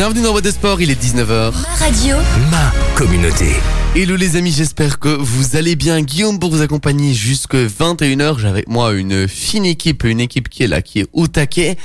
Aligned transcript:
Bienvenue 0.00 0.22
dans 0.22 0.32
Mode 0.32 0.50
Sport, 0.50 0.80
il 0.80 0.90
est 0.90 0.98
19h. 0.98 1.52
Ma 1.52 1.74
radio, 1.74 2.16
Ma 2.50 2.72
communauté. 2.96 3.48
Hello 3.94 4.16
les 4.16 4.36
amis, 4.36 4.50
j'espère 4.50 4.98
que 4.98 5.10
vous 5.10 5.56
allez 5.58 5.76
bien. 5.76 6.00
Guillaume 6.00 6.38
pour 6.38 6.50
vous 6.50 6.62
accompagner 6.62 7.12
jusque 7.12 7.54
21h. 7.54 8.38
J'ai 8.38 8.48
avec 8.48 8.66
moi 8.66 8.94
une 8.94 9.28
fine 9.28 9.66
équipe, 9.66 10.04
une 10.04 10.20
équipe 10.20 10.48
qui 10.48 10.62
est 10.62 10.68
là, 10.68 10.80
qui 10.80 11.00
est 11.00 11.06
au 11.12 11.26
taquet. 11.26 11.76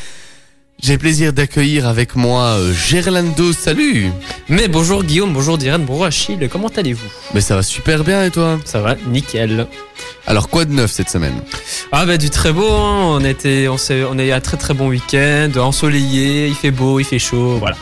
J'ai 0.82 0.94
le 0.94 1.00
plaisir 1.00 1.34
d'accueillir 1.34 1.90
avec 1.90 2.16
moi 2.16 2.58
euh, 2.58 2.74
Gerlando, 2.74 3.52
salut 3.52 4.12
Mais 4.48 4.70
bonjour 4.70 5.04
Guillaume, 5.04 5.34
bonjour 5.34 5.58
Diane, 5.58 5.84
bonjour 5.86 6.06
Achille, 6.06 6.50
comment 6.50 6.68
allez-vous? 6.68 7.08
Mais 7.34 7.42
ça 7.42 7.56
va 7.56 7.64
super 7.64 8.06
bien 8.06 8.24
et 8.24 8.32
toi? 8.32 8.60
Ça 8.64 8.80
va, 8.80 8.96
nickel. 9.08 9.68
Alors 10.26 10.48
quoi 10.48 10.64
de 10.64 10.72
neuf 10.72 10.92
cette 10.92 11.10
semaine? 11.10 11.36
Ah 11.92 12.06
bah 12.06 12.18
du 12.18 12.30
très 12.30 12.54
beau, 12.54 12.72
hein. 12.72 13.18
on 13.20 13.26
était, 13.26 13.68
on 13.68 13.78
s'est, 13.78 14.04
on 14.04 14.18
a 14.20 14.24
eu 14.24 14.32
un 14.32 14.42
très 14.42 14.58
très 14.58 14.74
bon 14.74 14.88
week-end, 14.88 15.52
ensoleillé, 15.58 16.48
il 16.48 16.56
fait 16.56 16.72
beau, 16.72 17.00
il 17.00 17.06
fait 17.06 17.20
chaud, 17.20 17.58
voilà. 17.58 17.78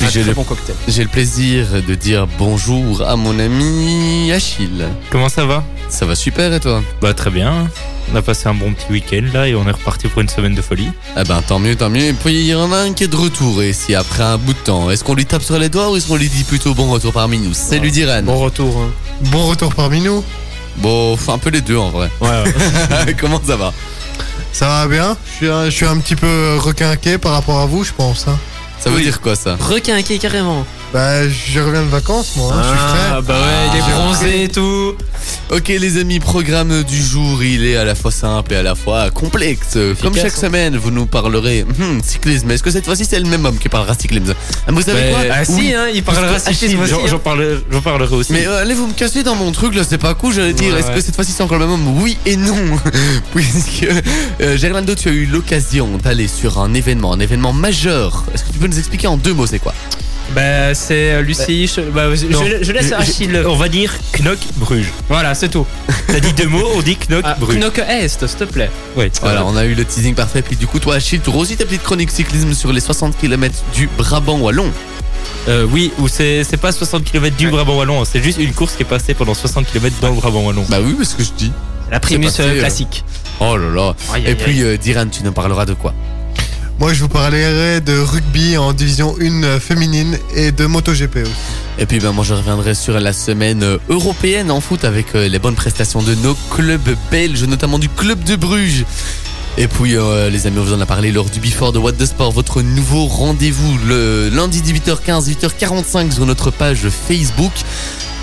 J'ai 0.00 0.20
très 0.20 0.30
le- 0.30 0.34
bon 0.34 0.44
cocktail. 0.44 0.74
J'ai 0.88 1.02
le 1.02 1.08
plaisir 1.08 1.66
de 1.86 1.94
dire 1.94 2.26
bonjour 2.38 3.02
à 3.02 3.16
mon 3.16 3.38
ami 3.38 4.32
Achille. 4.32 4.86
Comment 5.10 5.28
ça 5.28 5.44
va? 5.44 5.62
Ça 5.88 6.06
va 6.06 6.14
super 6.14 6.52
et 6.52 6.60
toi? 6.60 6.82
Bah 7.00 7.14
très 7.14 7.30
bien. 7.30 7.68
On 8.12 8.16
a 8.16 8.22
passé 8.22 8.48
un 8.48 8.54
bon 8.54 8.72
petit 8.72 8.90
week-end 8.90 9.22
là 9.32 9.46
et 9.46 9.54
on 9.54 9.68
est 9.68 9.72
reparti 9.72 10.08
pour 10.08 10.20
une 10.22 10.28
semaine 10.28 10.54
de 10.54 10.62
folie. 10.62 10.90
Ah 11.14 11.22
ben 11.24 11.42
tant 11.46 11.58
mieux, 11.58 11.76
tant 11.76 11.90
mieux. 11.90 12.02
Et 12.04 12.12
puis 12.12 12.32
il 12.34 12.46
y 12.46 12.54
en 12.54 12.72
a 12.72 12.78
un 12.78 12.92
qui 12.92 13.04
est 13.04 13.08
de 13.08 13.16
retour 13.16 13.62
ici 13.62 13.94
après 13.94 14.22
un 14.22 14.38
bout 14.38 14.54
de 14.54 14.58
temps. 14.58 14.90
Est-ce 14.90 15.04
qu'on 15.04 15.14
lui 15.14 15.26
tape 15.26 15.42
sur 15.42 15.58
les 15.58 15.68
doigts 15.68 15.90
ou 15.92 15.96
est-ce 15.96 16.08
qu'on 16.08 16.16
lui 16.16 16.28
dit 16.28 16.44
plutôt 16.44 16.74
bon 16.74 16.90
retour 16.90 17.12
parmi 17.12 17.38
nous? 17.38 17.52
Salut 17.54 17.90
Diran. 17.90 18.22
Bon 18.22 18.38
retour. 18.38 18.76
hein. 18.78 18.90
Bon 19.30 19.46
retour 19.46 19.74
parmi 19.74 20.00
nous? 20.00 20.24
Bon, 20.78 21.12
enfin, 21.12 21.34
un 21.34 21.38
peu 21.38 21.50
les 21.50 21.60
deux 21.60 21.76
en 21.76 21.90
vrai. 21.90 22.08
Ouais, 22.20 22.28
ouais. 22.30 23.14
Comment 23.20 23.40
ça 23.46 23.56
va? 23.56 23.72
Ça 24.52 24.66
va 24.66 24.88
bien? 24.88 25.16
Je 25.32 25.36
suis, 25.36 25.48
un, 25.48 25.64
je 25.66 25.70
suis 25.70 25.84
un 25.86 25.98
petit 25.98 26.16
peu 26.16 26.56
requinqué 26.58 27.18
par 27.18 27.32
rapport 27.32 27.60
à 27.60 27.66
vous, 27.66 27.84
je 27.84 27.92
pense. 27.92 28.26
hein. 28.28 28.38
Ça 28.80 28.90
veut 28.90 29.00
dire 29.02 29.20
quoi 29.20 29.36
ça? 29.36 29.56
Requinqué 29.60 30.18
carrément. 30.18 30.64
Bah, 30.92 31.28
je 31.28 31.60
reviens 31.60 31.82
de 31.84 31.88
vacances, 31.88 32.32
moi. 32.36 32.52
hein, 32.52 32.62
je 32.64 32.68
suis 32.68 32.78
Ah 32.80 32.96
frais. 33.12 33.22
bah 33.22 33.34
ouais, 33.34 33.68
il 33.72 33.78
est 33.78 33.82
Ah. 33.86 33.94
bronzé 33.94 34.42
et 34.44 34.48
tout. 34.48 34.94
Ok 35.50 35.68
les 35.68 35.98
amis, 35.98 36.18
programme 36.18 36.82
du 36.82 37.00
jour, 37.00 37.44
il 37.44 37.64
est 37.64 37.76
à 37.76 37.84
la 37.84 37.94
fois 37.94 38.10
simple 38.10 38.52
et 38.54 38.56
à 38.56 38.62
la 38.64 38.74
fois 38.74 39.10
complexe. 39.12 39.78
Comme 40.02 40.16
chaque 40.16 40.26
hein. 40.36 40.40
semaine, 40.40 40.76
vous 40.76 40.90
nous 40.90 41.06
parlerez 41.06 41.64
hum, 41.80 42.00
cyclisme. 42.02 42.50
Est-ce 42.50 42.62
que 42.64 42.72
cette 42.72 42.84
fois-ci 42.86 43.04
c'est 43.04 43.20
le 43.20 43.26
même 43.28 43.44
homme 43.44 43.58
qui 43.58 43.68
parlera 43.68 43.94
cyclisme? 43.94 44.34
Ah, 44.66 44.72
Vous 44.72 44.82
savez 44.82 45.10
quoi? 45.10 45.20
ah 45.30 45.44
si, 45.44 45.72
hein, 45.72 45.86
il 45.94 46.02
parlera 46.02 46.26
Parce 46.32 46.44
que 46.44 46.52
cyclisme 46.54 46.80
aussi. 46.80 46.90
J'en 46.92 47.06
j'en 47.06 47.18
parlerai, 47.20 47.58
j'en 47.70 47.82
parlerai 47.82 48.14
aussi. 48.16 48.32
Mais 48.32 48.46
euh, 48.48 48.60
allez 48.62 48.74
vous 48.74 48.88
me 48.88 48.92
casser 48.92 49.22
dans 49.22 49.36
mon 49.36 49.52
truc 49.52 49.76
là, 49.76 49.82
c'est 49.88 49.98
pas 49.98 50.14
cool, 50.14 50.34
j'allais 50.34 50.54
dire, 50.54 50.72
Ouais, 50.74 50.80
est-ce 50.80 50.88
que 50.88 50.94
ouais. 50.94 51.00
cette 51.02 51.14
fois-ci 51.14 51.30
c'est 51.30 51.42
encore 51.44 51.58
le 51.58 51.66
même 51.66 51.74
homme? 51.74 52.02
Oui 52.02 52.16
et 52.26 52.36
non 52.36 52.56
Puisque 53.34 53.86
euh, 54.40 54.56
Gerlando, 54.56 54.94
tu 54.96 55.08
as 55.08 55.12
eu 55.12 55.26
l'occasion 55.26 55.98
d'aller 56.02 56.26
sur 56.26 56.58
un 56.58 56.74
événement, 56.74 57.12
un 57.12 57.20
événement 57.20 57.52
majeur. 57.52 58.24
Est-ce 58.34 58.44
que 58.44 58.52
tu 58.52 58.58
peux 58.58 58.66
nous 58.66 58.78
expliquer 58.78 59.06
en 59.06 59.16
deux 59.16 59.34
mots 59.34 59.46
c'est 59.46 59.60
quoi? 59.60 59.74
Bah 60.34 60.74
c'est 60.74 61.14
euh, 61.14 61.22
Lucie, 61.22 61.66
je, 61.66 61.80
bah, 61.80 62.14
je- 62.14 62.26
Non. 62.26 62.44
je, 62.44 62.62
je 62.64 62.70
laisse 62.72 62.88
Je- 62.90 62.94
Achille. 62.94 63.42
On 63.46 63.56
va 63.56 63.68
dire 63.68 63.92
Knock 64.20 64.38
Bruges. 64.56 64.92
Voilà, 65.08 65.34
c'est 65.34 65.48
tout. 65.48 65.66
T'as 66.06 66.20
dit 66.20 66.32
deux 66.32 66.46
mots, 66.46 66.68
on 66.76 66.82
dit 66.82 66.96
Knock 67.08 67.22
Ah, 67.24 67.36
Bruges. 67.38 67.56
Knock 67.58 67.78
Est, 67.78 68.08
s'il 68.08 68.28
te 68.36 68.44
plaît. 68.44 68.70
Ouais, 68.96 69.10
Voilà, 69.22 69.44
on 69.44 69.56
a 69.56 69.64
eu 69.64 69.74
le 69.74 69.84
teasing 69.84 70.14
parfait. 70.14 70.42
Puis 70.42 70.54
du 70.56 70.66
coup, 70.68 70.78
toi 70.78 70.94
Achille, 70.96 71.20
tu 71.20 71.30
aussi 71.30 71.56
ta 71.56 71.64
petite 71.64 71.82
chronique 71.82 72.10
cyclisme 72.12 72.52
sur 72.54 72.72
les 72.72 72.80
60 72.80 73.16
km 73.18 73.54
du 73.74 73.88
Brabant 73.98 74.38
Wallon. 74.38 74.70
Euh, 75.48 75.66
oui, 75.70 75.90
ou 75.98 76.06
c'est 76.06 76.44
c'est 76.44 76.56
pas 76.58 76.70
60 76.70 77.04
km 77.04 77.36
du 77.36 77.48
Brabant 77.50 77.76
Wallon, 77.78 78.02
hein, 78.02 78.04
c'est 78.10 78.22
juste 78.22 78.38
une 78.38 78.52
course 78.52 78.74
qui 78.76 78.82
est 78.82 78.86
passée 78.86 79.14
pendant 79.14 79.34
60 79.34 79.66
km 79.66 79.96
dans 80.00 80.08
le 80.10 80.14
Brabant 80.14 80.42
Wallon. 80.46 80.64
Bah 80.68 80.78
oui, 80.82 80.94
c'est 81.00 81.04
ce 81.06 81.14
que 81.16 81.22
je 81.24 81.32
dis. 81.36 81.52
La 81.90 81.98
primus 81.98 82.26
passé, 82.26 82.42
euh, 82.42 82.54
euh, 82.54 82.58
classique. 82.60 83.04
Oh 83.40 83.56
là 83.56 83.68
là. 83.74 83.94
Aïe, 84.14 84.22
Et 84.24 84.28
aïe, 84.28 84.34
puis 84.36 84.62
euh, 84.62 84.76
Diran, 84.76 85.06
tu 85.10 85.24
nous 85.24 85.32
parleras 85.32 85.66
de 85.66 85.74
quoi? 85.74 85.92
Moi, 86.80 86.94
je 86.94 87.02
vous 87.02 87.08
parlerai 87.08 87.82
de 87.82 87.98
rugby 87.98 88.56
en 88.56 88.72
division 88.72 89.14
1 89.20 89.60
féminine 89.60 90.18
et 90.34 90.50
de 90.50 90.64
MotoGP 90.64 91.16
aussi. 91.16 91.30
Et 91.78 91.84
puis 91.84 91.98
ben 91.98 92.12
moi 92.12 92.24
je 92.24 92.32
reviendrai 92.32 92.74
sur 92.74 92.98
la 92.98 93.12
semaine 93.12 93.78
européenne 93.90 94.50
en 94.50 94.60
foot 94.60 94.84
avec 94.84 95.14
euh, 95.14 95.28
les 95.28 95.38
bonnes 95.38 95.54
prestations 95.54 96.02
de 96.02 96.14
nos 96.16 96.34
clubs 96.50 96.96
belges, 97.10 97.44
notamment 97.44 97.78
du 97.78 97.90
club 97.90 98.24
de 98.24 98.34
Bruges. 98.34 98.86
Et 99.58 99.68
puis 99.68 99.94
euh, 99.96 100.30
les 100.30 100.46
amis, 100.46 100.58
on 100.58 100.64
vous 100.64 100.72
en 100.72 100.80
a 100.80 100.86
parlé 100.86 101.12
lors 101.12 101.28
du 101.28 101.38
Before 101.38 101.72
de 101.72 101.78
What 101.78 101.92
the 101.92 102.06
Sport, 102.06 102.32
votre 102.32 102.62
nouveau 102.62 103.06
rendez-vous 103.06 103.78
le 103.86 104.30
lundi 104.30 104.62
18h15, 104.62 105.28
18h45 105.28 106.12
sur 106.12 106.24
notre 106.24 106.50
page 106.50 106.88
Facebook. 106.88 107.52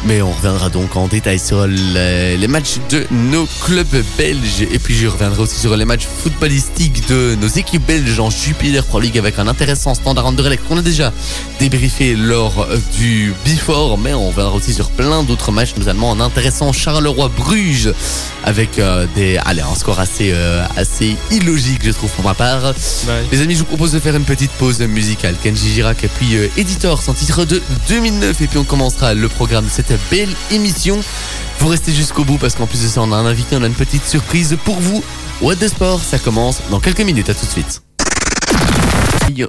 Mais 0.05 0.21
on 0.21 0.31
reviendra 0.31 0.69
donc 0.69 0.95
en 0.95 1.07
détail 1.07 1.39
sur 1.39 1.67
les, 1.67 2.37
les 2.37 2.47
matchs 2.47 2.77
de 2.89 3.05
nos 3.11 3.47
clubs 3.65 4.03
belges. 4.17 4.61
Et 4.61 4.79
puis 4.79 4.95
je 4.95 5.07
reviendrai 5.07 5.41
aussi 5.41 5.59
sur 5.59 5.75
les 5.75 5.85
matchs 5.85 6.07
footballistiques 6.07 7.07
de 7.07 7.35
nos 7.39 7.47
équipes 7.47 7.85
belges 7.85 8.19
en 8.19 8.29
Jupiler 8.29 8.81
Pro 8.81 8.99
League 8.99 9.17
avec 9.17 9.39
un 9.39 9.47
intéressant 9.47 9.95
standard 9.95 10.25
Anderlecht 10.25 10.63
qu'on 10.67 10.77
a 10.77 10.81
déjà 10.81 11.11
débriefé 11.59 12.15
lors 12.15 12.67
du 12.97 13.33
Before. 13.45 13.97
Mais 13.97 14.13
on 14.13 14.29
reviendra 14.29 14.55
aussi 14.55 14.73
sur 14.73 14.89
plein 14.91 15.23
d'autres 15.23 15.51
matchs, 15.51 15.73
notamment 15.77 16.11
en 16.11 16.19
intéressant 16.19 16.71
Charleroi-Bruges 16.71 17.93
avec 18.43 18.79
euh, 18.79 19.05
des, 19.15 19.37
allez, 19.45 19.61
un 19.61 19.75
score 19.75 19.99
assez, 19.99 20.31
euh, 20.33 20.63
assez 20.75 21.15
illogique, 21.31 21.81
je 21.83 21.91
trouve, 21.91 22.09
pour 22.11 22.23
ma 22.23 22.33
part. 22.33 22.73
Les 23.31 23.41
amis, 23.41 23.55
je 23.55 23.59
vous 23.59 23.65
propose 23.65 23.91
de 23.91 23.99
faire 23.99 24.15
une 24.15 24.23
petite 24.23 24.51
pause 24.51 24.79
musicale. 24.81 25.35
Kenji 25.43 25.73
Girac 25.73 26.03
et 26.03 26.07
puis 26.07 26.35
euh, 26.35 26.47
Editor, 26.57 27.01
son 27.01 27.13
titre 27.13 27.45
de 27.45 27.61
2009. 27.89 28.41
Et 28.41 28.47
puis 28.47 28.57
on 28.57 28.63
commencera 28.63 29.13
le 29.13 29.27
programme 29.27 29.65
de 29.65 29.69
cette 29.69 29.86
belle 30.09 30.29
émission. 30.51 30.99
Vous 31.59 31.67
restez 31.67 31.93
jusqu'au 31.93 32.23
bout 32.23 32.37
parce 32.37 32.55
qu'en 32.55 32.67
plus 32.67 32.83
de 32.83 32.87
ça, 32.87 33.01
on 33.01 33.11
a 33.11 33.15
un 33.15 33.25
invité, 33.25 33.55
on 33.55 33.63
a 33.63 33.67
une 33.67 33.73
petite 33.73 34.05
surprise 34.05 34.57
pour 34.65 34.75
vous. 34.75 35.03
What 35.41 35.55
the 35.57 35.67
Sport, 35.67 36.01
ça 36.01 36.19
commence 36.19 36.61
dans 36.69 36.79
quelques 36.79 37.01
minutes. 37.01 37.29
À 37.29 37.33
tout 37.33 37.45
de 37.45 37.51
suite. 37.51 37.81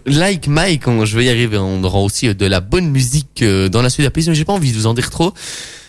Like 0.06 0.48
Mike, 0.48 0.82
je 1.04 1.16
vais 1.16 1.26
y 1.26 1.30
arriver. 1.30 1.56
On 1.58 1.82
aura 1.84 2.00
aussi 2.00 2.34
de 2.34 2.46
la 2.46 2.60
bonne 2.60 2.90
musique 2.90 3.42
euh, 3.42 3.68
dans 3.68 3.82
la 3.82 3.90
suite 3.90 4.00
de 4.00 4.06
la 4.06 4.10
playlist, 4.10 4.28
mais 4.30 4.34
j'ai 4.34 4.44
pas 4.44 4.52
envie 4.52 4.72
de 4.72 4.76
vous 4.76 4.86
en 4.86 4.94
dire 4.94 5.10
trop. 5.10 5.32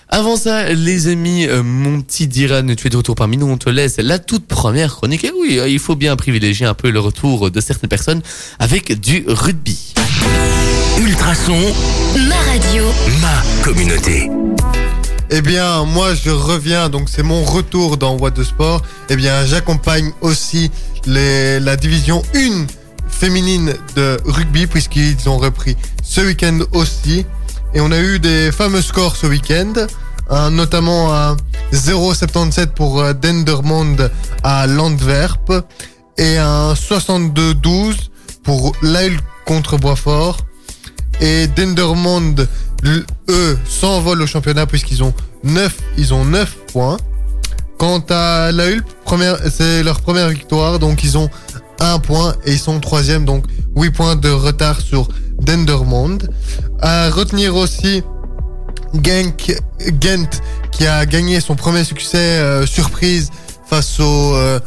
Avant 0.09 0.37
ça, 0.37 0.73
les 0.73 1.07
amis, 1.07 1.45
euh, 1.47 1.61
mon 1.63 2.01
petit 2.01 2.27
Diran, 2.27 2.65
tu 2.75 2.87
es 2.87 2.89
de 2.89 2.97
retour 2.97 3.15
parmi 3.15 3.37
nous, 3.37 3.47
on 3.47 3.57
te 3.57 3.69
laisse 3.69 3.97
la 3.97 4.17
toute 4.19 4.47
première 4.47 4.95
chronique. 4.95 5.23
Et 5.23 5.31
oui, 5.39 5.59
euh, 5.59 5.67
il 5.67 5.79
faut 5.79 5.95
bien 5.95 6.15
privilégier 6.15 6.65
un 6.65 6.73
peu 6.73 6.89
le 6.89 6.99
retour 6.99 7.51
de 7.51 7.61
certaines 7.61 7.89
personnes 7.89 8.21
avec 8.59 8.99
du 8.99 9.23
rugby. 9.27 9.93
Ultrason, 10.99 11.57
ma 12.27 12.35
radio, 12.51 12.83
ma 13.21 13.63
communauté. 13.63 14.29
Eh 15.29 15.41
bien, 15.41 15.85
moi, 15.85 16.13
je 16.13 16.29
reviens, 16.29 16.89
donc 16.89 17.07
c'est 17.07 17.23
mon 17.23 17.41
retour 17.45 17.95
dans 17.95 18.17
What 18.17 18.31
the 18.31 18.43
Sport. 18.43 18.81
Eh 19.09 19.15
bien, 19.15 19.45
j'accompagne 19.45 20.11
aussi 20.19 20.69
les, 21.05 21.61
la 21.61 21.77
division 21.77 22.21
1 22.35 22.65
féminine 23.07 23.75
de 23.95 24.17
rugby, 24.25 24.67
puisqu'ils 24.67 25.29
ont 25.29 25.37
repris 25.37 25.77
ce 26.03 26.19
week-end 26.19 26.59
aussi. 26.73 27.25
Et 27.73 27.79
on 27.79 27.91
a 27.91 27.99
eu 27.99 28.19
des 28.19 28.51
fameux 28.51 28.81
scores 28.81 29.15
ce 29.15 29.25
week-end, 29.25 29.73
hein, 30.29 30.51
notamment 30.51 31.15
un 31.15 31.37
0,77 31.71 32.73
pour 32.73 32.99
euh, 32.99 33.13
Dendermonde 33.13 34.11
à 34.43 34.67
l'Antwerp 34.67 35.49
et 36.17 36.37
un 36.37 36.73
62-12 36.73 37.95
pour 38.43 38.73
Lille 38.81 39.17
contre 39.45 39.77
Boisfort. 39.77 40.48
Et 41.21 41.47
Dendermonde, 41.47 42.47
eux, 43.29 43.57
s'envolent 43.67 44.21
au 44.21 44.27
championnat 44.27 44.65
puisqu'ils 44.65 45.03
ont 45.03 45.13
9, 45.43 45.75
ils 45.97 46.13
ont 46.13 46.25
9 46.25 46.57
points. 46.71 46.97
Quant 47.77 48.03
à 48.09 48.51
la 48.51 48.65
Hulp, 48.65 48.83
c'est 49.49 49.83
leur 49.83 50.01
première 50.01 50.29
victoire, 50.29 50.79
donc 50.79 51.03
ils 51.03 51.17
ont 51.17 51.29
1 51.79 51.99
point 51.99 52.35
et 52.45 52.53
ils 52.53 52.59
sont 52.59 52.79
troisième, 52.79 53.23
donc 53.23 53.45
8 53.75 53.91
points 53.91 54.15
de 54.15 54.29
retard 54.29 54.81
sur 54.81 55.07
Dendermonde. 55.41 56.29
À 56.81 57.09
retenir 57.09 57.55
aussi 57.55 58.03
Gent 58.93 59.33
qui 60.71 60.87
a 60.87 61.05
gagné 61.05 61.39
son 61.39 61.55
premier 61.55 61.83
succès 61.83 62.17
euh, 62.17 62.65
surprise 62.65 63.31
face 63.69 63.99
au 63.99 64.35
euh, 64.35 64.59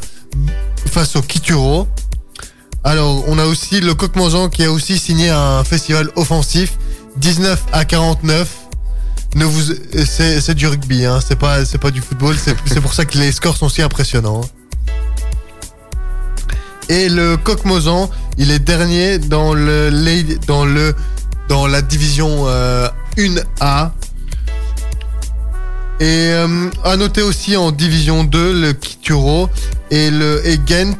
face 0.87 1.15
au 1.15 1.21
Kituro. 1.21 1.87
Alors, 2.83 3.23
on 3.27 3.37
a 3.39 3.45
aussi 3.45 3.79
le 3.79 3.93
Coq-Mangeant 3.93 4.49
qui 4.49 4.63
a 4.63 4.71
aussi 4.71 4.97
signé 4.99 5.29
un 5.29 5.63
festival 5.63 6.09
offensif 6.15 6.77
19 7.17 7.63
à 7.71 7.85
49. 7.85 8.49
Ne 9.35 9.45
vous, 9.45 9.73
c'est, 10.05 10.41
c'est 10.41 10.53
du 10.53 10.67
rugby, 10.67 11.05
hein, 11.05 11.19
c'est 11.25 11.37
pas, 11.37 11.65
c'est 11.65 11.77
pas 11.77 11.91
du 11.91 12.01
football. 12.01 12.35
C'est, 12.37 12.55
c'est 12.65 12.81
pour 12.81 12.93
ça 12.93 13.05
que 13.05 13.17
les 13.17 13.31
scores 13.31 13.57
sont 13.57 13.69
si 13.69 13.81
impressionnants. 13.81 14.41
Et 16.89 17.07
le 17.07 17.37
Coq-Mozan, 17.37 18.09
il 18.37 18.51
est 18.51 18.59
dernier 18.59 19.17
dans 19.17 19.53
le, 19.53 19.89
la- 19.89 20.35
dans 20.47 20.65
le, 20.65 20.93
dans 21.47 21.65
la 21.67 21.81
division 21.81 22.43
euh, 22.47 22.89
1A. 23.17 23.91
Et 25.99 26.05
euh, 26.31 26.69
à 26.83 26.97
noter 26.97 27.21
aussi 27.21 27.55
en 27.55 27.71
division 27.71 28.25
2 28.25 28.59
le 28.61 28.73
Kituro 28.73 29.49
et 29.89 30.11
le 30.11 30.45
et 30.45 30.59
Gent, 30.67 30.97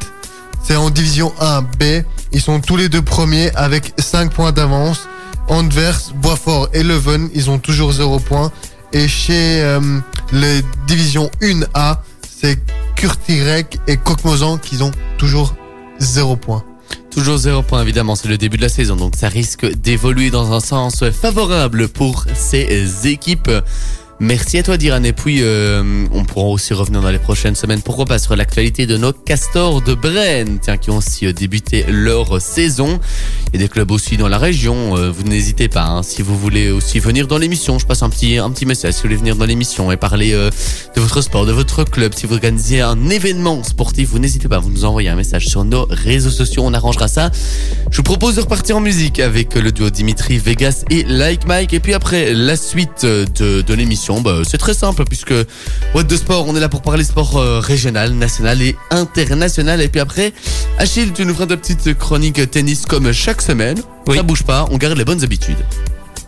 c'est 0.64 0.76
en 0.76 0.90
division 0.90 1.32
1B. 1.40 2.04
Ils 2.32 2.40
sont 2.40 2.60
tous 2.60 2.76
les 2.76 2.88
deux 2.88 3.02
premiers 3.02 3.50
avec 3.54 3.92
5 3.98 4.32
points 4.32 4.52
d'avance. 4.52 5.06
Anvers, 5.48 6.00
Boisfort 6.16 6.68
et 6.72 6.82
Leuven, 6.82 7.28
ils 7.34 7.50
ont 7.50 7.58
toujours 7.58 7.92
0 7.92 8.18
points. 8.18 8.50
Et 8.92 9.06
chez 9.06 9.60
euh, 9.62 10.00
les 10.32 10.62
divisions 10.86 11.30
1A, 11.42 11.98
c'est 12.28 12.58
Kurtirek 12.96 13.78
et 13.86 13.96
Coquemozan 13.96 14.58
qui 14.58 14.82
ont 14.82 14.92
toujours 15.18 15.54
0 15.98 16.36
points. 16.36 16.64
Toujours 17.10 17.36
zéro 17.36 17.62
point 17.62 17.80
évidemment, 17.80 18.16
c'est 18.16 18.26
le 18.26 18.38
début 18.38 18.56
de 18.56 18.62
la 18.62 18.68
saison, 18.68 18.96
donc 18.96 19.14
ça 19.16 19.28
risque 19.28 19.64
d'évoluer 19.66 20.30
dans 20.30 20.52
un 20.52 20.58
sens 20.58 21.08
favorable 21.10 21.88
pour 21.88 22.24
ces 22.34 23.06
équipes. 23.06 23.50
Merci 24.20 24.58
à 24.58 24.62
toi 24.62 24.76
Diran 24.76 25.02
et 25.02 25.12
puis 25.12 25.38
euh, 25.42 26.06
on 26.12 26.24
pourra 26.24 26.46
aussi 26.46 26.72
revenir 26.72 27.00
dans 27.00 27.10
les 27.10 27.18
prochaines 27.18 27.56
semaines, 27.56 27.82
pourquoi 27.82 28.04
pas 28.04 28.20
sur 28.20 28.36
l'actualité 28.36 28.86
de 28.86 28.96
nos 28.96 29.12
castors 29.12 29.82
de 29.82 29.94
Brenne, 29.94 30.58
tiens, 30.62 30.76
qui 30.76 30.90
ont 30.90 30.98
aussi 30.98 31.26
euh, 31.26 31.32
débuté 31.32 31.84
leur 31.88 32.40
saison. 32.40 33.00
Il 33.52 33.60
y 33.60 33.62
a 33.64 33.66
des 33.66 33.68
clubs 33.68 33.90
aussi 33.90 34.16
dans 34.16 34.28
la 34.28 34.38
région, 34.38 34.96
euh, 34.96 35.10
vous 35.10 35.24
n'hésitez 35.24 35.68
pas, 35.68 35.86
hein, 35.86 36.02
si 36.04 36.22
vous 36.22 36.38
voulez 36.38 36.70
aussi 36.70 37.00
venir 37.00 37.26
dans 37.26 37.38
l'émission, 37.38 37.80
je 37.80 37.86
passe 37.86 38.04
un 38.04 38.08
petit, 38.08 38.38
un 38.38 38.50
petit 38.50 38.66
message, 38.66 38.94
si 38.94 38.98
vous 39.02 39.08
voulez 39.08 39.16
venir 39.16 39.34
dans 39.34 39.46
l'émission 39.46 39.90
et 39.90 39.96
parler 39.96 40.32
euh, 40.32 40.48
de 40.94 41.00
votre 41.00 41.20
sport, 41.20 41.44
de 41.44 41.52
votre 41.52 41.82
club, 41.82 42.14
si 42.14 42.26
vous 42.26 42.34
organisez 42.34 42.82
un 42.82 43.10
événement 43.10 43.64
sportif, 43.64 44.10
vous 44.10 44.20
n'hésitez 44.20 44.46
pas, 44.46 44.58
vous 44.58 44.70
nous 44.70 44.84
envoyez 44.84 45.08
un 45.08 45.16
message 45.16 45.48
sur 45.48 45.64
nos 45.64 45.86
réseaux 45.90 46.30
sociaux, 46.30 46.62
on 46.64 46.72
arrangera 46.72 47.08
ça. 47.08 47.32
Je 47.90 47.96
vous 47.96 48.02
propose 48.04 48.36
de 48.36 48.42
repartir 48.42 48.76
en 48.76 48.80
musique 48.80 49.18
avec 49.18 49.54
le 49.54 49.72
duo 49.72 49.90
Dimitri 49.90 50.38
Vegas 50.38 50.84
et 50.90 51.02
Like 51.04 51.46
Mike. 51.46 51.72
Et 51.72 51.80
puis 51.80 51.94
après, 51.94 52.32
la 52.32 52.56
suite 52.56 53.04
de, 53.04 53.62
de 53.62 53.74
l'émission, 53.74 54.03
bah, 54.20 54.38
c'est 54.48 54.58
très 54.58 54.74
simple 54.74 55.04
puisque 55.04 55.34
What 55.94 56.04
de 56.04 56.16
Sport, 56.16 56.46
on 56.48 56.56
est 56.56 56.60
là 56.60 56.68
pour 56.68 56.82
parler 56.82 57.04
sport 57.04 57.36
euh, 57.36 57.60
régional, 57.60 58.12
national 58.12 58.60
et 58.62 58.76
international. 58.90 59.80
Et 59.80 59.88
puis 59.88 60.00
après, 60.00 60.32
Achille, 60.78 61.12
tu 61.12 61.24
nous 61.24 61.34
feras 61.34 61.46
ta 61.46 61.56
petite 61.56 61.94
chronique 61.98 62.50
tennis 62.50 62.86
comme 62.86 63.12
chaque 63.12 63.42
semaine. 63.42 63.80
Oui. 64.06 64.16
Ça 64.16 64.22
bouge 64.22 64.42
pas, 64.42 64.66
on 64.70 64.76
garde 64.76 64.96
les 64.98 65.04
bonnes 65.04 65.22
habitudes. 65.24 65.64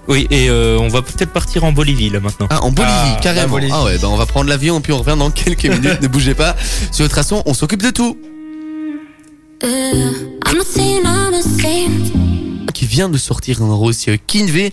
Oui, 0.09 0.27
et 0.31 0.49
euh, 0.49 0.79
on 0.79 0.89
va 0.89 1.03
peut-être 1.03 1.33
partir 1.33 1.65
en 1.65 1.73
Bolivie 1.73 2.11
là 2.11 2.21
maintenant. 2.21 2.47
Ah, 2.51 2.63
en 2.63 2.71
Bolivie, 2.71 2.93
Ah, 2.95 3.19
carrément. 3.21 3.49
Bolivie. 3.49 3.73
Ah 3.75 3.85
ouais, 3.85 3.99
bah 3.99 4.09
on 4.09 4.17
va 4.17 4.25
prendre 4.27 4.49
l'avion 4.49 4.79
et 4.79 4.81
puis 4.81 4.93
on 4.93 4.99
revient 4.99 5.17
dans 5.19 5.31
quelques 5.31 5.65
minutes. 5.67 6.01
ne 6.01 6.09
bougez 6.09 6.35
pas. 6.35 6.55
Sur 6.93 7.03
le 7.03 7.09
traçon, 7.09 7.43
on 7.45 7.55
s'occupe 7.55 7.83
de 7.83 7.91
tout. 7.91 8.17
Uh, 9.63 9.67
I'm 10.47 10.63
qui 12.73 12.87
vient 12.87 13.09
de 13.09 13.19
sortir 13.19 13.63
un 13.63 13.75
aussi 13.75 14.11
euh, 14.11 14.17
Kinvey. 14.27 14.73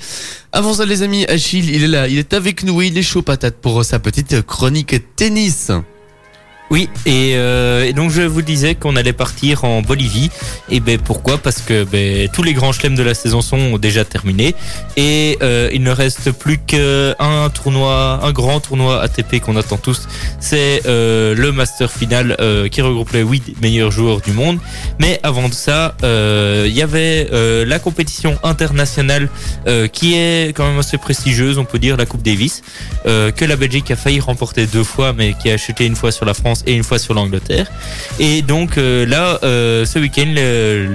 Avant 0.51 0.73
ça, 0.73 0.85
les 0.85 1.01
amis, 1.01 1.25
Achille, 1.25 1.69
il 1.69 1.83
est 1.83 1.87
là, 1.87 2.07
il 2.07 2.17
est 2.17 2.33
avec 2.33 2.63
nous, 2.63 2.81
il 2.81 2.97
est 2.97 3.03
chaud 3.03 3.21
patate 3.21 3.55
pour 3.55 3.79
euh, 3.79 3.83
sa 3.83 3.99
petite 3.99 4.41
chronique 4.41 5.15
tennis. 5.15 5.71
Oui, 6.69 6.89
et, 7.05 7.33
euh, 7.35 7.85
et 7.85 7.93
donc 7.93 8.09
je 8.09 8.21
vous 8.21 8.41
disais 8.41 8.73
qu'on 8.73 8.95
allait 8.95 9.13
partir 9.13 9.63
en 9.63 9.81
Bolivie. 9.81 10.31
Et 10.69 10.79
ben 10.79 10.97
pourquoi? 10.97 11.37
Parce 11.37 11.61
que 11.61 11.83
ben, 11.83 12.27
tous 12.29 12.41
les 12.41 12.53
grands 12.53 12.71
chelems 12.71 12.95
de 12.95 13.03
la 13.03 13.13
saison 13.13 13.41
sont 13.41 13.77
déjà 13.77 14.05
terminés 14.05 14.55
et 14.97 15.37
euh, 15.43 15.69
il 15.71 15.83
ne 15.83 15.91
reste 15.91 16.31
plus 16.31 16.57
qu'un 16.57 17.49
tournoi, 17.53 18.19
un 18.23 18.31
grand 18.31 18.59
tournoi 18.59 19.01
ATP 19.01 19.39
qu'on 19.39 19.55
attend 19.55 19.77
tous. 19.77 20.07
C'est 20.39 20.81
euh, 20.87 21.35
le 21.35 21.51
Master 21.51 21.91
Final 21.91 22.37
qui 22.71 22.81
regroupe 22.81 23.11
les 23.11 23.21
8 23.21 23.61
meilleurs 23.61 23.91
joueurs 23.91 24.21
du 24.21 24.31
monde. 24.31 24.57
Mais 24.99 25.19
avant 25.23 25.49
de 25.49 25.53
ça, 25.53 25.95
il 26.01 26.73
y 26.73 26.81
avait 26.81 27.29
la 27.65 27.79
compétition 27.79 28.37
internationale 28.43 29.29
qui 29.91 30.15
est 30.15 30.53
quand 30.55 30.67
même 30.67 30.79
assez 30.79 30.97
prestigieuse, 30.97 31.57
on 31.57 31.65
peut 31.65 31.79
dire 31.79 31.97
la 31.97 32.05
Coupe 32.05 32.23
Davis, 32.23 32.61
que 33.05 33.45
la 33.45 33.55
Belgique 33.55 33.91
a 33.91 33.95
failli 33.95 34.19
remporter 34.19 34.65
deux 34.65 34.83
fois, 34.83 35.13
mais 35.13 35.33
qui 35.33 35.49
a 35.51 35.57
chuté 35.57 35.85
une 35.85 35.95
fois 35.95 36.11
sur 36.11 36.25
la 36.25 36.33
France 36.33 36.52
et 36.65 36.73
une 36.73 36.83
fois 36.83 36.99
sur 36.99 37.13
l'Angleterre. 37.13 37.71
Et 38.19 38.41
donc 38.41 38.77
euh, 38.77 39.05
là, 39.05 39.39
euh, 39.43 39.85
ce 39.85 39.99
week-end, 39.99 40.33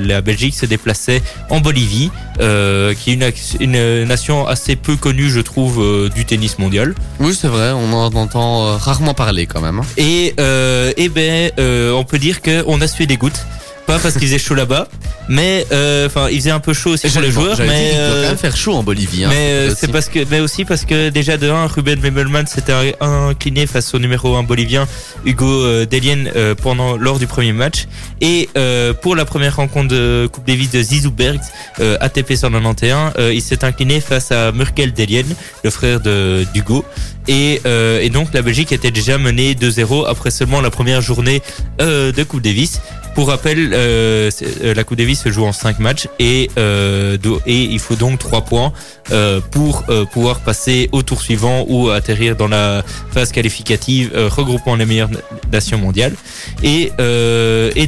la 0.07 0.21
Belgique 0.21 0.55
se 0.55 0.67
déplaçait 0.67 1.23
en 1.51 1.61
Bolivie, 1.61 2.11
euh, 2.41 2.95
qui 2.95 3.13
est 3.13 3.61
une, 3.61 4.05
nation 4.05 4.47
assez 4.47 4.77
peu 4.77 4.97
connue, 4.97 5.31
je 5.31 5.41
trouve, 5.41 6.11
du 6.15 6.25
tennis 6.25 6.59
mondial. 6.59 6.95
Oui, 7.21 7.35
c'est 7.35 7.49
vrai, 7.49 7.73
on 7.73 7.93
en 7.93 8.13
entend 8.15 8.77
rarement 8.77 9.15
parler 9.15 9.47
quand 9.47 9.61
même. 9.61 9.79
hein. 9.81 9.87
Et, 9.97 10.35
euh, 10.39 10.93
eh 10.97 11.09
ben, 11.09 11.51
on 11.59 12.05
peut 12.05 12.19
dire 12.19 12.41
qu'on 12.43 12.81
a 12.81 12.87
sué 12.87 13.07
des 13.07 13.17
gouttes. 13.17 13.45
Pas 13.89 13.99
parce 13.99 14.15
qu'il 14.19 14.29
faisait 14.29 14.39
chaud 14.39 14.55
là-bas, 14.55 14.87
mais 15.31 15.67
euh, 15.73 16.07
enfin, 16.07 16.29
il 16.31 16.37
faisait 16.37 16.51
un 16.51 16.61
peu 16.61 16.75
chaud 16.75 16.91
aussi 16.91 17.09
pour 17.09 17.23
les 17.23 17.31
joueurs, 17.31 17.57
mais 17.59 17.93
doit 17.95 18.01
euh, 18.01 18.23
quand 18.23 18.29
même 18.29 18.37
faire 18.37 18.55
chaud 18.57 18.75
en 18.75 18.83
Bolivie. 18.83 19.25
hein. 19.25 19.29
mais 19.31 19.51
euh, 19.51 19.69
c'est 19.71 19.85
aussi. 19.85 19.93
parce 19.93 20.09
que, 20.11 20.19
mais 20.31 20.41
aussi 20.41 20.67
parce 20.67 20.85
que 20.85 21.09
déjà 21.09 21.39
de 21.39 21.49
1, 21.49 21.67
Ruben 21.69 21.99
Webelman 21.99 22.47
s'était 22.47 22.95
incliné 23.01 23.67
face 23.67 23.95
au 23.95 23.99
numéro 23.99 24.37
1 24.37 24.43
bolivien 24.43 24.87
Hugo 25.25 25.47
euh, 25.65 25.87
Delien 25.87 26.27
euh, 26.37 26.55
pendant 26.55 26.99
lors 26.99 27.19
du 27.19 27.27
premier 27.27 27.55
match. 27.55 27.87
Et 28.21 28.51
euh, 28.59 28.93
pour 28.93 29.17
la 29.17 29.25
première 29.25 29.57
rencontre 29.57 29.89
de 29.89 30.29
Coupe 30.31 30.47
Davis 30.47 30.71
de 30.71 30.83
Zizou 30.83 31.11
Bergs, 31.11 31.41
euh, 31.81 31.97
ATP 32.01 32.35
191, 32.35 33.13
euh, 33.19 33.33
il 33.33 33.41
s'est 33.41 33.65
incliné 33.65 34.01
face 34.01 34.31
à 34.33 34.53
Murkel 34.53 34.93
Delien, 34.93 35.25
le 35.65 35.71
frère 35.71 36.01
de 36.01 36.45
d'Hugo. 36.53 36.85
Et, 37.27 37.61
euh, 37.67 38.01
et 38.01 38.11
donc 38.11 38.35
la 38.35 38.43
Belgique 38.43 38.73
était 38.73 38.91
déjà 38.91 39.17
menée 39.19 39.55
2-0 39.55 40.07
après 40.07 40.31
seulement 40.31 40.61
la 40.61 40.71
première 40.71 41.01
journée 41.01 41.43
euh, 41.81 42.13
de 42.13 42.23
Coupe 42.23 42.43
Davis. 42.43 42.81
Pour 43.19 43.31
rappel, 43.31 43.73
euh, 43.73 44.31
euh, 44.63 44.75
la 44.75 44.85
Coupe 44.85 44.97
Davis 44.97 45.25
se 45.25 45.29
joue 45.33 45.45
en 45.45 45.51
5 45.53 45.81
matchs 45.81 46.07
et, 46.21 46.49
euh, 46.57 47.17
et 47.47 47.63
il 47.65 47.81
faut 47.81 47.97
donc 47.97 48.21
3 48.21 48.43
points 48.43 48.73
pour 49.51 49.85
pouvoir 50.13 50.41
passer 50.41 50.91
au 50.93 51.03
tour 51.03 51.23
suivant 51.23 51.65
ou 51.67 51.89
atterrir 51.89 52.37
dans 52.37 52.47
la 52.47 52.85
phase 53.11 53.33
qualificative 53.33 54.11
regroupant 54.15 54.77
les 54.77 54.85
meilleures 54.85 55.09
na- 55.11 55.19
nations 55.51 55.79
mondiales. 55.79 56.13
Et, 56.63 56.93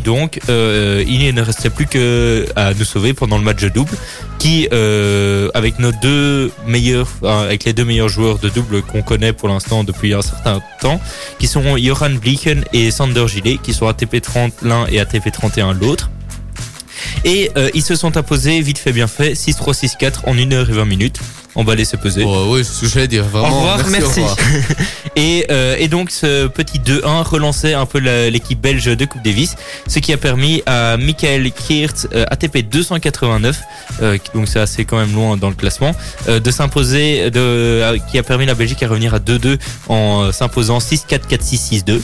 donc, 0.03 0.41
il 0.49 1.35
ne 1.35 1.43
restait 1.43 1.69
plus 1.69 1.87
que 1.87 2.47
à 2.56 2.73
nous 2.73 2.85
sauver 2.85 3.12
pendant 3.12 3.37
le 3.37 3.44
match 3.44 3.61
de 3.61 3.69
double, 3.69 3.93
qui, 4.38 4.67
avec 5.53 5.79
nos 5.79 5.93
deux 5.93 6.50
meilleurs, 6.67 7.09
avec 7.23 7.65
les 7.65 7.75
deux 7.75 7.85
meilleurs 7.85 8.09
joueurs 8.09 8.38
de 8.38 8.49
double 8.49 8.81
qu'on 8.81 9.03
connaît 9.03 9.35
pour 9.35 9.49
l'instant 9.49 9.85
depuis 9.85 10.15
un 10.15 10.23
certain 10.23 10.62
temps, 10.81 10.99
qui 11.38 11.47
sont 11.47 11.77
Johan 11.77 12.15
Blichen 12.19 12.65
et 12.73 12.91
Sander 12.91 13.29
Gillet, 13.29 13.59
qui 13.62 13.75
sont 13.75 13.88
ATP 13.88 14.23
30 14.23 14.55
l'un 14.62 14.87
et 14.87 15.00
ATP 15.00 15.19
31 15.28 15.75
l'autre. 15.75 16.11
Et 17.25 17.50
euh, 17.56 17.70
ils 17.75 17.82
se 17.82 17.94
sont 17.94 18.17
imposés, 18.17 18.61
vite 18.61 18.78
fait 18.78 18.93
bien 18.93 19.06
fait, 19.06 19.32
6-3, 19.32 19.75
6-4 19.75 20.12
en 20.26 20.37
1 20.37 20.52
heure 20.52 20.70
et 20.70 20.72
20 20.72 20.84
minutes. 20.84 21.20
On 21.56 21.64
va 21.64 21.72
aller 21.72 21.84
se 21.84 21.96
peser. 21.96 22.25
Ouais, 22.25 22.49
ouais, 22.49 22.62
c'est 22.62 22.72
ce 22.72 22.81
que 22.82 22.87
j'allais 22.87 23.08
dire. 23.08 23.25
Vraiment, 23.25 23.49
Au 23.49 23.58
revoir, 23.61 23.87
merci. 23.88 24.20
revoir. 24.20 24.37
Et, 25.17 25.46
euh, 25.50 25.75
et 25.76 25.88
donc 25.88 26.11
ce 26.12 26.46
petit 26.46 26.78
2-1 26.78 27.22
relançait 27.25 27.75
un 27.75 27.84
peu 27.84 27.99
l'équipe 27.99 28.61
belge 28.61 28.84
de 28.84 29.05
Coupe 29.05 29.22
Davis, 29.22 29.56
ce 29.88 29.99
qui 29.99 30.12
a 30.12 30.17
permis 30.17 30.62
à 30.67 30.96
Michael 30.96 31.50
Kiert, 31.50 31.93
euh, 32.14 32.25
ATP 32.31 32.58
289, 32.58 33.61
euh, 34.02 34.19
donc 34.34 34.46
c'est 34.46 34.61
assez 34.61 34.84
quand 34.84 34.99
même 34.99 35.12
loin 35.12 35.37
dans 35.37 35.49
le 35.49 35.56
classement, 35.56 35.96
euh, 36.28 36.38
de 36.38 36.50
s'imposer, 36.52 37.28
qui 38.11 38.19
a 38.19 38.22
permis 38.22 38.46
la 38.46 38.55
Belgique 38.55 38.84
à 38.84 38.88
revenir 38.88 39.12
à 39.12 39.19
2-2 39.19 39.58
en 39.88 40.31
s'imposant 40.31 40.78
6-4, 40.78 41.26
4-6, 41.28 41.82
6-2. 41.84 42.00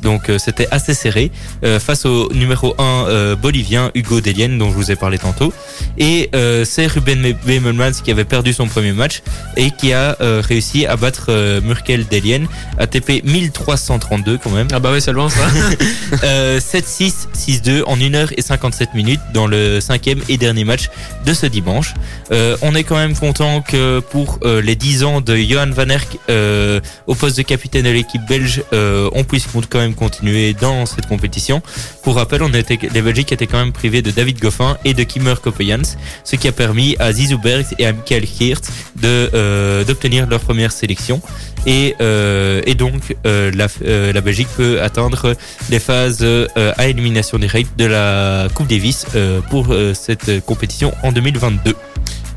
Donc 0.00 0.28
euh, 0.28 0.38
c'était 0.38 0.68
assez 0.70 0.94
serré 0.94 1.30
euh, 1.64 1.80
face 1.80 2.06
au 2.06 2.32
numéro 2.32 2.74
1 2.78 2.82
euh, 2.82 3.36
bolivien 3.36 3.90
Hugo 3.94 4.20
Delien 4.20 4.50
dont 4.50 4.70
je 4.70 4.74
vous 4.74 4.90
ai 4.90 4.96
parlé 4.96 5.18
tantôt. 5.18 5.52
Et 5.96 6.30
euh, 6.34 6.64
c'est 6.64 6.86
Ruben 6.86 7.34
Bemelmans 7.46 8.02
qui 8.04 8.10
avait 8.10 8.24
perdu 8.24 8.52
son 8.52 8.66
premier 8.66 8.92
match 8.92 9.22
et 9.56 9.70
qui 9.70 9.92
a 9.92 10.16
euh, 10.20 10.42
réussi 10.46 10.86
à 10.86 10.96
battre 10.96 11.26
euh, 11.28 11.60
Murkel 11.60 12.06
Delien 12.08 12.46
ATP 12.78 13.24
1332 13.24 14.38
quand 14.42 14.50
même. 14.50 14.68
Ah 14.72 14.78
bah 14.78 14.90
oui, 14.92 15.00
c'est 15.00 15.12
loin 15.12 15.28
ça. 15.28 15.48
euh, 16.24 16.60
7-6 16.60 17.28
6-2 17.36 17.82
en 17.86 18.00
1 18.00 18.14
heure 18.14 18.32
et 18.36 18.42
57 18.42 18.94
minutes 18.94 19.20
dans 19.34 19.46
le 19.46 19.80
cinquième 19.80 20.20
et 20.28 20.36
dernier 20.36 20.64
match 20.64 20.90
de 21.26 21.34
ce 21.34 21.46
dimanche. 21.46 21.94
Euh, 22.30 22.56
on 22.62 22.74
est 22.74 22.84
quand 22.84 22.96
même 22.96 23.16
content 23.16 23.62
que 23.62 24.00
pour 24.00 24.38
euh, 24.44 24.60
les 24.60 24.76
10 24.76 25.04
ans 25.04 25.20
de 25.20 25.36
Johan 25.36 25.70
Van 25.70 25.88
Erck 25.88 26.18
euh, 26.30 26.80
au 27.06 27.14
poste 27.14 27.36
de 27.36 27.42
capitaine 27.42 27.84
de 27.84 27.90
l'équipe 27.90 28.22
belge 28.28 28.62
euh, 28.72 29.08
on 29.12 29.24
puisse 29.24 29.46
quand 29.70 29.78
même 29.78 29.87
continuer 29.94 30.54
dans 30.54 30.86
cette 30.86 31.06
compétition 31.06 31.62
pour 32.02 32.16
rappel 32.16 32.42
on 32.42 32.52
était 32.52 32.78
les 32.92 33.02
Belgiques 33.02 33.32
étaient 33.32 33.46
quand 33.46 33.58
même 33.58 33.72
privés 33.72 34.02
de 34.02 34.10
David 34.10 34.40
Goffin 34.40 34.76
et 34.84 34.94
de 34.94 35.02
Kimmer 35.02 35.34
Kopejans 35.42 35.96
ce 36.24 36.36
qui 36.36 36.48
a 36.48 36.52
permis 36.52 36.96
à 36.98 37.12
Zizou 37.12 37.38
Bergs 37.38 37.66
et 37.78 37.86
à 37.86 37.92
Michael 37.92 38.24
Geert 38.26 38.60
de 38.96 39.30
euh, 39.34 39.84
d'obtenir 39.84 40.26
leur 40.26 40.40
première 40.40 40.72
sélection 40.72 41.20
et, 41.66 41.96
euh, 42.00 42.62
donc 42.74 43.16
euh, 43.26 43.50
la, 43.52 44.20
Belgique 44.20 44.48
peut 44.56 44.80
atteindre 44.80 45.34
les 45.70 45.80
phases 45.80 46.24
à 46.56 46.88
élimination 46.88 47.38
directe 47.38 47.78
de 47.78 47.86
la 47.86 48.48
Coupe 48.54 48.68
Davis 48.68 49.06
pour 49.50 49.74
cette 49.94 50.44
compétition 50.44 50.94
en 51.02 51.12
2022. 51.12 51.74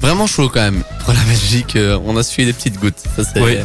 Vraiment 0.01 0.27
chaud 0.27 0.49
quand 0.49 0.61
même. 0.61 0.83
Pour 1.05 1.13
la 1.13 1.19
Belgique, 1.21 1.75
euh, 1.75 1.97
on 2.05 2.17
a 2.17 2.23
suivi 2.23 2.47
des 2.47 2.53
petites 2.53 2.79
gouttes. 2.79 2.99
Ça, 3.15 3.23
c'est- 3.23 3.41
Oui. 3.41 3.57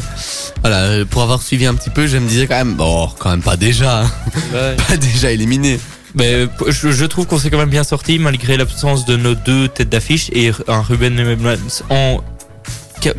Voilà, 0.61 0.77
euh, 0.83 1.05
pour 1.05 1.21
avoir 1.21 1.41
suivi 1.41 1.65
un 1.65 1.75
petit 1.75 1.89
peu, 1.91 2.07
je 2.07 2.17
me 2.17 2.27
disais 2.27 2.47
quand 2.47 2.55
même, 2.55 2.73
bon, 2.75 3.09
quand 3.19 3.29
même 3.29 3.41
pas 3.43 3.55
déjà, 3.57 4.01
hein. 4.03 4.11
pas 4.87 4.97
déjà 4.97 5.31
éliminé. 5.31 5.79
Mais 6.15 6.33
euh, 6.33 6.47
je, 6.69 6.91
je 6.91 7.05
trouve 7.05 7.27
qu'on 7.27 7.37
s'est 7.37 7.49
quand 7.51 7.57
même 7.59 7.69
bien 7.69 7.83
sorti 7.83 8.17
malgré 8.17 8.57
l'absence 8.57 9.05
de 9.05 9.15
nos 9.17 9.35
deux 9.35 9.67
têtes 9.67 9.89
d'affiche 9.89 10.29
et 10.33 10.51
un 10.67 10.81
Ruben 10.81 11.13
Nememans 11.15 11.83
en 11.89 12.21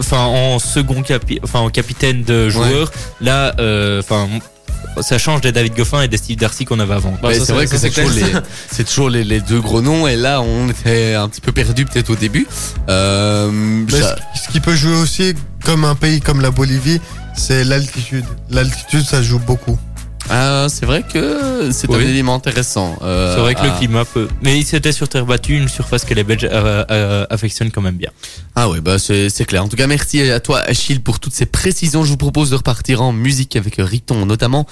enfin 0.01 0.25
en 0.25 0.59
second 0.59 1.03
capi, 1.03 1.39
enfin 1.45 1.61
en 1.61 1.71
capitaine 1.71 2.25
de 2.25 2.51
joueur. 2.51 2.91
Là, 3.21 3.55
euh, 3.61 4.01
enfin 4.01 4.29
ça 5.01 5.19
change 5.19 5.41
des 5.43 5.53
David 5.53 5.75
Goffin 5.77 6.03
et 6.03 6.09
des 6.09 6.17
Steve 6.17 6.37
Darcy 6.39 6.65
qu'on 6.65 6.81
avait 6.81 6.95
avant. 6.95 7.17
Bah, 7.23 7.31
c'est 7.33 7.53
vrai 7.53 7.67
que 7.67 7.77
c'est 7.77 7.91
toujours, 7.91 8.11
les, 8.11 8.23
clair. 8.23 8.43
c'est 8.71 8.85
toujours 8.85 9.11
les, 9.11 9.25
les 9.25 9.41
deux 9.41 9.61
gros 9.61 9.81
noms 9.83 10.07
et 10.07 10.17
là 10.17 10.41
on 10.43 10.69
était 10.69 11.15
un 11.15 11.29
petit 11.29 11.41
peu 11.41 11.53
perdu 11.53 11.85
peut-être 11.85 12.11
au 12.11 12.17
début. 12.17 12.47
Euh, 12.89 13.51
Mais 13.53 14.01
ça- 14.01 14.17
ce, 14.35 14.45
ce 14.45 14.49
qui 14.53 14.61
peut 14.61 14.75
jouer 14.75 14.95
aussi, 14.97 15.35
comme 15.65 15.85
un 15.85 15.95
pays 15.95 16.21
comme 16.21 16.41
la 16.41 16.51
Bolivie, 16.51 17.01
c'est 17.37 17.65
l'altitude. 17.65 18.25
L'altitude, 18.51 19.05
ça 19.05 19.23
joue 19.23 19.39
beaucoup. 19.39 19.79
Ah, 20.31 20.67
c'est 20.69 20.85
vrai 20.85 21.03
que 21.11 21.71
c'est 21.73 21.91
un 21.91 21.97
Oui. 21.97 22.05
élément 22.05 22.35
intéressant. 22.35 22.99
Euh, 23.03 23.35
C'est 23.35 23.41
vrai 23.41 23.55
que 23.55 23.63
le 23.63 23.71
climat 23.79 24.05
peut. 24.05 24.29
Mais 24.43 24.61
c'était 24.63 24.93
sur 24.93 25.09
terre 25.09 25.25
battue, 25.25 25.57
une 25.57 25.69
surface 25.69 26.05
que 26.05 26.13
les 26.13 26.23
Belges 26.23 26.45
euh, 26.51 26.85
euh, 26.91 27.27
affectionnent 27.31 27.71
quand 27.71 27.81
même 27.81 27.97
bien. 27.97 28.11
Ah 28.55 28.69
ouais, 28.69 28.81
bah 28.83 28.99
c'est 28.99 29.31
c'est 29.31 29.45
clair. 29.47 29.65
En 29.65 29.69
tout 29.69 29.77
cas, 29.77 29.87
merci 29.87 30.21
à 30.31 30.41
toi 30.41 30.59
Achille 30.61 31.01
pour 31.01 31.19
toutes 31.19 31.33
ces 31.33 31.47
précisions. 31.47 32.05
Je 32.05 32.11
vous 32.11 32.17
propose 32.19 32.51
de 32.51 32.57
repartir 32.57 33.01
en 33.01 33.13
musique 33.13 33.57
avec 33.57 33.77
Riton 33.79 34.27
notamment. 34.27 34.67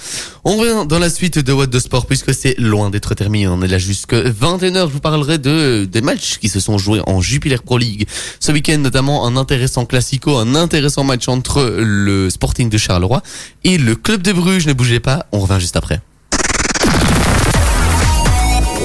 On 0.45 0.57
revient 0.57 0.87
dans 0.87 0.99
la 0.99 1.09
suite 1.09 1.39
de 1.39 1.53
What 1.53 1.69
the 1.69 1.79
Sport 1.79 2.07
puisque 2.07 2.35
c'est 2.35 2.55
loin 2.59 2.91
d'être 2.91 3.15
terminé. 3.15 3.49
On 3.49 3.63
est 3.63 3.69
là 3.69 3.79
jusque 3.79 4.13
21h. 4.15 4.89
Je 4.89 4.93
vous 4.93 5.01
parlerai 5.01 5.39
de 5.39 5.87
des 5.91 6.03
matchs 6.03 6.37
qui 6.39 6.49
se 6.51 6.61
sont 6.61 6.77
joués 6.77 7.01
en 7.07 7.23
Jupiler 7.23 7.57
Pro 7.65 7.79
League. 7.79 8.07
Ce 8.41 8.53
week-end 8.53 8.79
notamment 8.79 9.27
un 9.27 9.37
intéressant 9.39 9.87
classico, 9.87 10.37
un 10.37 10.55
intéressant 10.55 11.05
match 11.05 11.29
entre 11.29 11.63
le 11.79 12.29
Sporting 12.29 12.69
de 12.69 12.77
Charleroi 12.77 13.23
et 13.65 13.79
le 13.79 13.95
Club 13.97 14.21
de 14.21 14.33
Bruges. 14.33 14.67
Ne 14.67 14.75
bougez 14.75 15.01
pas, 15.01 15.27
on 15.33 15.46
revient 15.47 15.61
juste 15.61 15.77
après. 15.77 16.01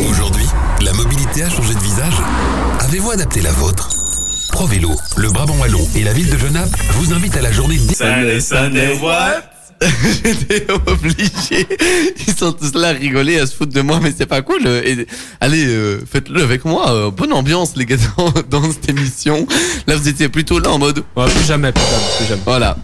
Aujourd'hui, 0.09 0.45
la 0.81 0.93
mobilité 0.93 1.43
a 1.43 1.49
changé 1.49 1.73
de 1.73 1.79
visage. 1.79 2.13
Avez-vous 2.81 3.11
adapté 3.11 3.41
la 3.41 3.51
vôtre? 3.51 3.89
ProVélo, 4.51 4.91
le 5.17 5.29
Brabant 5.29 5.57
Wallon 5.57 5.87
et 5.95 6.03
la 6.03 6.13
ville 6.13 6.29
de 6.29 6.37
Genappe 6.37 6.69
vous 6.93 7.13
invitent 7.13 7.37
à 7.37 7.41
la 7.41 7.51
journée 7.51 7.77
dé- 7.77 7.95
J'étais 10.23 10.67
obligé. 10.87 11.67
Ils 12.27 12.33
sont 12.35 12.51
tous 12.53 12.73
là 12.75 12.89
à 12.89 12.91
rigoler, 12.91 13.39
à 13.39 13.47
se 13.47 13.55
foutre 13.55 13.73
de 13.73 13.81
moi, 13.81 13.99
mais 14.01 14.13
c'est 14.15 14.25
pas 14.27 14.41
cool. 14.41 14.67
Et, 14.67 15.07
allez, 15.39 15.65
euh, 15.67 15.99
faites-le 16.11 16.43
avec 16.43 16.65
moi. 16.65 16.91
Euh, 16.91 17.11
bonne 17.11 17.33
ambiance, 17.33 17.73
les 17.75 17.85
gars, 17.85 17.97
dans, 18.17 18.31
dans 18.61 18.71
cette 18.71 18.89
émission. 18.89 19.47
Là, 19.87 19.95
vous 19.95 20.07
étiez 20.07 20.29
plutôt 20.29 20.59
là 20.59 20.69
en 20.71 20.77
mode. 20.79 21.03
Ouais, 21.15 21.25
plus 21.29 21.45
jamais, 21.45 21.71
plus 21.71 21.81
jamais, 21.83 22.15
plus 22.17 22.25
jamais. 22.27 22.41
Voilà. 22.45 22.77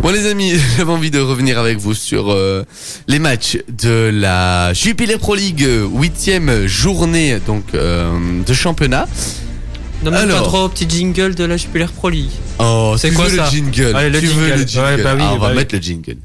Bon, 0.00 0.10
les 0.10 0.26
amis, 0.26 0.52
j'avais 0.76 0.92
envie 0.92 1.10
de 1.10 1.20
revenir 1.20 1.58
avec 1.58 1.78
vous 1.78 1.94
sur 1.94 2.30
euh, 2.30 2.62
les 3.08 3.18
matchs 3.18 3.58
de 3.68 4.10
la 4.12 4.72
Jupiler 4.74 5.18
Pro 5.18 5.34
League, 5.34 5.62
euh, 5.64 5.86
huitième 5.86 6.66
journée 6.66 7.38
donc 7.46 7.64
euh, 7.74 8.10
de 8.46 8.52
championnat. 8.54 9.06
Ne 10.02 10.10
même 10.10 10.28
pas 10.28 10.42
trop 10.42 10.64
au 10.64 10.68
petit 10.68 10.86
jingle 10.88 11.34
de 11.34 11.44
la 11.44 11.56
Jupiler 11.56 11.86
Pro 11.94 12.10
League. 12.10 12.28
Oh, 12.58 12.94
C'est 12.98 13.10
quoi 13.12 13.24
veux 13.26 13.36
ça 13.38 13.44
le 13.46 13.50
jingle 13.50 13.96
Allez, 13.96 14.10
le 14.10 14.20
Tu 14.20 14.26
veux 14.26 14.46
jingle. 14.48 14.60
le 14.60 14.66
jingle 14.66 14.86
Ouais, 14.96 15.02
bah 15.02 15.14
oui, 15.16 15.22
Ah, 15.24 15.30
on 15.32 15.38
va 15.38 15.40
bah 15.40 15.46
oui. 15.50 15.56
mettre 15.56 15.74
le 15.74 15.80
jingle. 15.80 16.16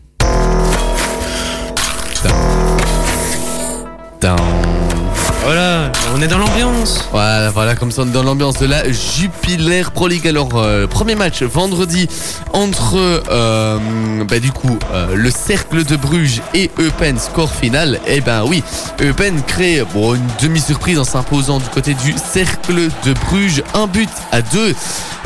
Voilà, 4.21 5.91
on 6.13 6.21
est 6.21 6.27
dans 6.27 6.38
l'ambiance. 6.38 7.07
Voilà, 7.11 7.49
voilà, 7.51 7.75
comme 7.75 7.89
ça 7.89 8.01
on 8.01 8.07
est 8.07 8.11
dans 8.11 8.23
l'ambiance 8.23 8.57
de 8.57 8.65
la 8.65 8.83
Jupiler 8.91 9.83
Pro 9.93 10.09
League. 10.09 10.27
Alors, 10.27 10.49
euh, 10.55 10.88
premier 10.88 11.15
match 11.15 11.41
vendredi 11.41 12.09
entre, 12.53 12.97
euh, 12.97 13.79
bah, 14.25 14.39
du 14.39 14.51
coup, 14.51 14.77
euh, 14.93 15.15
le 15.15 15.31
Cercle 15.31 15.85
de 15.85 15.95
Bruges 15.95 16.41
et 16.53 16.69
Eupen, 16.79 17.17
score 17.17 17.53
final. 17.53 17.99
Eh 18.07 18.19
ben 18.19 18.43
oui, 18.45 18.61
Eupen 19.01 19.41
crée 19.43 19.83
bon, 19.93 20.15
une 20.15 20.27
demi-surprise 20.41 20.99
en 20.99 21.05
s'imposant 21.05 21.59
du 21.59 21.69
côté 21.69 21.93
du 21.93 22.13
Cercle 22.17 22.89
de 23.05 23.13
Bruges. 23.25 23.63
Un 23.73 23.88
but 23.88 24.09
à 24.31 24.41
deux. 24.41 24.75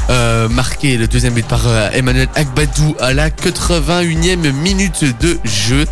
Euh, 0.10 0.50
marqué 0.50 0.98
le 0.98 1.08
deuxième 1.08 1.34
but 1.34 1.48
par 1.48 1.62
Emmanuel 1.94 2.28
Agbadou 2.36 2.96
à 3.00 3.14
la 3.14 3.30
81e 3.30 4.52
minute 4.52 5.06
de 5.20 5.40
jeu. 5.46 5.86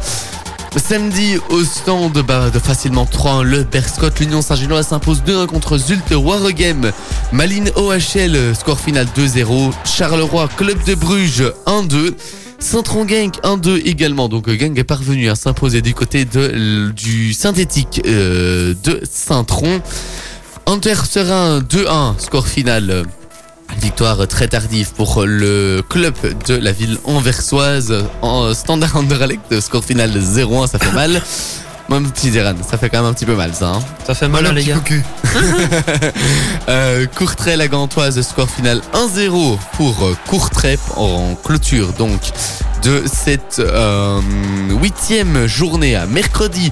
Samedi, 0.77 1.37
au 1.49 1.63
stand 1.63 2.17
bah, 2.25 2.49
de 2.49 2.57
facilement 2.57 3.05
3-1, 3.05 3.43
le 3.43 3.63
Berscott, 3.63 4.19
l'Union 4.19 4.41
Saint-Gilloise 4.41 4.87
s'impose 4.87 5.21
2-1 5.21 5.47
contre 5.47 5.77
Zulte 5.77 6.11
Waregem. 6.11 6.91
Malines 7.33 7.69
OHL, 7.75 8.55
score 8.55 8.79
final 8.79 9.05
2-0. 9.15 9.71
Charleroi, 9.83 10.47
Club 10.55 10.81
de 10.85 10.95
Bruges 10.95 11.43
1-2. 11.65 12.13
Saint-Tron 12.59 13.07
Genk 13.07 13.35
1-2 13.43 13.81
également. 13.85 14.29
Donc 14.29 14.49
Genk 14.49 14.77
est 14.77 14.83
parvenu 14.85 15.29
à 15.29 15.35
s'imposer 15.35 15.81
du 15.81 15.93
côté 15.93 16.23
de, 16.25 16.91
du 16.91 17.33
synthétique 17.33 18.01
euh, 18.05 18.73
de 18.83 19.01
Saint-Tron. 19.09 19.81
Hunter 20.67 20.95
Serein 21.09 21.59
2-1, 21.59 22.19
score 22.19 22.47
final. 22.47 23.03
Victoire 23.79 24.27
très 24.27 24.47
tardive 24.47 24.91
pour 24.93 25.23
le 25.25 25.81
club 25.87 26.13
de 26.47 26.55
la 26.55 26.71
ville 26.71 26.97
anversoise 27.05 27.93
en 28.21 28.53
standard 28.53 28.95
Anderlecht, 28.95 29.59
score 29.59 29.83
final 29.83 30.11
0-1, 30.11 30.67
ça 30.67 30.77
fait 30.79 30.91
mal. 30.91 31.21
Mon 31.89 32.01
petit 32.03 32.31
Zeran, 32.31 32.53
ça 32.69 32.77
fait 32.77 32.89
quand 32.89 32.99
même 33.01 33.09
un 33.09 33.13
petit 33.13 33.25
peu 33.25 33.35
mal 33.35 33.53
ça. 33.53 33.69
hein. 33.69 33.79
Ça 34.07 34.13
fait 34.15 34.27
mal, 34.29 34.45
hein, 34.45 34.53
les 34.53 34.61
petit 34.63 34.69
gars. 34.69 34.77
Euh, 36.69 37.05
Courtrai 37.17 37.57
la 37.57 37.67
Gantoise, 37.67 38.21
score 38.21 38.49
final 38.49 38.81
1-0 38.93 39.57
pour 39.73 39.95
Courtrai 40.27 40.77
en 40.95 41.35
clôture 41.35 41.91
donc 41.93 42.21
de 42.83 43.03
cette 43.05 43.59
euh, 43.59 44.21
huitième 44.81 45.45
journée 45.45 45.95
à 45.95 46.05
mercredi. 46.05 46.71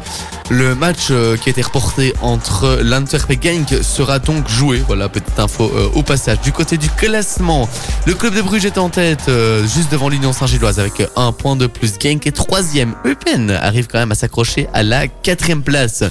Le 0.52 0.74
match 0.74 1.10
euh, 1.12 1.38
qui 1.38 1.50
a 1.50 1.52
été 1.52 1.62
reporté 1.62 2.12
entre 2.22 2.80
l'Antwerp 2.82 3.30
et 3.30 3.40
Genk 3.40 3.84
sera 3.84 4.18
donc 4.18 4.50
joué. 4.50 4.82
Voilà, 4.88 5.08
petite 5.08 5.40
info 5.40 5.72
euh, 5.76 5.90
au 5.94 6.02
passage. 6.02 6.42
Du 6.42 6.52
côté 6.52 6.78
du 6.78 6.90
classement, 6.90 7.70
le 8.08 8.16
club 8.16 8.34
de 8.34 8.42
Bruges 8.42 8.66
est 8.66 8.80
en 8.80 8.90
tête, 8.90 9.26
euh, 9.28 9.62
juste 9.68 9.92
devant 9.92 10.10
l'Union 10.10 10.34
Saint-Gilloise 10.34 10.80
avec 10.80 11.04
un 11.16 11.32
point 11.34 11.56
de 11.56 11.68
plus. 11.68 11.94
Genk 12.02 12.26
est 12.26 12.32
troisième. 12.32 12.96
Eupen 13.06 13.52
arrive 13.52 13.86
quand 13.86 14.00
même 14.00 14.12
à 14.12 14.16
s'accrocher 14.16 14.68
à 14.74 14.82
la 14.82 15.08
quatrième 15.08 15.62
place. 15.62 16.04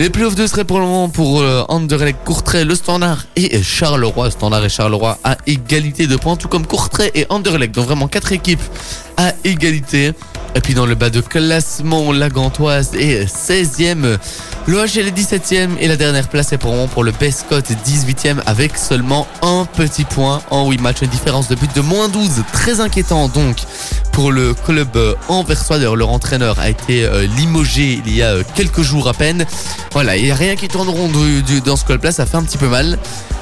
Les 0.00 0.08
playoffs 0.08 0.34
2 0.34 0.46
seraient 0.46 0.64
pour 0.64 0.78
le 0.78 0.86
moment 0.86 1.10
pour 1.10 1.44
Anderlecht, 1.68 2.24
Courtrai, 2.24 2.64
le 2.64 2.74
Standard 2.74 3.26
et 3.36 3.62
Charleroi. 3.62 4.30
Standard 4.30 4.64
et 4.64 4.70
Charleroi 4.70 5.18
à 5.22 5.36
égalité 5.46 6.06
de 6.06 6.16
points, 6.16 6.36
tout 6.36 6.48
comme 6.48 6.66
Courtrai 6.66 7.10
et 7.14 7.26
Anderlecht. 7.28 7.74
Donc 7.74 7.84
vraiment 7.84 8.08
quatre 8.08 8.32
équipes 8.32 8.62
à 9.16 9.32
égalité. 9.44 10.12
Et 10.54 10.60
puis 10.60 10.74
dans 10.74 10.86
le 10.86 10.94
bas 10.94 11.10
de 11.10 11.20
classement, 11.20 12.12
la 12.12 12.28
Gantoise 12.28 12.94
est 12.94 13.24
16e. 13.24 14.18
L'OHL 14.66 15.06
est 15.06 15.16
17e 15.16 15.72
et 15.78 15.88
la 15.88 15.96
dernière 15.96 16.26
place 16.26 16.54
est 16.54 16.58
pour 16.58 16.72
moment 16.72 16.88
pour 16.88 17.04
le 17.04 17.12
Bescott 17.12 17.66
18e 17.86 18.38
avec 18.46 18.78
seulement 18.78 19.26
un 19.42 19.66
petit 19.66 20.04
point 20.04 20.40
en 20.50 20.70
8 20.70 20.80
matchs. 20.80 21.02
Une 21.02 21.10
différence 21.10 21.48
de 21.48 21.54
but 21.54 21.74
de 21.76 21.82
moins 21.82 22.08
12. 22.08 22.44
Très 22.50 22.80
inquiétant 22.80 23.28
donc 23.28 23.58
pour 24.12 24.32
le 24.32 24.54
club 24.54 24.88
euh, 24.96 25.14
anversois. 25.28 25.76
D'ailleurs, 25.76 25.96
leur 25.96 26.08
entraîneur 26.08 26.58
a 26.60 26.70
été 26.70 27.04
euh, 27.04 27.26
limogé 27.36 28.00
il 28.06 28.16
y 28.16 28.22
a 28.22 28.28
euh, 28.28 28.42
quelques 28.54 28.80
jours 28.80 29.06
à 29.06 29.12
peine. 29.12 29.44
Voilà, 29.92 30.16
il 30.16 30.24
n'y 30.24 30.30
a 30.30 30.34
rien 30.34 30.56
qui 30.56 30.68
tourne 30.68 30.88
rond 30.88 31.10
dans 31.66 31.76
ce 31.76 31.84
club-là, 31.84 32.10
ça 32.10 32.24
fait 32.24 32.38
un 32.38 32.42
petit 32.42 32.58
peu 32.58 32.68
mal. 32.68 32.98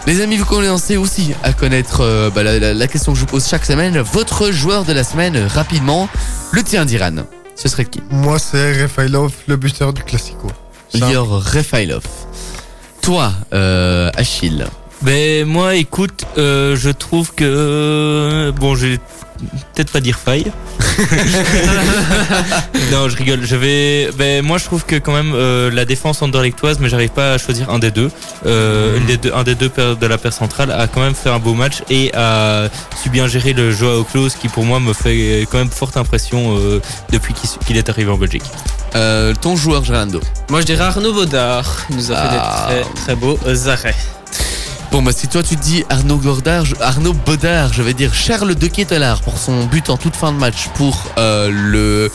Les 0.08 0.22
amis, 0.22 0.36
vous 0.36 0.44
commencez 0.44 0.96
aussi 0.96 1.34
à 1.44 1.52
connaître 1.52 2.30
bah, 2.34 2.42
la, 2.42 2.86
question 2.88 3.12
que 3.12 3.18
je 3.18 3.20
vous 3.20 3.30
pose 3.30 3.46
chaque 3.46 3.64
semaine. 3.64 4.00
Votre 4.00 4.50
joueur 4.50 4.84
de 4.84 4.92
la 4.92 5.04
semaine, 5.04 5.46
rapidement, 5.46 6.08
le 6.50 6.64
tien 6.64 6.84
d'Iran. 6.84 7.22
Ce 7.54 7.68
serait 7.68 7.84
qui? 7.84 8.02
Moi, 8.10 8.40
c'est 8.40 8.82
Rafailov, 8.82 9.32
le 9.46 9.56
buteur 9.56 9.92
du 9.92 10.02
Classico. 10.02 10.48
Lior 10.94 11.42
Refailov. 11.44 12.02
Toi, 13.00 13.32
euh, 13.52 14.10
Achille. 14.14 14.66
Ben 15.02 15.44
moi, 15.44 15.74
écoute, 15.74 16.24
euh, 16.38 16.76
je 16.76 16.90
trouve 16.90 17.34
que 17.34 18.52
bon, 18.56 18.76
je 18.76 18.86
vais 18.86 18.98
peut-être 19.74 19.90
pas 19.92 20.00
dire 20.00 20.18
faille. 20.18 20.50
non, 22.92 23.08
je 23.08 23.16
rigole. 23.16 23.40
Je 23.44 23.56
vais. 23.56 24.10
Ben 24.16 24.44
moi, 24.44 24.58
je 24.58 24.64
trouve 24.64 24.84
que 24.84 24.96
quand 24.96 25.12
même 25.12 25.32
euh, 25.34 25.70
la 25.70 25.84
défense 25.84 26.22
anderlechtoise, 26.22 26.78
mais 26.80 26.88
j'arrive 26.88 27.10
pas 27.10 27.32
à 27.34 27.38
choisir 27.38 27.70
un 27.70 27.78
des 27.78 27.90
deux. 27.90 28.10
Euh, 28.46 28.96
une 28.98 29.06
des 29.06 29.16
deux, 29.16 29.32
un 29.34 29.42
des 29.44 29.54
deux 29.54 29.70
de 30.00 30.06
la 30.06 30.18
paire 30.18 30.32
centrale 30.32 30.70
a 30.70 30.86
quand 30.88 31.00
même 31.00 31.14
fait 31.14 31.30
un 31.30 31.38
beau 31.38 31.54
match 31.54 31.82
et 31.90 32.10
a 32.14 32.68
su 33.02 33.08
bien 33.10 33.26
gérer 33.26 33.52
le 33.52 33.70
Joao 33.72 34.04
Klose, 34.04 34.34
qui 34.34 34.48
pour 34.48 34.64
moi 34.64 34.80
me 34.80 34.92
fait 34.92 35.46
quand 35.50 35.58
même 35.58 35.70
forte 35.70 35.96
impression 35.96 36.56
euh, 36.58 36.80
depuis 37.10 37.34
qu'il 37.66 37.76
est 37.76 37.88
arrivé 37.88 38.10
en 38.10 38.18
Belgique. 38.18 38.44
Euh, 38.94 39.32
ton 39.40 39.56
joueur, 39.56 39.84
Gerlando. 39.84 40.20
Moi, 40.50 40.60
je 40.60 40.66
dirais 40.66 40.84
Arnaud 40.84 41.12
Baudard. 41.14 41.86
Il 41.90 41.96
nous 41.96 42.12
a 42.12 42.16
fait 42.16 42.22
Ah. 42.40 42.68
des 42.68 42.80
très, 42.82 42.94
très 42.94 43.16
beaux 43.16 43.38
arrêts. 43.66 43.94
Bon, 44.92 45.00
bah, 45.00 45.12
si 45.16 45.26
toi 45.26 45.42
tu 45.42 45.56
dis 45.56 45.84
Arnaud 45.88 46.18
Gordard, 46.18 46.66
je- 46.66 46.74
Arnaud 46.78 47.14
Baudard, 47.14 47.72
je 47.72 47.80
vais 47.82 47.94
dire 47.94 48.12
Charles 48.12 48.54
de 48.54 48.66
Ketelaar 48.66 49.22
pour 49.22 49.38
son 49.38 49.64
but 49.64 49.88
en 49.88 49.96
toute 49.96 50.14
fin 50.14 50.32
de 50.32 50.36
match 50.36 50.68
pour 50.74 51.06
euh, 51.16 51.48
le, 51.50 52.10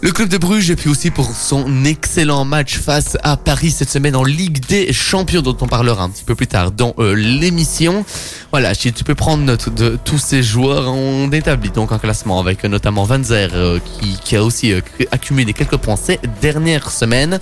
le 0.00 0.12
club 0.12 0.28
de 0.28 0.38
Bruges 0.38 0.70
et 0.70 0.76
puis 0.76 0.88
aussi 0.88 1.10
pour 1.10 1.28
son 1.34 1.84
excellent 1.84 2.44
match 2.44 2.78
face 2.78 3.18
à 3.24 3.36
Paris 3.36 3.72
cette 3.72 3.90
semaine 3.90 4.14
en 4.14 4.22
Ligue 4.22 4.64
des 4.68 4.92
Champions 4.92 5.42
dont 5.42 5.56
on 5.62 5.66
parlera 5.66 6.04
un 6.04 6.10
petit 6.10 6.22
peu 6.22 6.36
plus 6.36 6.46
tard 6.46 6.70
dans 6.70 6.94
euh, 7.00 7.12
l'émission. 7.14 8.04
Voilà, 8.52 8.72
si 8.74 8.92
tu 8.92 9.02
peux 9.02 9.16
prendre 9.16 9.42
note 9.42 9.74
de 9.74 9.98
tous 10.04 10.18
ces 10.18 10.44
joueurs, 10.44 10.92
on 10.94 11.28
établit 11.32 11.70
donc 11.70 11.90
un 11.90 11.98
classement 11.98 12.38
avec 12.38 12.64
euh, 12.64 12.68
notamment 12.68 13.02
Van 13.02 13.20
Zer 13.24 13.50
euh, 13.52 13.80
qui, 13.98 14.16
qui 14.24 14.36
a 14.36 14.44
aussi 14.44 14.72
euh, 14.72 14.80
accumulé 15.10 15.52
quelques 15.54 15.76
points 15.76 15.96
ces 15.96 16.20
dernières 16.40 16.88
semaines. 16.92 17.40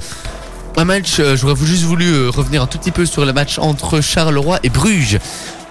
Un 0.76 0.84
match, 0.84 1.18
euh, 1.18 1.36
j'aurais 1.36 1.56
juste 1.66 1.84
voulu 1.84 2.06
euh, 2.06 2.30
revenir 2.30 2.62
un 2.62 2.66
tout 2.66 2.78
petit 2.78 2.90
peu 2.90 3.04
sur 3.04 3.24
le 3.24 3.32
match 3.32 3.58
entre 3.58 4.00
Charleroi 4.00 4.60
et 4.62 4.70
Bruges. 4.70 5.18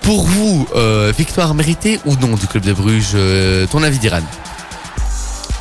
Pour 0.01 0.23
vous, 0.25 0.67
euh, 0.75 1.11
victoire 1.17 1.53
méritée 1.55 1.99
ou 2.05 2.15
non 2.15 2.35
du 2.35 2.47
club 2.47 2.63
de 2.63 2.73
Bruges 2.73 3.17
Ton 3.71 3.83
avis 3.83 3.99
d'Iran? 3.99 4.21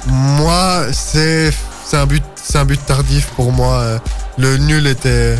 Moi, 0.06 0.86
c'est 0.92 1.50
un 1.92 2.06
but, 2.06 2.22
c'est 2.36 2.58
un 2.58 2.64
but 2.64 2.80
tardif 2.84 3.26
pour 3.36 3.52
moi. 3.52 4.00
Le 4.36 4.56
nul 4.56 4.86
était 4.86 5.36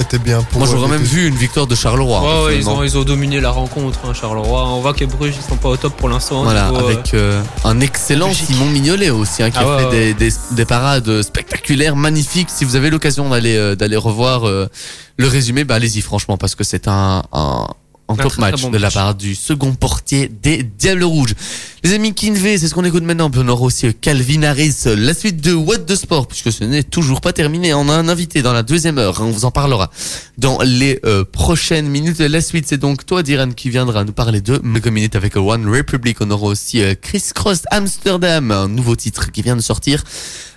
était 0.00 0.18
bien 0.18 0.42
pour 0.42 0.60
Moi, 0.60 0.68
j'aurais 0.70 0.88
même 0.88 1.02
vu 1.02 1.26
une 1.28 1.34
victoire 1.34 1.66
de 1.66 1.74
Charleroi. 1.74 2.20
Ouais, 2.22 2.44
ouais, 2.46 2.56
ils, 2.58 2.68
ont, 2.68 2.82
ils 2.82 2.96
ont 2.98 3.04
dominé 3.04 3.40
la 3.40 3.50
rencontre, 3.50 4.00
hein, 4.04 4.12
Charleroi. 4.14 4.66
On 4.68 4.80
voit 4.80 4.94
que 4.94 5.04
Bruges, 5.04 5.34
ils 5.36 5.48
sont 5.48 5.56
pas 5.56 5.68
au 5.68 5.76
top 5.76 5.94
pour 5.96 6.08
l'instant. 6.08 6.40
au 6.40 6.44
Voilà, 6.44 6.70
niveau, 6.70 6.84
euh, 6.86 6.92
avec 6.92 7.14
euh, 7.14 7.42
un 7.64 7.80
excellent 7.80 8.26
Belgique. 8.28 8.46
Simon 8.46 8.66
Mignolet 8.66 9.10
aussi, 9.10 9.42
hein, 9.42 9.50
qui 9.50 9.58
Ah 9.58 9.62
a 9.62 9.66
ouais, 9.76 9.78
fait 9.82 9.88
ouais. 9.88 10.14
Des, 10.14 10.30
des, 10.30 10.34
des 10.52 10.64
parades 10.64 11.22
spectaculaires, 11.22 11.96
magnifiques. 11.96 12.48
Si 12.50 12.64
vous 12.64 12.76
avez 12.76 12.90
l'occasion 12.90 13.28
d'aller 13.28 13.56
euh, 13.56 13.74
d'aller 13.76 13.96
revoir 13.96 14.46
euh, 14.48 14.68
le 15.16 15.26
résumé, 15.28 15.64
bah 15.64 15.74
allez-y 15.76 16.00
franchement, 16.00 16.36
parce 16.36 16.54
que 16.54 16.64
c'est 16.64 16.88
un, 16.88 17.22
un, 17.32 17.66
un 18.10 18.16
top 18.16 18.32
très, 18.32 18.40
très 18.42 18.50
match 18.52 18.62
bon 18.62 18.70
de 18.70 18.78
la 18.78 18.90
part 18.90 19.14
du 19.14 19.34
second 19.34 19.74
portier 19.74 20.28
des 20.28 20.62
Diables 20.62 21.04
Rouges. 21.04 21.34
Les 21.82 21.94
amis 21.94 22.12
Kinvey, 22.12 22.58
c'est 22.58 22.68
ce 22.68 22.74
qu'on 22.74 22.84
écoute 22.84 23.04
maintenant. 23.04 23.30
Puis 23.30 23.40
on 23.42 23.48
aura 23.48 23.62
aussi 23.62 23.92
Calvin 23.94 24.42
Harris, 24.42 24.76
la 24.84 25.14
suite 25.14 25.40
de 25.40 25.54
What 25.54 25.78
the 25.78 25.94
Sport, 25.94 26.26
puisque 26.28 26.52
ce 26.52 26.64
n'est 26.64 26.82
toujours 26.82 27.20
pas 27.20 27.32
terminé. 27.32 27.72
On 27.72 27.88
a 27.88 27.94
un 27.94 28.08
invité 28.08 28.42
dans 28.42 28.52
la 28.52 28.62
deuxième 28.62 28.98
heure, 28.98 29.20
on 29.20 29.30
vous 29.30 29.44
en 29.44 29.50
parlera 29.50 29.90
dans 30.36 30.60
les 30.62 31.00
euh, 31.06 31.24
prochaines 31.24 31.88
minutes. 31.88 32.18
La 32.20 32.40
suite, 32.40 32.66
c'est 32.68 32.76
donc 32.76 33.06
toi, 33.06 33.22
Diran, 33.22 33.50
qui 33.52 33.70
viendra 33.70 34.04
nous 34.04 34.12
parler 34.12 34.40
de 34.40 34.60
minutes 34.90 35.16
avec 35.16 35.36
One 35.36 35.68
Republic. 35.68 36.18
On 36.20 36.30
aura 36.30 36.48
aussi 36.48 36.82
euh, 36.82 36.94
Chris 37.00 37.22
Cross 37.34 37.62
Amsterdam, 37.70 38.50
un 38.50 38.68
nouveau 38.68 38.96
titre 38.96 39.30
qui 39.30 39.42
vient 39.42 39.56
de 39.56 39.62
sortir. 39.62 40.04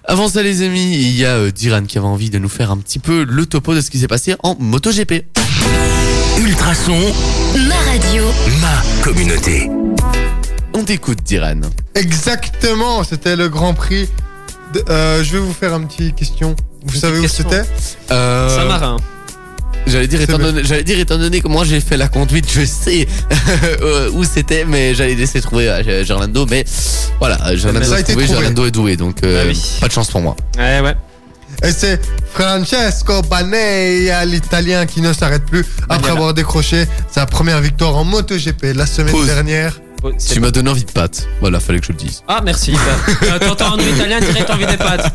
Avant 0.06 0.28
ça, 0.28 0.44
les 0.44 0.62
amis, 0.62 0.96
il 0.96 1.16
y 1.16 1.24
a 1.24 1.36
euh, 1.36 1.52
Diran 1.52 1.84
qui 1.84 1.98
avait 1.98 2.08
envie 2.08 2.30
de 2.30 2.40
nous 2.40 2.50
faire 2.50 2.72
un 2.72 2.78
petit 2.78 3.00
peu 3.00 3.24
le 3.24 3.46
topo 3.46 3.74
de 3.74 3.82
ce 3.82 3.90
qui 3.90 4.00
s'est 4.00 4.08
passé 4.08 4.36
en 4.44 4.56
MotoGP. 4.60 5.24
Ultrason, 6.40 6.98
Ma 7.68 7.76
radio. 7.92 8.24
ma 8.62 9.04
communauté. 9.04 9.70
On 10.74 10.84
t'écoute, 10.84 11.20
Diran. 11.24 11.62
Exactement, 11.96 13.04
c'était 13.04 13.36
le 13.36 13.50
Grand 13.50 13.74
Prix. 13.74 14.10
de- 14.74 14.84
euh, 14.90 15.24
je 15.24 15.34
vais 15.34 15.40
vous 15.40 15.54
faire 15.54 15.74
un 15.76 15.84
petit 15.84 16.12
question. 16.14 16.56
Vous 16.86 16.96
Une 16.96 17.00
savez 17.00 17.20
où 17.20 17.24
petite 17.24 17.46
question. 17.48 17.64
c'était? 17.68 18.14
Euh, 18.14 18.50
Saint-Marin. 18.50 18.98
J'allais 19.86 20.08
dire, 20.08 20.22
étant 20.22 20.38
donné, 20.40 20.64
j'allais 20.64 20.84
dire, 20.84 20.98
étant 20.98 21.18
donné 21.18 21.42
que 21.42 21.48
moi 21.48 21.64
j'ai 21.66 21.80
fait 21.82 21.98
la 21.98 22.08
conduite, 22.08 22.46
je 22.52 22.66
sais 22.66 23.06
euh, 23.82 24.10
où 24.14 24.24
c'était, 24.24 24.66
mais 24.66 24.96
j'allais 24.96 25.14
laisser 25.16 25.42
trouver 25.42 25.70
Gerlando, 26.06 26.46
mais 26.50 26.64
voilà, 27.20 27.56
Gerlando 27.56 27.86
ça 27.86 27.94
a 27.94 27.98
a 27.98 28.00
été 28.00 28.14
trouvé, 28.14 28.26
trouvé. 28.26 28.40
Gerlando 28.40 28.66
est 28.66 28.72
doué, 28.72 28.98
donc 28.98 29.18
euh, 29.24 29.44
Ah 29.44 29.48
oui. 29.48 29.62
pas 29.82 29.88
de 29.90 29.92
chance 29.94 30.10
pour 30.10 30.22
moi. 30.22 30.36
Ouais, 30.58 30.80
ouais. 30.80 30.96
Et 31.64 31.72
c'est 31.72 32.00
Francesco 32.34 33.22
Banea, 33.24 34.26
l'italien 34.26 34.86
qui 34.86 35.02
ne 35.02 35.14
s'arrête 35.14 35.46
plus 35.46 35.66
après 35.88 36.12
avoir 36.12 36.34
décroché 36.34 36.86
sa 37.10 37.26
première 37.26 37.62
victoire 37.62 37.96
en 37.96 38.04
MotoGP 38.04 38.74
la 38.76 38.86
semaine 38.86 39.14
Pause. 39.14 39.28
dernière. 39.28 39.80
Tu 40.30 40.42
m'as 40.42 40.52
donné 40.52 40.70
envie 40.70 40.84
de 40.84 40.92
pâtes, 40.92 41.30
voilà, 41.40 41.62
fallait 41.62 41.80
que 41.80 41.86
je 41.86 41.94
le 41.94 41.98
dise. 41.98 42.22
Ah, 42.28 42.42
merci. 42.44 42.76
Euh, 43.24 43.40
T'entends 43.40 43.76
en 43.76 43.80
italien, 43.80 44.20
direct 44.20 44.50
envie 44.50 44.66
des 44.66 44.76
pâtes. 44.76 45.06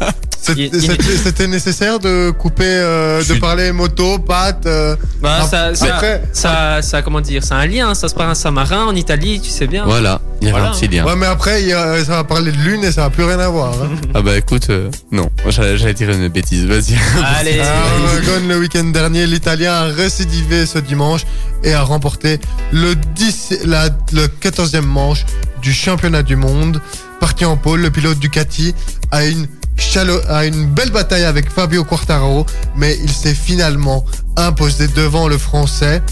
C'était 0.55 1.47
nécessaire 1.47 1.99
de 1.99 2.31
couper, 2.31 2.65
euh, 2.67 3.19
de 3.19 3.25
suis- 3.25 3.41
parler 3.41 3.73
moto, 3.73 4.19
pâte. 4.19 4.67
euh, 4.67 4.97
Bah, 5.23 5.47
ça, 5.49 5.75
ça, 5.75 5.95
après- 5.97 6.23
ça, 6.33 6.83
ça, 6.83 7.03
comment 7.03 7.21
dire, 7.21 7.43
c'est 7.45 7.55
un 7.55 7.67
lien. 7.67 7.95
Ça 7.95 8.09
se 8.09 8.15
passe 8.15 8.31
à 8.31 8.35
Saint-Marin, 8.35 8.87
en 8.87 8.95
Italie, 8.95 9.41
tu 9.41 9.51
sais 9.51 9.67
bien. 9.67 9.85
Voilà, 9.85 10.21
il 10.41 10.49
y 10.49 10.51
Voilà. 10.51 10.71
un 10.71 10.73
petit 10.73 10.89
lien. 10.89 11.05
Ouais, 11.05 11.17
mais 11.17 11.27
après, 11.27 11.63
il 11.63 11.73
a- 11.73 12.03
ça 12.05 12.17
va 12.17 12.25
parler 12.25 12.53
de 12.53 12.57
lune 12.59 12.85
et 12.85 12.93
ça 12.93 13.03
va 13.03 13.11
plus 13.11 13.25
rien 13.25 13.39
avoir. 13.39 13.73
hein. 13.75 13.89
Ah 14.15 14.23
bah 14.23 14.37
écoute, 14.37 14.69
euh, 14.71 14.91
non, 15.13 15.29
j'allais 15.49 15.95
dire 15.95 16.11
une 16.11 16.29
bêtise, 16.29 16.65
vas-y. 16.67 16.97
Allez. 17.39 17.61
À 17.61 17.65
Aragon, 17.73 18.47
le 18.49 18.59
week-end 18.59 18.85
dernier, 18.85 19.27
l'Italien 19.27 19.73
a 19.73 19.85
récidivé 19.85 20.67
ce 20.67 20.79
dimanche 20.79 21.23
et 21.65 21.73
a 21.75 21.83
remporté 21.83 22.39
le, 22.73 22.95
10, 22.95 23.59
la, 23.65 23.89
le 24.13 24.27
14e 24.29 24.87
manche 24.87 25.25
du 25.63 25.73
championnat 25.73 26.23
du 26.23 26.37
monde. 26.37 26.81
Parti 27.21 27.45
en 27.45 27.57
pôle, 27.57 27.81
le 27.81 27.91
pilote 27.91 28.19
Ducati 28.19 28.75
a 29.11 29.25
une, 29.25 29.47
chalo- 29.79 30.21
a 30.29 30.45
une 30.47 30.67
belle 30.67 30.91
bataille 30.91 31.25
avec 31.25 31.51
Fabio 31.51 31.85
Quartararo, 31.85 32.45
mais 32.77 32.99
il 33.03 33.11
s'est 33.11 33.35
finalement 33.35 34.05
imposé 34.37 34.89
devant 34.89 35.29
le 35.29 35.39
Français. 35.39 36.03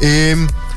Et 0.00 0.34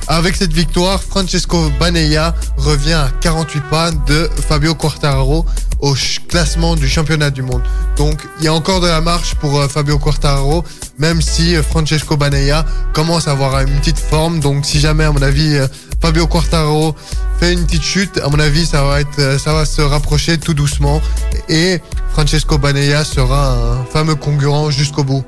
avec 0.07 0.35
cette 0.35 0.53
victoire, 0.53 1.01
Francesco 1.01 1.69
Banea 1.79 2.33
revient 2.57 2.93
à 2.93 3.09
48 3.21 3.61
pas 3.69 3.91
de 3.91 4.29
Fabio 4.47 4.73
Quartararo 4.75 5.45
au 5.79 5.95
classement 6.27 6.75
du 6.75 6.87
championnat 6.89 7.29
du 7.29 7.41
monde. 7.43 7.61
Donc 7.97 8.25
il 8.39 8.45
y 8.45 8.47
a 8.47 8.53
encore 8.53 8.79
de 8.81 8.87
la 8.87 9.01
marche 9.01 9.35
pour 9.35 9.59
euh, 9.59 9.67
Fabio 9.67 9.99
Quartararo, 9.99 10.63
même 10.97 11.21
si 11.21 11.55
euh, 11.55 11.61
Francesco 11.61 12.17
Banea 12.17 12.65
commence 12.93 13.27
à 13.27 13.31
avoir 13.31 13.59
une 13.61 13.75
petite 13.79 13.99
forme. 13.99 14.39
Donc 14.39 14.65
si 14.65 14.79
jamais, 14.79 15.03
à 15.03 15.11
mon 15.11 15.21
avis, 15.21 15.55
euh, 15.55 15.67
Fabio 16.01 16.27
Quartararo 16.27 16.95
fait 17.39 17.53
une 17.53 17.65
petite 17.65 17.83
chute, 17.83 18.19
à 18.23 18.29
mon 18.29 18.39
avis, 18.39 18.65
ça 18.65 18.83
va 18.83 19.01
être, 19.01 19.19
euh, 19.19 19.37
ça 19.37 19.53
va 19.53 19.65
se 19.65 19.81
rapprocher 19.81 20.37
tout 20.37 20.53
doucement 20.53 21.01
et 21.49 21.79
Francesco 22.11 22.57
Banea 22.57 23.03
sera 23.03 23.53
un 23.53 23.85
fameux 23.85 24.15
concurrent 24.15 24.69
jusqu'au 24.71 25.03
bout. 25.03 25.23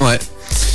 Ouais, 0.00 0.18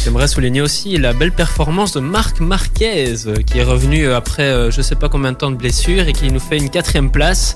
J'aimerais 0.03 0.27
souligner 0.27 0.61
aussi 0.61 0.97
la 0.97 1.13
belle 1.13 1.31
performance 1.31 1.93
de 1.93 1.99
Marc 1.99 2.39
Marquez, 2.39 3.27
euh, 3.27 3.35
qui 3.45 3.59
est 3.59 3.63
revenu 3.63 4.07
euh, 4.07 4.17
après 4.17 4.71
je 4.71 4.81
sais 4.81 4.95
pas 4.95 5.09
combien 5.09 5.31
de 5.31 5.37
temps 5.37 5.51
de 5.51 5.55
blessure 5.57 6.07
et 6.07 6.13
qui 6.13 6.31
nous 6.31 6.39
fait 6.39 6.57
une 6.57 6.69
quatrième 6.69 7.11
place. 7.11 7.55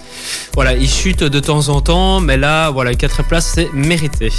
Voilà, 0.53 0.73
il 0.73 0.89
chute 0.89 1.23
de 1.23 1.39
temps 1.39 1.69
en 1.69 1.81
temps, 1.81 2.19
mais 2.19 2.38
là, 2.38 2.69
voilà, 2.69 2.91
une 2.91 2.97
quatrième 2.97 3.27
place, 3.27 3.51
c'est 3.55 3.71
mérité. 3.73 4.31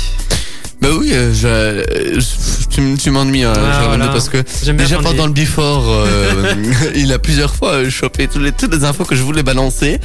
Bah 0.81 0.89
oui, 0.99 1.11
euh, 1.13 1.33
je, 1.33 1.47
euh, 1.49 2.21
je- 2.21 2.97
tu, 2.97 3.11
m'ennuies, 3.11 3.45
hein, 3.45 3.53
Ah, 3.57 3.85
voilà. 3.89 4.09
parce 4.09 4.29
que 4.29 4.39
J'aime 4.63 4.77
bien 4.77 4.85
Déjà 4.85 4.97
quand 4.97 5.03
on 5.03 5.11
pendant 5.13 5.27
le 5.27 5.33
before, 5.33 5.85
euh, 5.89 6.55
il 6.95 7.13
a 7.13 7.19
plusieurs 7.19 7.55
fois 7.55 7.89
chopé 7.89 8.29
toutes 8.29 8.43
les, 8.43 8.53
toutes 8.53 8.75
les 8.75 8.85
infos 8.85 9.05
que 9.05 9.17
je 9.17 9.23
voulais 9.23 9.43
balancer. 9.43 9.99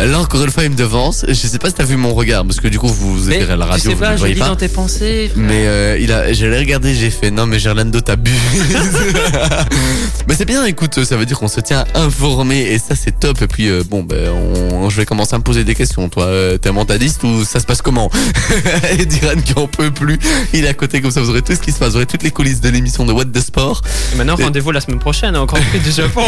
Là 0.00 0.18
encore 0.18 0.42
une 0.42 0.50
fois, 0.50 0.64
il 0.64 0.70
me 0.70 0.74
devance. 0.76 1.24
Je 1.28 1.34
sais 1.34 1.58
pas 1.58 1.68
si 1.68 1.74
t'as 1.74 1.84
vu 1.84 1.96
mon 1.96 2.12
regard, 2.12 2.44
parce 2.44 2.58
que 2.58 2.66
du 2.66 2.78
coup, 2.78 2.88
vous, 2.88 3.16
vous 3.18 3.28
Mais 3.28 3.36
êtes 3.42 3.50
à 3.50 3.56
la 3.56 3.66
tu 3.66 3.70
radio, 3.70 3.90
sais 3.90 3.94
vous 3.94 4.00
pas, 4.00 4.12
je 4.14 4.18
voyez 4.18 4.34
lis 4.34 4.40
pas. 4.40 4.48
dans 4.48 4.56
tes 4.56 4.68
pensées. 4.68 5.30
frère. 5.32 5.44
Mais 5.44 5.66
euh, 5.66 5.96
il 6.00 6.10
a, 6.10 6.32
je 6.32 6.44
l'ai 6.46 6.58
regardé, 6.58 6.92
j'ai 6.94 7.10
fait 7.10 7.30
non 7.30 7.46
mais 7.46 7.58
Gerlando 7.60 8.00
t'as 8.00 8.16
bu. 8.16 8.32
mais 10.28 10.34
c'est 10.34 10.44
bien, 10.44 10.64
écoute, 10.64 11.04
ça 11.04 11.16
veut 11.16 11.26
dire 11.26 11.38
qu'on 11.38 11.46
se 11.48 11.60
tient 11.60 11.84
informé 11.94 12.60
et 12.62 12.78
ça 12.78 12.94
c'est 12.96 13.18
top. 13.20 13.40
Et 13.42 13.46
puis 13.46 13.68
euh, 13.68 13.82
bon 13.88 14.02
ben 14.02 14.30
on, 14.72 14.90
je 14.90 14.96
vais 14.96 15.04
commencer 15.06 15.34
à 15.34 15.38
me 15.38 15.44
poser 15.44 15.62
des 15.64 15.74
questions. 15.74 16.08
Toi, 16.08 16.24
euh, 16.24 16.58
t'es 16.58 16.72
mentaliste 16.72 17.22
ou 17.22 17.44
ça 17.44 17.60
se 17.60 17.66
passe 17.66 17.82
comment? 17.82 18.10
Et 18.98 19.06
Diran 19.06 19.40
qui 19.44 19.52
en 19.56 19.66
peut 19.68 19.90
plus, 19.90 20.18
il 20.52 20.64
est 20.64 20.68
à 20.68 20.74
côté 20.74 21.00
comme 21.00 21.10
ça. 21.12 21.20
Vous 21.20 21.30
aurez 21.30 21.42
tout 21.42 21.54
ce 21.54 21.60
qui 21.60 21.70
se 21.70 21.78
passe, 21.78 21.90
vous 21.90 21.96
aurez 21.96 22.06
toutes 22.06 22.22
les 22.24 22.30
coulisses 22.32 22.60
de 22.60 22.68
l'émission 22.70 23.04
de 23.04 23.12
What 23.12 23.26
the 23.26 23.40
Sport. 23.40 23.82
Et 24.12 24.16
maintenant, 24.16 24.36
Et- 24.36 24.44
rendez-vous 24.44 24.72
la 24.72 24.80
semaine 24.80 24.98
prochaine, 24.98 25.36
au 25.36 25.46
Grand 25.46 25.60
Prix 25.60 25.78
du 25.80 25.92
Japon. 25.92 26.22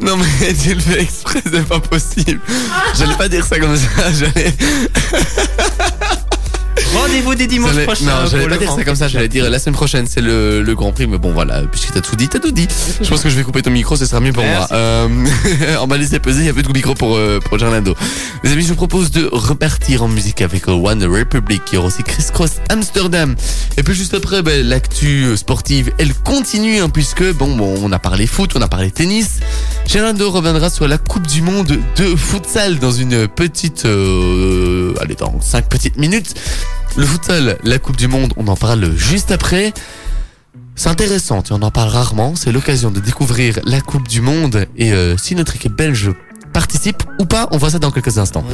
Non 0.00 0.16
mais 0.16 0.54
tu 0.54 0.74
le 0.74 0.80
fais 0.80 1.02
exprès, 1.02 1.40
c'est 1.44 1.66
pas 1.66 1.77
possible. 1.80 2.40
J'allais 2.98 3.16
pas 3.16 3.28
dire 3.28 3.44
ça 3.44 3.58
comme 3.58 3.76
ça. 3.76 4.12
J'allais. 4.12 4.52
rendez-vous 6.94 7.34
des 7.34 7.46
dimanches 7.46 7.84
prochains. 7.84 8.04
Non, 8.04 8.26
j'allais 8.30 8.48
pas 8.48 8.56
dire 8.56 8.72
ça 8.72 8.84
comme 8.84 8.96
ça, 8.96 9.08
j'allais 9.08 9.28
dire 9.28 9.48
la 9.48 9.58
semaine 9.58 9.74
prochaine 9.74 10.06
c'est 10.06 10.20
le, 10.20 10.62
le 10.62 10.74
Grand 10.74 10.92
Prix, 10.92 11.06
mais 11.06 11.18
bon 11.18 11.32
voilà, 11.32 11.62
puisque 11.70 11.92
t'as 11.92 12.00
tout 12.00 12.16
dit, 12.16 12.28
t'as 12.28 12.38
tout 12.38 12.50
dit. 12.50 12.68
Je 13.00 13.08
pense 13.08 13.22
que 13.22 13.28
je 13.28 13.36
vais 13.36 13.42
couper 13.42 13.62
ton 13.62 13.70
micro, 13.70 13.96
ce 13.96 14.06
sera 14.06 14.20
mieux 14.20 14.32
pour 14.32 14.42
Merci. 14.42 14.72
moi. 14.72 14.78
Euh, 14.78 15.08
on 15.80 15.86
m'a 15.86 15.96
laissé 15.96 16.18
peser, 16.18 16.40
il 16.40 16.46
y 16.46 16.48
a 16.48 16.52
plus 16.52 16.62
de 16.62 16.72
micro 16.72 16.94
pour, 16.94 17.16
euh, 17.16 17.40
pour 17.40 17.58
Gerlando. 17.58 17.94
Les 18.44 18.52
amis, 18.52 18.62
je 18.62 18.68
vous 18.68 18.74
propose 18.76 19.10
de 19.10 19.28
repartir 19.30 20.02
en 20.02 20.08
musique 20.08 20.40
avec 20.40 20.68
One 20.68 21.04
Republic, 21.04 21.64
qui 21.64 21.76
aura 21.76 21.88
aussi 21.88 22.02
Chris 22.02 22.24
Cross 22.32 22.52
Amsterdam. 22.68 23.34
Et 23.76 23.82
puis 23.82 23.94
juste 23.94 24.14
après, 24.14 24.42
ben, 24.42 24.66
l'actu 24.66 25.24
euh, 25.24 25.36
sportive, 25.36 25.92
elle 25.98 26.14
continue, 26.14 26.80
hein, 26.80 26.88
puisque 26.88 27.24
bon, 27.34 27.56
bon, 27.56 27.78
on 27.82 27.92
a 27.92 27.98
parlé 27.98 28.26
foot, 28.26 28.52
on 28.54 28.62
a 28.62 28.68
parlé 28.68 28.90
tennis. 28.90 29.40
Gerlando 29.86 30.30
reviendra 30.30 30.70
sur 30.70 30.86
la 30.86 30.98
Coupe 30.98 31.26
du 31.26 31.42
Monde 31.42 31.78
de 31.96 32.16
futsal 32.16 32.78
dans 32.78 32.92
une 32.92 33.26
petite, 33.28 33.84
euh, 33.86 34.94
allez, 35.00 35.14
dans 35.14 35.40
5 35.40 35.68
petites 35.68 35.96
minutes. 35.96 36.34
Le 36.96 37.06
futsal, 37.06 37.58
la 37.62 37.78
Coupe 37.78 37.96
du 37.96 38.08
Monde, 38.08 38.32
on 38.36 38.48
en 38.48 38.56
parle 38.56 38.96
juste 38.96 39.30
après. 39.30 39.72
C'est 40.74 40.88
intéressant, 40.88 41.42
tu 41.42 41.52
en 41.52 41.70
parles 41.70 41.90
rarement. 41.90 42.34
C'est 42.36 42.52
l'occasion 42.52 42.90
de 42.90 43.00
découvrir 43.00 43.58
la 43.64 43.80
Coupe 43.80 44.08
du 44.08 44.20
Monde 44.20 44.66
et 44.76 44.92
euh, 44.92 45.16
si 45.16 45.34
notre 45.34 45.56
équipe 45.56 45.74
belge 45.74 46.12
participe 46.52 47.02
ou 47.20 47.24
pas, 47.24 47.48
on 47.50 47.58
voit 47.58 47.70
ça 47.70 47.78
dans 47.78 47.90
quelques 47.90 48.18
instants. 48.18 48.44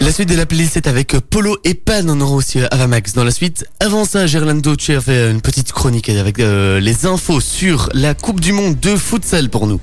La 0.00 0.12
suite 0.12 0.28
de 0.28 0.36
la 0.36 0.46
playlist 0.46 0.76
est 0.76 0.86
avec 0.86 1.18
Polo 1.18 1.58
et 1.64 1.74
Pan. 1.74 2.02
On 2.08 2.20
aura 2.20 2.34
aussi 2.34 2.58
Avamax 2.70 3.12
dans 3.12 3.24
la 3.24 3.30
suite. 3.30 3.66
Avant 3.80 4.04
ça, 4.04 4.26
Gerlando, 4.26 4.76
tu 4.76 5.00
fait 5.00 5.30
une 5.30 5.40
petite 5.40 5.72
chronique 5.72 6.08
avec 6.08 6.38
euh, 6.38 6.80
les 6.80 7.06
infos 7.06 7.40
sur 7.40 7.88
la 7.94 8.14
Coupe 8.14 8.40
du 8.40 8.52
Monde 8.52 8.78
de 8.80 8.96
futsal 8.96 9.48
pour 9.48 9.66
nous. 9.66 9.80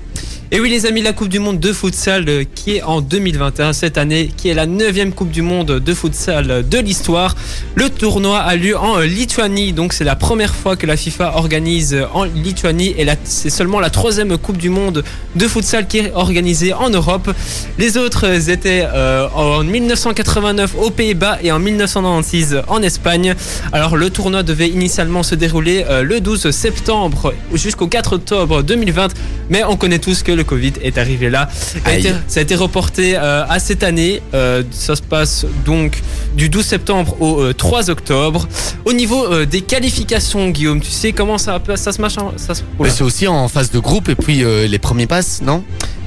Et 0.55 0.59
oui 0.59 0.69
les 0.69 0.85
amis, 0.85 1.01
la 1.01 1.13
Coupe 1.13 1.29
du 1.29 1.39
Monde 1.39 1.59
de 1.59 1.73
futsal 1.73 2.29
euh, 2.29 2.43
qui 2.43 2.75
est 2.75 2.83
en 2.83 3.01
2021 3.01 3.73
cette 3.73 3.97
année, 3.97 4.29
qui 4.37 4.49
est 4.49 4.53
la 4.53 4.67
neuvième 4.67 5.11
Coupe 5.11 5.31
du 5.31 5.41
Monde 5.41 5.79
de 5.79 5.93
futsal 5.95 6.69
de 6.69 6.77
l'histoire. 6.77 7.35
Le 7.73 7.89
tournoi 7.89 8.37
a 8.37 8.55
lieu 8.55 8.77
en 8.77 8.99
euh, 8.99 9.05
Lituanie, 9.05 9.73
donc 9.73 9.93
c'est 9.93 10.03
la 10.03 10.15
première 10.15 10.53
fois 10.53 10.75
que 10.75 10.85
la 10.85 10.95
FIFA 10.95 11.37
organise 11.37 11.95
euh, 11.95 12.05
en 12.13 12.25
Lituanie 12.25 12.93
et 12.99 13.07
c'est 13.23 13.49
seulement 13.49 13.79
la 13.79 13.89
troisième 13.89 14.37
Coupe 14.37 14.57
du 14.57 14.69
Monde 14.69 15.03
de 15.35 15.47
futsal 15.47 15.87
qui 15.87 15.97
est 15.97 16.11
organisé 16.13 16.73
en 16.73 16.89
Europe. 16.89 17.33
Les 17.79 17.97
autres 17.97 18.49
étaient 18.49 18.85
euh, 18.85 19.27
en 19.33 19.63
1989 19.63 20.75
aux 20.77 20.91
Pays-Bas 20.91 21.39
et 21.41 21.51
en 21.51 21.59
1996 21.59 22.61
en 22.67 22.81
Espagne. 22.81 23.33
Alors 23.71 23.97
le 23.97 24.09
tournoi 24.09 24.43
devait 24.43 24.69
initialement 24.69 25.23
se 25.23 25.35
dérouler 25.35 25.85
euh, 25.89 26.03
le 26.03 26.21
12 26.21 26.51
septembre 26.51 27.33
jusqu'au 27.53 27.87
4 27.87 28.13
octobre 28.13 28.61
2020, 28.61 29.13
mais 29.49 29.63
on 29.63 29.75
connaît 29.75 29.99
tous 29.99 30.21
que 30.23 30.31
le 30.31 30.42
Covid 30.43 30.73
est 30.81 30.97
arrivé 30.97 31.29
là. 31.29 31.49
Ça 31.53 31.79
a 31.85 31.89
Aïe. 31.89 31.99
été- 31.99 32.13
ça 32.27 32.39
a 32.39 32.43
été 32.43 32.55
reporté 32.55 33.15
euh, 33.15 33.45
à 33.47 33.59
cette 33.59 33.83
année. 33.83 34.21
Euh, 34.33 34.63
ça 34.71 34.95
se 34.95 35.01
passe 35.01 35.45
donc 35.65 36.01
du 36.35 36.49
12 36.49 36.65
septembre 36.65 37.15
au 37.21 37.39
euh, 37.41 37.53
3 37.53 37.89
octobre. 37.89 38.47
Au 38.85 38.93
niveau 38.93 39.25
euh, 39.25 39.45
des 39.45 39.61
qualifications, 39.61 40.49
Guillaume, 40.49 40.81
tu 40.81 40.91
sais 40.91 41.11
comment 41.11 41.37
ça, 41.37 41.61
ça 41.75 41.91
se 41.91 42.01
marche 42.01 42.15
ça 42.37 42.53
se- 42.55 42.61
c'est 42.89 43.03
aussi 43.03 43.27
en 43.27 43.47
phase 43.47 43.71
de 43.71 43.79
groupe 43.79 44.09
et 44.09 44.15
puis 44.15 44.43
euh, 44.43 44.67
les 44.67 44.79
premiers 44.79 45.07
passes, 45.07 45.41
non? 45.41 45.63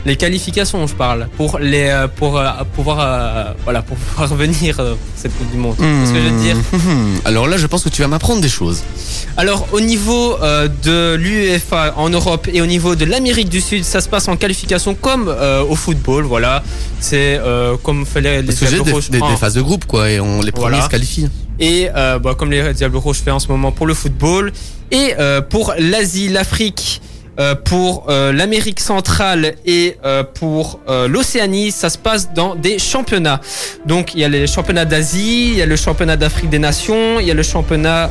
Les 0.06 0.14
qualifications, 0.16 0.86
je 0.86 0.94
parle, 0.94 1.26
pour 1.36 1.58
les 1.58 1.88
euh, 1.88 2.06
pour 2.06 2.38
euh, 2.38 2.46
pouvoir 2.76 2.98
euh, 3.00 3.52
voilà 3.64 3.82
pour 3.82 3.96
pouvoir 4.06 4.32
venir 4.34 4.78
euh, 4.78 4.90
pour 4.94 4.98
cette 5.16 5.36
Coupe 5.36 5.50
du 5.50 5.56
Monde. 5.58 5.74
C'est 5.78 6.06
ce 6.06 6.12
que 6.12 6.20
je 6.22 6.28
veux 6.28 6.40
dire. 6.40 6.56
Hmm. 6.72 7.14
Alors 7.24 7.48
là, 7.48 7.56
je 7.56 7.66
pense 7.66 7.82
que 7.82 7.88
tu 7.88 8.02
vas 8.02 8.08
m'apprendre 8.08 8.40
des 8.40 8.48
choses. 8.48 8.84
Alors 9.36 9.66
au 9.72 9.80
niveau 9.80 10.36
de 10.84 11.16
l'UEFA 11.16 11.94
en 11.96 12.08
Europe 12.08 12.46
et 12.52 12.60
au 12.62 12.66
niveau 12.66 12.94
de 12.94 13.04
l'Amérique 13.04 13.48
du 13.48 13.60
Sud, 13.60 13.84
ça 13.84 14.00
se 14.00 14.08
passe 14.08 14.28
en 14.28 14.36
qualification 14.36 14.94
comme 14.94 15.28
au 15.68 15.74
football. 15.74 16.24
Voilà, 16.24 16.62
c'est 17.00 17.40
comme 17.82 18.06
fallait 18.06 18.42
les 18.42 18.46
Parce 18.54 18.60
que 18.60 19.10
des, 19.10 19.18
des- 19.20 19.36
phases 19.36 19.54
de 19.54 19.62
groupe, 19.62 19.86
quoi, 19.86 20.08
et 20.10 20.20
on 20.20 20.40
les 20.40 20.52
premiers 20.52 20.68
Voilà. 20.70 20.84
se 20.84 20.88
qualifient. 20.88 21.28
et 21.58 21.88
bah, 21.94 22.34
comme 22.38 22.50
les 22.52 22.72
Diables 22.74 22.96
Rouges 22.96 23.18
fait 23.24 23.32
en 23.32 23.40
ce 23.40 23.48
moment 23.48 23.72
pour 23.72 23.86
le 23.86 23.94
football 23.94 24.52
et 24.92 25.14
pour 25.50 25.74
l'Asie, 25.78 26.28
l'Afrique. 26.28 27.02
Euh, 27.38 27.54
pour 27.54 28.06
euh, 28.08 28.32
l'Amérique 28.32 28.80
centrale 28.80 29.56
et 29.66 29.98
euh, 30.04 30.24
pour 30.24 30.80
l'Océanie, 31.08 31.70
ça 31.70 31.90
se 31.90 31.98
passe 31.98 32.32
dans 32.32 32.54
des 32.54 32.78
championnats. 32.78 33.40
Donc 33.84 34.14
il 34.14 34.20
y 34.20 34.24
a 34.24 34.28
les 34.28 34.46
championnats 34.46 34.84
d'Asie, 34.84 35.50
il 35.50 35.56
y 35.56 35.62
a 35.62 35.66
le 35.66 35.76
championnat 35.76 36.16
d'Afrique 36.16 36.48
des 36.48 36.58
Nations, 36.58 37.20
il 37.20 37.26
y 37.26 37.30
a 37.30 37.34
le 37.34 37.42
championnat 37.42 38.10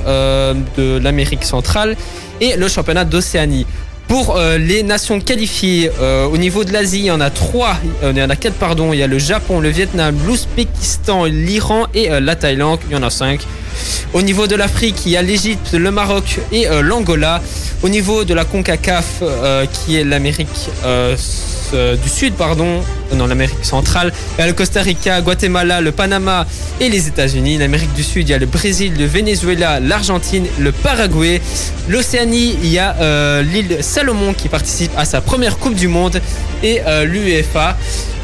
de 0.77 0.99
l'Amérique 0.99 1.43
centrale 1.43 1.95
et 2.41 2.55
le 2.55 2.67
championnat 2.67 3.05
d'Océanie. 3.05 3.65
Pour 4.07 4.37
les 4.59 4.83
nations 4.83 5.19
qualifiées, 5.19 5.89
au 6.31 6.37
niveau 6.37 6.63
de 6.63 6.71
l'Asie, 6.71 6.99
il 6.99 7.05
y 7.05 7.11
en 7.11 7.21
a 7.21 7.29
trois, 7.29 7.77
il 8.03 8.17
y 8.17 8.21
en 8.21 8.29
a 8.29 8.35
quatre, 8.35 8.55
pardon. 8.55 8.93
Il 8.93 8.99
y 8.99 9.03
a 9.03 9.07
le 9.07 9.17
Japon, 9.17 9.59
le 9.59 9.69
Vietnam, 9.69 10.15
l'Ouzbékistan, 10.27 11.25
l'Iran 11.25 11.87
et 11.93 12.09
la 12.19 12.35
Thaïlande. 12.35 12.79
Il 12.89 12.93
y 12.93 12.97
en 12.97 13.03
a 13.03 13.09
cinq. 13.09 13.41
Au 14.13 14.21
niveau 14.21 14.47
de 14.47 14.55
l'Afrique, 14.55 15.05
il 15.05 15.11
y 15.11 15.17
a 15.17 15.21
l'Égypte, 15.21 15.73
le 15.73 15.91
Maroc 15.91 16.39
et 16.51 16.67
euh, 16.67 16.81
l'Angola. 16.81 17.41
Au 17.83 17.89
niveau 17.89 18.23
de 18.23 18.33
la 18.33 18.45
CONCACAF, 18.45 19.05
euh, 19.21 19.65
qui 19.65 19.97
est 19.97 20.03
l'Amérique 20.03 20.47
euh, 20.85 21.15
du 22.01 22.09
Sud, 22.09 22.33
pardon, 22.35 22.81
non, 23.13 23.27
l'Amérique 23.27 23.63
centrale, 23.63 24.13
il 24.37 24.41
y 24.41 24.43
a 24.43 24.47
le 24.47 24.53
Costa 24.53 24.81
Rica, 24.81 25.19
Guatemala, 25.21 25.81
le 25.81 25.91
Panama 25.91 26.47
et 26.79 26.89
les 26.89 27.07
États-Unis. 27.07 27.57
L'Amérique 27.57 27.93
du 27.93 28.03
Sud, 28.03 28.29
il 28.29 28.31
y 28.31 28.33
a 28.33 28.37
le 28.37 28.45
Brésil, 28.45 28.93
le 28.97 29.05
Venezuela, 29.05 29.79
l'Argentine, 29.79 30.45
le 30.59 30.71
Paraguay. 30.71 31.41
L'Océanie, 31.89 32.57
il 32.63 32.71
y 32.71 32.79
a 32.79 33.41
l'île 33.41 33.79
Salomon 33.81 34.33
qui 34.33 34.47
participe 34.47 34.91
à 34.97 35.05
sa 35.05 35.21
première 35.21 35.57
Coupe 35.57 35.75
du 35.75 35.87
Monde 35.87 36.21
et 36.63 36.79
l'UEFA. 37.03 37.77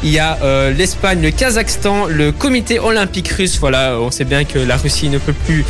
Il 0.04 0.10
y 0.10 0.18
a 0.18 0.38
euh, 0.42 0.72
l'Espagne, 0.72 1.22
le 1.22 1.30
Kazakhstan, 1.30 2.06
le 2.06 2.32
Comité 2.32 2.80
olympique 2.80 3.28
russe. 3.28 3.58
Voilà, 3.60 3.98
on 4.00 4.10
sait 4.10 4.24
bien 4.24 4.44
que 4.44 4.58
la 4.58 4.76
Russie 4.76 5.08
ne 5.08 5.18
peut 5.18 5.32
plus 5.32 5.64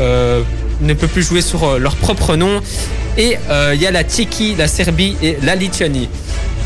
euh, 0.00 0.42
jouer 1.16 1.40
sur 1.40 1.64
euh, 1.64 1.78
leur 1.78 1.96
propre 1.96 2.36
nom. 2.36 2.60
Et 3.16 3.36
euh, 3.50 3.72
il 3.74 3.80
y 3.80 3.86
a 3.86 3.90
la 3.90 4.04
Tchéquie, 4.04 4.54
la 4.56 4.68
Serbie 4.68 5.16
et 5.22 5.36
la 5.42 5.54
Lituanie. 5.54 6.08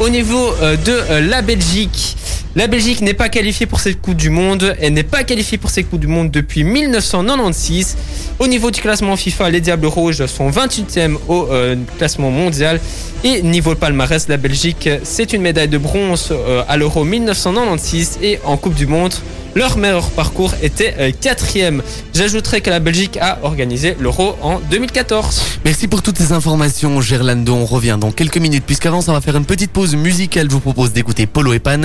Au 0.00 0.08
niveau 0.08 0.52
euh, 0.60 0.76
de 0.76 0.92
euh, 0.92 1.20
la 1.20 1.42
Belgique, 1.42 2.16
la 2.56 2.68
Belgique 2.68 3.00
n'est 3.00 3.14
pas 3.14 3.28
qualifiée 3.28 3.66
pour 3.66 3.80
cette 3.80 4.00
Coupe 4.00 4.14
du 4.14 4.30
Monde. 4.30 4.76
Elle 4.80 4.92
n'est 4.92 5.02
pas 5.02 5.24
qualifiée 5.24 5.58
pour 5.58 5.70
cette 5.70 5.90
Coupe 5.90 5.98
du 5.98 6.06
Monde 6.06 6.30
depuis 6.30 6.62
1996. 6.62 7.96
Au 8.38 8.46
niveau 8.46 8.70
du 8.70 8.80
classement 8.80 9.16
FIFA, 9.16 9.50
les 9.50 9.60
Diables 9.60 9.86
Rouges 9.86 10.24
sont 10.26 10.50
28e 10.50 11.16
au 11.26 11.48
euh, 11.50 11.74
classement 11.98 12.30
mondial. 12.30 12.78
Et 13.24 13.42
niveau 13.42 13.74
palmarès, 13.74 14.28
la 14.28 14.36
Belgique, 14.36 14.88
c'est 15.02 15.32
une 15.32 15.42
médaille 15.42 15.66
de 15.66 15.78
bronze 15.78 16.28
euh, 16.30 16.62
à 16.68 16.76
l'Euro 16.76 17.02
1996 17.02 18.20
et 18.22 18.38
en 18.44 18.56
Coupe 18.56 18.74
du 18.74 18.86
Monde. 18.86 19.14
Leur 19.56 19.76
meilleur 19.76 20.10
parcours 20.10 20.52
était 20.62 20.94
euh, 20.98 21.10
quatrième. 21.20 21.82
J'ajouterai 22.12 22.60
que 22.60 22.70
la 22.70 22.78
Belgique 22.78 23.18
a 23.20 23.38
organisé 23.42 23.96
l'Euro 23.98 24.36
en 24.42 24.60
2014. 24.70 25.42
Merci 25.64 25.88
pour 25.88 26.02
toutes 26.02 26.18
ces 26.18 26.32
informations, 26.34 27.00
Gerlando. 27.00 27.54
On 27.54 27.64
revient 27.64 27.96
dans 27.98 28.12
quelques 28.12 28.38
minutes, 28.38 28.64
puisqu'avant, 28.66 29.00
ça 29.00 29.12
va 29.12 29.20
faire 29.20 29.36
une 29.36 29.46
petite 29.46 29.70
pause 29.70 29.94
musicale. 29.94 30.48
Je 30.48 30.52
vous 30.52 30.60
propose 30.60 30.92
d'écouter 30.92 31.26
Polo 31.26 31.52
et 31.52 31.58
Pan, 31.58 31.80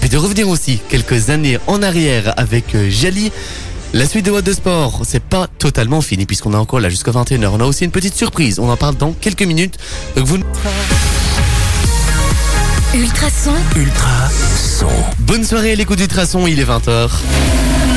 puis 0.00 0.08
de 0.08 0.16
revenir 0.16 0.48
aussi 0.48 0.80
quelques 0.88 1.30
années 1.30 1.58
en 1.66 1.82
arrière 1.82 2.34
avec 2.36 2.74
euh, 2.74 2.88
Jali. 2.90 3.32
La 3.92 4.06
suite 4.06 4.26
de 4.26 4.30
What 4.30 4.42
the 4.42 4.52
Sport, 4.52 5.02
c'est 5.04 5.22
pas 5.22 5.46
totalement 5.58 6.00
fini, 6.00 6.26
puisqu'on 6.26 6.52
est 6.52 6.56
encore 6.56 6.80
là 6.80 6.88
jusqu'à 6.88 7.12
21h. 7.12 7.46
On 7.46 7.60
a 7.60 7.64
aussi 7.64 7.84
une 7.84 7.90
petite 7.90 8.14
surprise. 8.14 8.58
On 8.58 8.68
en 8.68 8.76
parle 8.76 8.96
dans 8.96 9.12
quelques 9.12 9.42
minutes. 9.42 9.78
Ultrason, 12.94 13.52
Ultra 13.76 14.28
son. 14.56 14.86
Bonne 15.20 15.44
soirée 15.44 15.72
à 15.72 15.74
l'écoute 15.74 15.98
du 15.98 16.06
Traçon, 16.08 16.46
il 16.46 16.60
est 16.60 16.64
20h. 16.64 17.10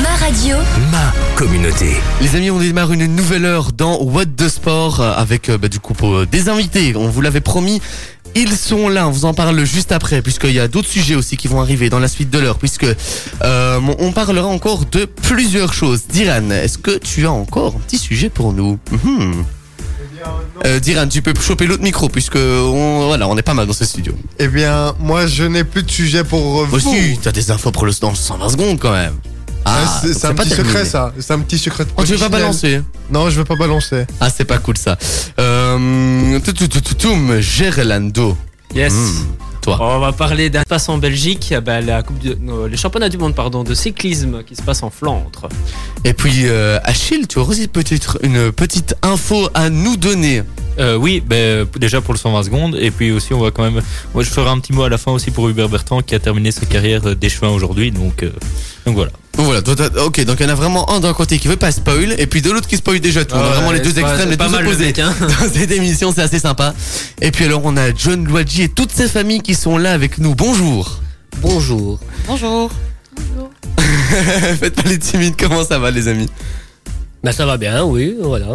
ma 0.02 0.16
radio, 0.26 0.56
Ma 0.90 1.12
communauté. 1.36 1.96
Les 2.20 2.34
amis, 2.36 2.50
on 2.50 2.58
démarre 2.58 2.92
une 2.92 3.06
nouvelle 3.06 3.44
heure 3.44 3.72
dans 3.72 4.00
What 4.02 4.26
the 4.36 4.48
Sport 4.48 5.00
euh, 5.00 5.12
avec 5.16 5.48
euh, 5.48 5.56
bah, 5.58 5.68
du 5.68 5.78
coup 5.78 5.94
euh, 6.04 6.26
des 6.26 6.48
invités. 6.48 6.94
On 6.96 7.08
vous 7.08 7.20
l'avait 7.20 7.40
promis. 7.40 7.80
Ils 8.34 8.56
sont 8.56 8.88
là, 8.88 9.08
on 9.08 9.10
vous 9.10 9.24
en 9.24 9.34
parle 9.34 9.64
juste 9.64 9.92
après, 9.92 10.20
puisqu'il 10.20 10.52
y 10.52 10.60
a 10.60 10.68
d'autres 10.68 10.88
sujets 10.88 11.14
aussi 11.14 11.36
qui 11.36 11.48
vont 11.48 11.60
arriver 11.60 11.88
dans 11.90 11.98
la 12.00 12.08
suite 12.08 12.28
de 12.30 12.38
l'heure, 12.38 12.58
puisque 12.58 12.84
euh, 13.42 13.80
on- 13.80 13.96
on 14.06 14.12
parlera 14.12 14.46
encore 14.48 14.84
de 14.84 15.04
plusieurs 15.06 15.72
choses. 15.72 16.02
Diran, 16.08 16.50
est-ce 16.50 16.76
que 16.78 16.98
tu 16.98 17.24
as 17.26 17.32
encore 17.32 17.76
un 17.76 17.80
petit 17.80 17.98
sujet 17.98 18.28
pour 18.28 18.52
nous? 18.52 18.78
Mhm. 18.90 19.44
Euh, 20.66 20.80
Diran, 20.80 21.06
tu 21.08 21.22
peux 21.22 21.32
choper 21.40 21.66
l'autre 21.66 21.82
micro, 21.82 22.08
puisque 22.08 22.36
on, 22.36 23.06
voilà, 23.06 23.28
on 23.28 23.36
est 23.36 23.42
pas 23.42 23.54
mal 23.54 23.66
dans 23.66 23.72
ce 23.72 23.84
studio. 23.84 24.12
Eh 24.38 24.48
bien, 24.48 24.94
moi, 24.98 25.26
je 25.26 25.44
n'ai 25.44 25.64
plus 25.64 25.82
de 25.82 25.90
sujet 25.90 26.24
pour 26.24 26.62
euh, 26.62 26.64
vous. 26.66 26.76
Aussi, 26.76 27.18
t'as 27.22 27.32
des 27.32 27.50
infos 27.50 27.70
pour 27.70 27.86
le 27.86 27.92
dans 28.00 28.14
120 28.14 28.48
secondes 28.50 28.78
quand 28.78 28.92
même. 28.92 29.14
Ah, 29.64 29.76
Ah, 29.84 30.00
c'est 30.02 30.24
un 30.26 30.34
petit 30.34 30.48
terminé. 30.50 30.68
secret, 30.70 30.84
ça. 30.84 31.12
C'est 31.18 31.32
un 31.32 31.40
petit 31.40 31.58
secret. 31.58 31.84
Oh, 31.96 32.02
tu 32.04 32.12
veux 32.12 32.18
pas 32.18 32.28
balancer 32.28 32.80
Non, 33.10 33.28
je 33.30 33.38
veux 33.38 33.44
pas 33.44 33.56
balancer. 33.56 34.06
Ah, 34.20 34.30
c'est 34.30 34.44
pas 34.44 34.58
cool 34.58 34.76
ça. 34.78 34.96
Euh, 35.38 36.38
Gerlando. 37.40 38.36
Yes. 38.74 38.92
Hmm, 38.92 39.26
toi. 39.60 39.78
On 39.80 39.98
va 39.98 40.12
parler 40.12 40.50
d'un 40.50 40.62
passe 40.62 40.88
en 40.88 40.98
Belgique, 40.98 41.54
bah, 41.64 41.80
la 41.80 42.02
coupe 42.02 42.18
du, 42.18 42.34
non, 42.40 42.66
les 42.66 42.76
championnats 42.76 43.08
du 43.08 43.18
monde 43.18 43.34
pardon, 43.34 43.64
de 43.64 43.74
cyclisme 43.74 44.42
qui 44.44 44.56
se 44.56 44.62
passe 44.62 44.82
en 44.82 44.90
Flandre. 44.90 45.48
Et 46.04 46.12
puis, 46.12 46.46
euh, 46.46 46.78
Achille, 46.84 47.26
tu 47.26 47.38
aurais 47.38 47.50
aussi 47.50 47.68
peut-être 47.68 48.18
une 48.22 48.52
petite 48.52 48.94
info 49.02 49.48
à 49.54 49.70
nous 49.70 49.96
donner. 49.96 50.42
Euh, 50.78 50.96
oui, 50.96 51.22
ben, 51.24 51.66
déjà 51.78 52.00
pour 52.00 52.14
le 52.14 52.18
120 52.18 52.42
secondes. 52.44 52.76
Et 52.80 52.90
puis 52.90 53.10
aussi, 53.10 53.34
on 53.34 53.40
va 53.40 53.50
quand 53.50 53.62
même. 53.62 53.82
Moi, 54.14 54.22
je 54.22 54.30
ferai 54.30 54.48
un 54.48 54.58
petit 54.58 54.72
mot 54.72 54.84
à 54.84 54.88
la 54.88 54.98
fin 54.98 55.12
aussi 55.12 55.30
pour 55.30 55.48
Hubert 55.48 55.68
Bertrand 55.68 56.02
qui 56.02 56.14
a 56.14 56.18
terminé 56.18 56.50
sa 56.50 56.66
carrière 56.66 57.06
euh, 57.06 57.14
d'échevin 57.14 57.48
aujourd'hui. 57.48 57.90
Donc, 57.90 58.22
euh, 58.22 58.30
donc 58.86 58.94
voilà. 58.94 59.10
Donc 59.38 59.46
voilà, 59.46 59.60
ok, 60.04 60.24
donc 60.24 60.40
il 60.40 60.46
y 60.46 60.46
en 60.46 60.52
a 60.52 60.56
vraiment 60.56 60.90
un 60.90 60.98
d'un 60.98 61.14
côté 61.14 61.38
qui 61.38 61.46
veut 61.46 61.54
pas 61.54 61.70
spoil, 61.70 62.16
et 62.18 62.26
puis 62.26 62.42
de 62.42 62.50
l'autre 62.50 62.66
qui 62.66 62.76
spoil 62.76 62.98
déjà 62.98 63.24
tout. 63.24 63.36
on 63.36 63.38
a 63.38 63.50
vraiment 63.50 63.70
les 63.70 63.78
deux 63.78 63.96
extrêmes, 63.96 64.30
les 64.30 64.36
pas 64.36 64.46
deux 64.46 64.50
mal 64.50 64.64
le 64.64 64.70
opposés. 64.70 64.86
mec, 64.86 64.98
hein. 64.98 65.14
Dans 65.20 65.48
cette 65.48 65.70
émission, 65.70 66.12
c'est 66.12 66.22
assez 66.22 66.40
sympa. 66.40 66.74
Et 67.22 67.30
puis 67.30 67.44
alors, 67.44 67.60
on 67.62 67.76
a 67.76 67.94
John 67.94 68.26
Luigi 68.26 68.62
et 68.62 68.68
toute 68.68 68.90
sa 68.90 69.06
famille 69.06 69.40
qui 69.40 69.54
sont 69.54 69.78
là 69.78 69.92
avec 69.92 70.18
nous. 70.18 70.34
Bonjour. 70.34 70.98
Bonjour. 71.40 72.00
bonjour. 72.26 72.70
Faites 74.58 74.74
pas 74.74 74.88
les 74.88 74.98
timides, 74.98 75.34
comment 75.38 75.64
ça 75.64 75.78
va 75.78 75.92
les 75.92 76.08
amis? 76.08 76.28
Ben 77.24 77.32
ça 77.32 77.46
va 77.46 77.56
bien, 77.56 77.82
oui, 77.84 78.14
voilà. 78.20 78.46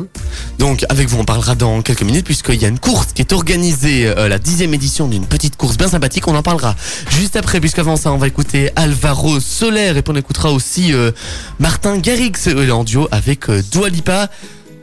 Donc 0.57 0.85
avec 0.87 1.09
vous 1.09 1.19
on 1.19 1.25
parlera 1.25 1.53
dans 1.53 1.81
quelques 1.81 2.03
minutes 2.03 2.25
puisqu'il 2.25 2.61
y 2.61 2.65
a 2.65 2.69
une 2.69 2.79
course 2.79 3.07
qui 3.13 3.21
est 3.21 3.33
organisée, 3.33 4.07
euh, 4.07 4.29
la 4.29 4.39
dixième 4.39 4.73
édition 4.73 5.07
d'une 5.07 5.25
petite 5.25 5.57
course 5.57 5.77
bien 5.77 5.89
sympathique, 5.89 6.27
on 6.29 6.35
en 6.35 6.43
parlera 6.43 6.75
juste 7.09 7.35
après 7.35 7.59
puisqu'avant 7.59 7.97
ça 7.97 8.11
on 8.13 8.17
va 8.17 8.27
écouter 8.27 8.69
Alvaro 8.77 9.41
Soler 9.41 9.93
et 9.97 10.01
puis 10.01 10.13
on 10.13 10.15
écoutera 10.15 10.51
aussi 10.51 10.93
euh, 10.93 11.11
Martin 11.59 11.97
Garrix 11.97 12.31
euh, 12.47 12.69
en 12.71 12.85
duo 12.85 13.09
avec 13.11 13.49
euh, 13.49 13.61
Dua 13.71 13.89
Lipa. 13.89 14.29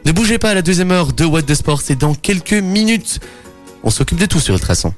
Ne 0.04 0.12
bougez 0.12 0.38
pas 0.38 0.50
à 0.50 0.54
la 0.54 0.62
deuxième 0.62 0.90
heure 0.90 1.12
de 1.14 1.24
What 1.24 1.42
the 1.42 1.54
Sport, 1.54 1.80
c'est 1.80 1.98
dans 1.98 2.14
quelques 2.14 2.52
minutes. 2.52 3.20
On 3.82 3.90
s'occupe 3.90 4.18
de 4.18 4.26
tout 4.26 4.40
sur 4.40 4.54
Ultrason. 4.54 4.92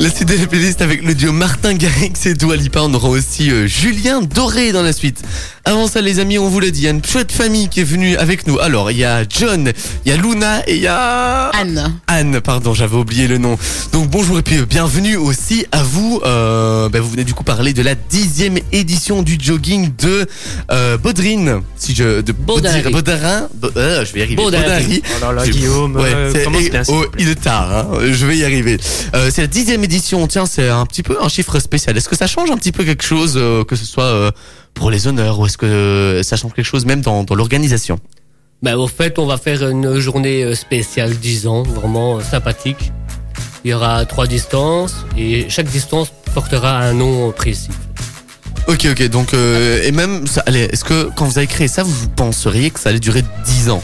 La 0.00 0.08
suite 0.08 0.28
de 0.30 0.34
la 0.34 0.46
playlist 0.46 0.80
avec 0.80 1.04
le 1.04 1.14
duo 1.14 1.30
Martin 1.30 1.74
Garrix 1.74 2.14
et 2.24 2.32
Dua 2.32 2.56
Lipa. 2.56 2.80
On 2.80 2.94
aura 2.94 3.10
aussi 3.10 3.50
euh, 3.50 3.66
Julien 3.66 4.22
Doré 4.22 4.72
dans 4.72 4.82
la 4.82 4.94
suite. 4.94 5.22
Avant 5.66 5.86
ça, 5.88 6.00
les 6.00 6.18
amis, 6.20 6.38
on 6.38 6.48
vous 6.48 6.58
l'a 6.58 6.70
dit, 6.70 6.80
il 6.80 6.84
y 6.84 6.88
a 6.88 6.90
une 6.90 7.04
chouette 7.04 7.30
famille 7.32 7.68
qui 7.68 7.80
est 7.80 7.84
venue 7.84 8.16
avec 8.16 8.46
nous. 8.46 8.58
Alors, 8.58 8.90
il 8.90 8.96
y 8.96 9.04
a 9.04 9.24
John, 9.28 9.70
il 10.06 10.10
y 10.10 10.12
a 10.12 10.16
Luna 10.16 10.66
et 10.66 10.76
il 10.76 10.82
y 10.82 10.86
a... 10.86 11.48
Anne. 11.50 11.94
Anne, 12.06 12.40
pardon, 12.40 12.72
j'avais 12.72 12.96
oublié 12.96 13.28
le 13.28 13.36
nom. 13.36 13.58
Donc 13.92 14.08
bonjour 14.08 14.38
et 14.38 14.42
puis 14.42 14.56
euh, 14.58 14.64
bienvenue 14.66 15.16
aussi 15.16 15.66
à 15.70 15.82
vous. 15.82 16.20
Euh, 16.24 16.88
ben, 16.88 17.00
vous 17.02 17.10
venez 17.10 17.24
du 17.24 17.34
coup 17.34 17.44
parler 17.44 17.74
de 17.74 17.82
la 17.82 17.94
dixième 17.94 18.56
édition 18.72 19.22
du 19.22 19.36
jogging 19.38 19.90
de 19.98 20.26
euh, 20.72 20.96
Baudrine. 20.96 21.60
Si 21.76 21.94
je 21.94 22.22
de 22.22 22.32
Baudary. 22.32 22.80
Baudir- 22.82 22.92
Baudarin, 22.92 23.48
Bo- 23.54 23.70
euh, 23.76 24.04
je 24.06 24.12
vais 24.14 24.20
y 24.20 24.22
arriver. 24.22 24.42
Baudary. 24.42 24.62
Baudary. 24.64 25.02
Oh 25.04 25.20
là 25.24 25.32
là, 25.32 25.46
Guillaume, 25.48 25.96
Ouais, 25.96 26.14
euh, 26.14 26.32
c'est- 26.32 26.90
oh, 26.90 27.04
il 27.18 27.28
est 27.28 27.34
tard, 27.40 27.70
hein, 27.70 27.98
je 28.10 28.24
vais 28.26 28.38
y 28.38 28.44
arriver. 28.44 28.78
Euh, 29.14 29.30
c'est 29.32 29.42
la 29.42 29.46
dixième 29.46 29.84
édition, 29.84 30.26
tiens, 30.26 30.46
c'est 30.46 30.68
un 30.70 30.86
petit 30.86 31.02
peu 31.02 31.18
un 31.22 31.28
chiffre 31.28 31.58
spécial. 31.58 31.96
Est-ce 31.96 32.08
que 32.08 32.16
ça 32.16 32.26
change 32.26 32.50
un 32.50 32.56
petit 32.56 32.72
peu 32.72 32.84
quelque 32.84 33.04
chose, 33.04 33.34
euh, 33.36 33.62
que 33.64 33.76
ce 33.76 33.84
soit 33.84 34.04
euh, 34.04 34.30
pour 34.74 34.90
les 34.90 35.06
honneurs, 35.06 35.38
ou 35.38 35.46
est-ce 35.46 35.58
que 35.58 36.20
ça 36.24 36.36
change 36.36 36.52
quelque 36.54 36.64
chose 36.64 36.86
même 36.86 37.00
dans, 37.00 37.24
dans 37.24 37.34
l'organisation 37.34 37.98
Ben, 38.62 38.76
au 38.76 38.88
fait, 38.88 39.18
on 39.18 39.26
va 39.26 39.36
faire 39.36 39.68
une 39.68 39.98
journée 39.98 40.42
euh, 40.42 40.54
spéciale 40.54 41.14
10 41.16 41.46
ans, 41.46 41.62
vraiment 41.62 42.16
euh, 42.18 42.20
sympathique. 42.22 42.92
Il 43.64 43.70
y 43.70 43.74
aura 43.74 44.04
trois 44.06 44.26
distances 44.26 45.04
et 45.18 45.46
chaque 45.50 45.66
distance 45.66 46.10
portera 46.34 46.78
un 46.78 46.94
nom 46.94 47.30
précis. 47.32 47.68
Ok, 48.68 48.86
ok, 48.90 49.08
donc, 49.08 49.34
euh, 49.34 49.82
et 49.82 49.92
même, 49.92 50.26
ça, 50.26 50.42
allez, 50.46 50.60
est-ce 50.60 50.84
que 50.84 51.10
quand 51.16 51.26
vous 51.26 51.38
avez 51.38 51.46
créé 51.46 51.68
ça, 51.68 51.82
vous 51.82 52.08
penseriez 52.08 52.70
que 52.70 52.78
ça 52.80 52.90
allait 52.90 53.00
durer 53.00 53.22
10 53.44 53.70
ans 53.70 53.82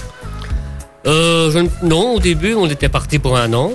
Euh, 1.06 1.50
je 1.50 1.86
non, 1.86 2.14
au 2.14 2.20
début, 2.20 2.54
on 2.54 2.68
était 2.68 2.88
parti 2.88 3.18
pour 3.18 3.36
un 3.36 3.52
an, 3.52 3.72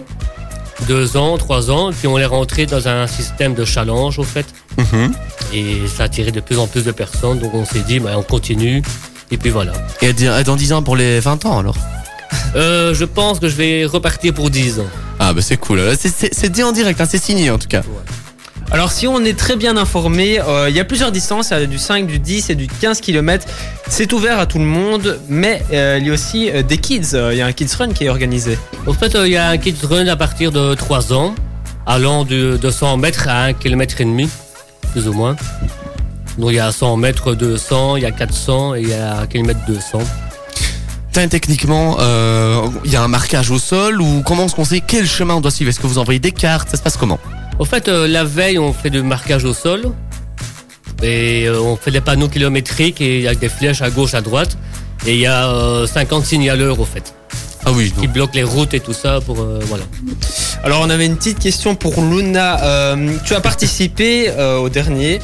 deux 0.87 1.17
ans, 1.17 1.37
trois 1.37 1.69
ans, 1.69 1.91
puis 1.91 2.07
on 2.07 2.17
est 2.17 2.25
rentré 2.25 2.65
dans 2.65 2.87
un 2.87 3.07
système 3.07 3.53
de 3.53 3.65
challenge, 3.65 4.19
au 4.19 4.23
fait. 4.23 4.45
Mhm. 4.77 5.13
Et 5.53 5.87
ça 5.87 6.03
a 6.03 6.05
attiré 6.05 6.31
de 6.31 6.39
plus 6.39 6.57
en 6.59 6.67
plus 6.67 6.83
de 6.85 6.91
personnes, 6.91 7.39
donc 7.39 7.53
on 7.53 7.65
s'est 7.65 7.79
dit, 7.87 7.99
ben, 7.99 8.15
on 8.17 8.23
continue. 8.23 8.81
Et 9.31 9.37
puis 9.37 9.49
voilà. 9.49 9.73
Et 10.01 10.13
dans 10.43 10.55
10 10.55 10.73
ans 10.73 10.83
pour 10.83 10.95
les 10.95 11.19
20 11.19 11.45
ans 11.45 11.59
alors 11.59 11.75
Euh, 12.55 12.93
je 12.93 13.05
pense 13.05 13.39
que 13.39 13.47
je 13.49 13.55
vais 13.55 13.85
repartir 13.85 14.33
pour 14.33 14.49
10 14.49 14.79
ans. 14.79 14.85
Ah 15.19 15.33
bah 15.33 15.41
c'est 15.41 15.57
cool, 15.57 15.79
Là, 15.79 15.95
c'est- 15.97 16.13
c'est 16.15 16.33
c'est 16.33 16.49
dit 16.49 16.63
en 16.63 16.71
direct, 16.71 16.99
hein, 16.99 17.05
c'est 17.09 17.21
signé 17.21 17.49
en 17.51 17.57
tout 17.57 17.67
cas. 17.67 17.81
Alors 18.71 18.91
si 18.91 19.05
on 19.07 19.23
est 19.25 19.37
très 19.37 19.57
bien 19.57 19.75
informé, 19.75 20.39
euh, 20.39 20.69
il 20.69 20.75
y 20.75 20.79
a 20.79 20.85
plusieurs 20.85 21.11
distances, 21.11 21.49
il 21.51 21.59
y 21.59 21.63
a 21.63 21.65
du 21.65 21.77
5, 21.77 22.07
du 22.07 22.19
10 22.19 22.49
et 22.49 22.55
du 22.55 22.67
15 22.67 23.01
km. 23.01 23.45
C'est 23.89 24.11
ouvert 24.13 24.39
à 24.39 24.45
tout 24.45 24.59
le 24.59 24.65
monde, 24.65 25.19
mais 25.27 25.61
euh, 25.73 25.97
il 25.99 26.07
y 26.07 26.09
a 26.09 26.13
aussi 26.13 26.49
euh, 26.49 26.61
des 26.63 26.77
kids. 26.77 27.09
Euh, 27.13 27.31
Il 27.33 27.37
y 27.37 27.41
a 27.41 27.45
un 27.45 27.51
kids 27.53 27.75
run 27.77 27.89
qui 27.89 28.05
est 28.05 28.09
organisé. 28.09 28.57
Au 28.87 28.93
fait, 28.93 29.13
euh, 29.15 29.27
il 29.27 29.33
y 29.33 29.37
a 29.37 29.47
un 29.49 29.57
kids 29.57 29.85
run 29.85 30.07
à 30.07 30.15
partir 30.15 30.51
de 30.53 30.73
3 30.73 31.11
ans, 31.13 31.35
allant 31.85 32.23
de, 32.23 32.57
de 32.57 32.69
100 32.71 32.95
mètres 32.97 33.27
à 33.27 33.43
1 33.43 33.53
km 33.53 33.99
et 33.99 34.05
demi, 34.05 34.29
plus 34.91 35.07
ou 35.07 35.13
moins. 35.13 35.35
Donc 36.37 36.51
il 36.51 36.55
y 36.55 36.59
a 36.59 36.71
100 36.71 36.97
mètres 36.97 37.35
200, 37.35 37.97
il 37.97 38.03
y 38.03 38.05
a 38.05 38.11
400 38.11 38.75
et 38.75 38.81
il 38.81 38.89
y 38.89 38.93
a 38.93 39.19
1 39.19 39.27
km 39.27 39.59
200. 39.67 39.99
Tiens, 41.11 41.27
techniquement, 41.27 41.97
euh, 41.99 42.67
il 42.85 42.91
y 42.91 42.95
a 42.95 43.03
un 43.03 43.09
marquage 43.09 43.51
au 43.51 43.59
sol 43.59 44.01
ou 44.01 44.23
comment 44.25 44.45
est-ce 44.45 44.55
qu'on 44.55 44.63
sait 44.65 44.81
quel 44.85 45.05
chemin 45.05 45.35
on 45.35 45.41
doit 45.41 45.51
suivre? 45.51 45.69
Est-ce 45.69 45.79
que 45.79 45.87
vous 45.87 45.97
envoyez 45.97 46.19
des 46.19 46.31
cartes? 46.31 46.69
Ça 46.69 46.77
se 46.77 46.81
passe 46.81 46.95
comment? 46.95 47.19
Au 47.59 47.65
fait, 47.65 47.89
euh, 47.89 48.07
la 48.07 48.23
veille, 48.23 48.57
on 48.57 48.71
fait 48.71 48.89
du 48.89 49.03
marquage 49.03 49.43
au 49.43 49.53
sol. 49.53 49.91
Et 51.03 51.47
euh, 51.47 51.59
on 51.59 51.75
fait 51.75 51.91
des 51.91 52.01
panneaux 52.01 52.29
kilométriques 52.29 53.01
et 53.01 53.17
il 53.17 53.23
y 53.23 53.27
a 53.27 53.35
des 53.35 53.49
flèches 53.49 53.81
à 53.81 53.89
gauche, 53.89 54.13
à 54.13 54.21
droite. 54.21 54.57
Et 55.05 55.13
il 55.13 55.19
y 55.19 55.25
a 55.25 55.49
euh, 55.49 55.87
50 55.87 56.25
signaleurs, 56.25 56.79
au 56.79 56.85
fait, 56.85 57.13
Ah 57.65 57.71
oui, 57.71 57.91
qui 57.99 58.07
bloquent 58.07 58.33
les 58.33 58.43
routes 58.43 58.73
et 58.73 58.79
tout 58.79 58.93
ça 58.93 59.19
pour... 59.21 59.39
euh, 59.39 59.59
voilà. 59.67 59.83
Alors 60.63 60.81
on 60.81 60.89
avait 60.89 61.05
une 61.05 61.15
petite 61.15 61.39
question 61.39 61.75
pour 61.75 62.01
Luna. 62.01 62.63
Euh, 62.63 63.15
tu 63.25 63.33
as 63.35 63.41
participé 63.41 64.29
euh, 64.29 64.57
au 64.57 64.69
dernier. 64.69 65.19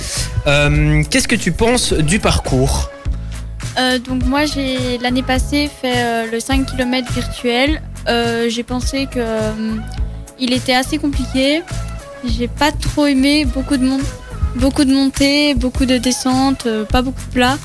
Euh, 0.45 1.03
Qu'est-ce 1.09 1.27
que 1.27 1.35
tu 1.35 1.51
penses 1.51 1.93
du 1.93 2.19
parcours? 2.19 2.89
Euh, 3.79 3.99
donc 3.99 4.23
moi 4.25 4.45
j'ai 4.45 4.97
l'année 4.99 5.23
passée 5.23 5.69
fait 5.81 5.93
euh, 5.97 6.31
le 6.31 6.39
5 6.39 6.65
km 6.67 7.11
virtuel. 7.11 7.81
Euh, 8.07 8.47
j'ai 8.49 8.63
pensé 8.63 9.05
que 9.07 9.19
euh, 9.19 9.51
il 10.39 10.53
était 10.53 10.73
assez 10.75 10.97
compliqué. 10.97 11.61
J'ai 12.25 12.47
pas 12.47 12.71
trop 12.71 13.05
aimé 13.07 13.45
beaucoup 13.45 13.77
de 13.77 13.87
beaucoup 14.55 14.85
de 14.85 14.91
montées, 14.93 15.53
beaucoup 15.55 15.85
de 15.85 15.97
descentes, 15.97 16.67
pas 16.91 17.01
beaucoup 17.01 17.21
de 17.27 17.33
plats. 17.33 17.57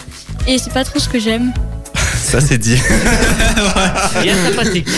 Et 0.46 0.58
c'est 0.58 0.72
pas 0.72 0.84
trop 0.84 0.98
ce 0.98 1.08
que 1.08 1.18
j'aime. 1.18 1.52
Ça 2.32 2.40
c'est 2.40 2.58
dit. 2.58 2.76
Bien 4.22 4.34
sympathique. 4.36 4.88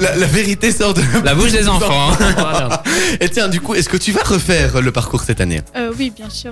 la, 0.00 0.16
la 0.16 0.26
vérité 0.26 0.72
sort 0.72 0.92
de 0.94 1.02
La 1.24 1.34
bouche 1.34 1.52
des 1.52 1.68
enfants. 1.76 2.10
hein. 2.20 2.34
voilà. 2.36 2.82
Et 3.20 3.28
tiens, 3.28 3.48
du 3.48 3.60
coup, 3.60 3.74
est-ce 3.74 3.88
que 3.88 3.96
tu 3.96 4.10
vas 4.12 4.22
refaire 4.24 4.80
le 4.80 4.90
parcours 4.92 5.22
cette 5.22 5.40
année? 5.40 5.62
Euh, 5.76 5.92
oui, 5.98 6.12
bien 6.14 6.28
sûr. 6.28 6.50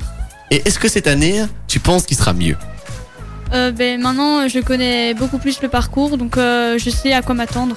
Et 0.50 0.62
est-ce 0.64 0.78
que 0.78 0.88
cette 0.88 1.06
année, 1.08 1.42
tu 1.66 1.80
penses 1.80 2.04
qu'il 2.06 2.16
sera 2.16 2.32
mieux? 2.32 2.56
Euh, 3.52 3.72
ben, 3.72 4.00
maintenant 4.00 4.46
je 4.46 4.60
connais 4.60 5.14
beaucoup 5.14 5.38
plus 5.38 5.60
le 5.62 5.68
parcours, 5.68 6.16
donc 6.18 6.36
euh, 6.36 6.78
je 6.78 6.90
sais 6.90 7.12
à 7.12 7.22
quoi 7.22 7.34
m'attendre. 7.34 7.76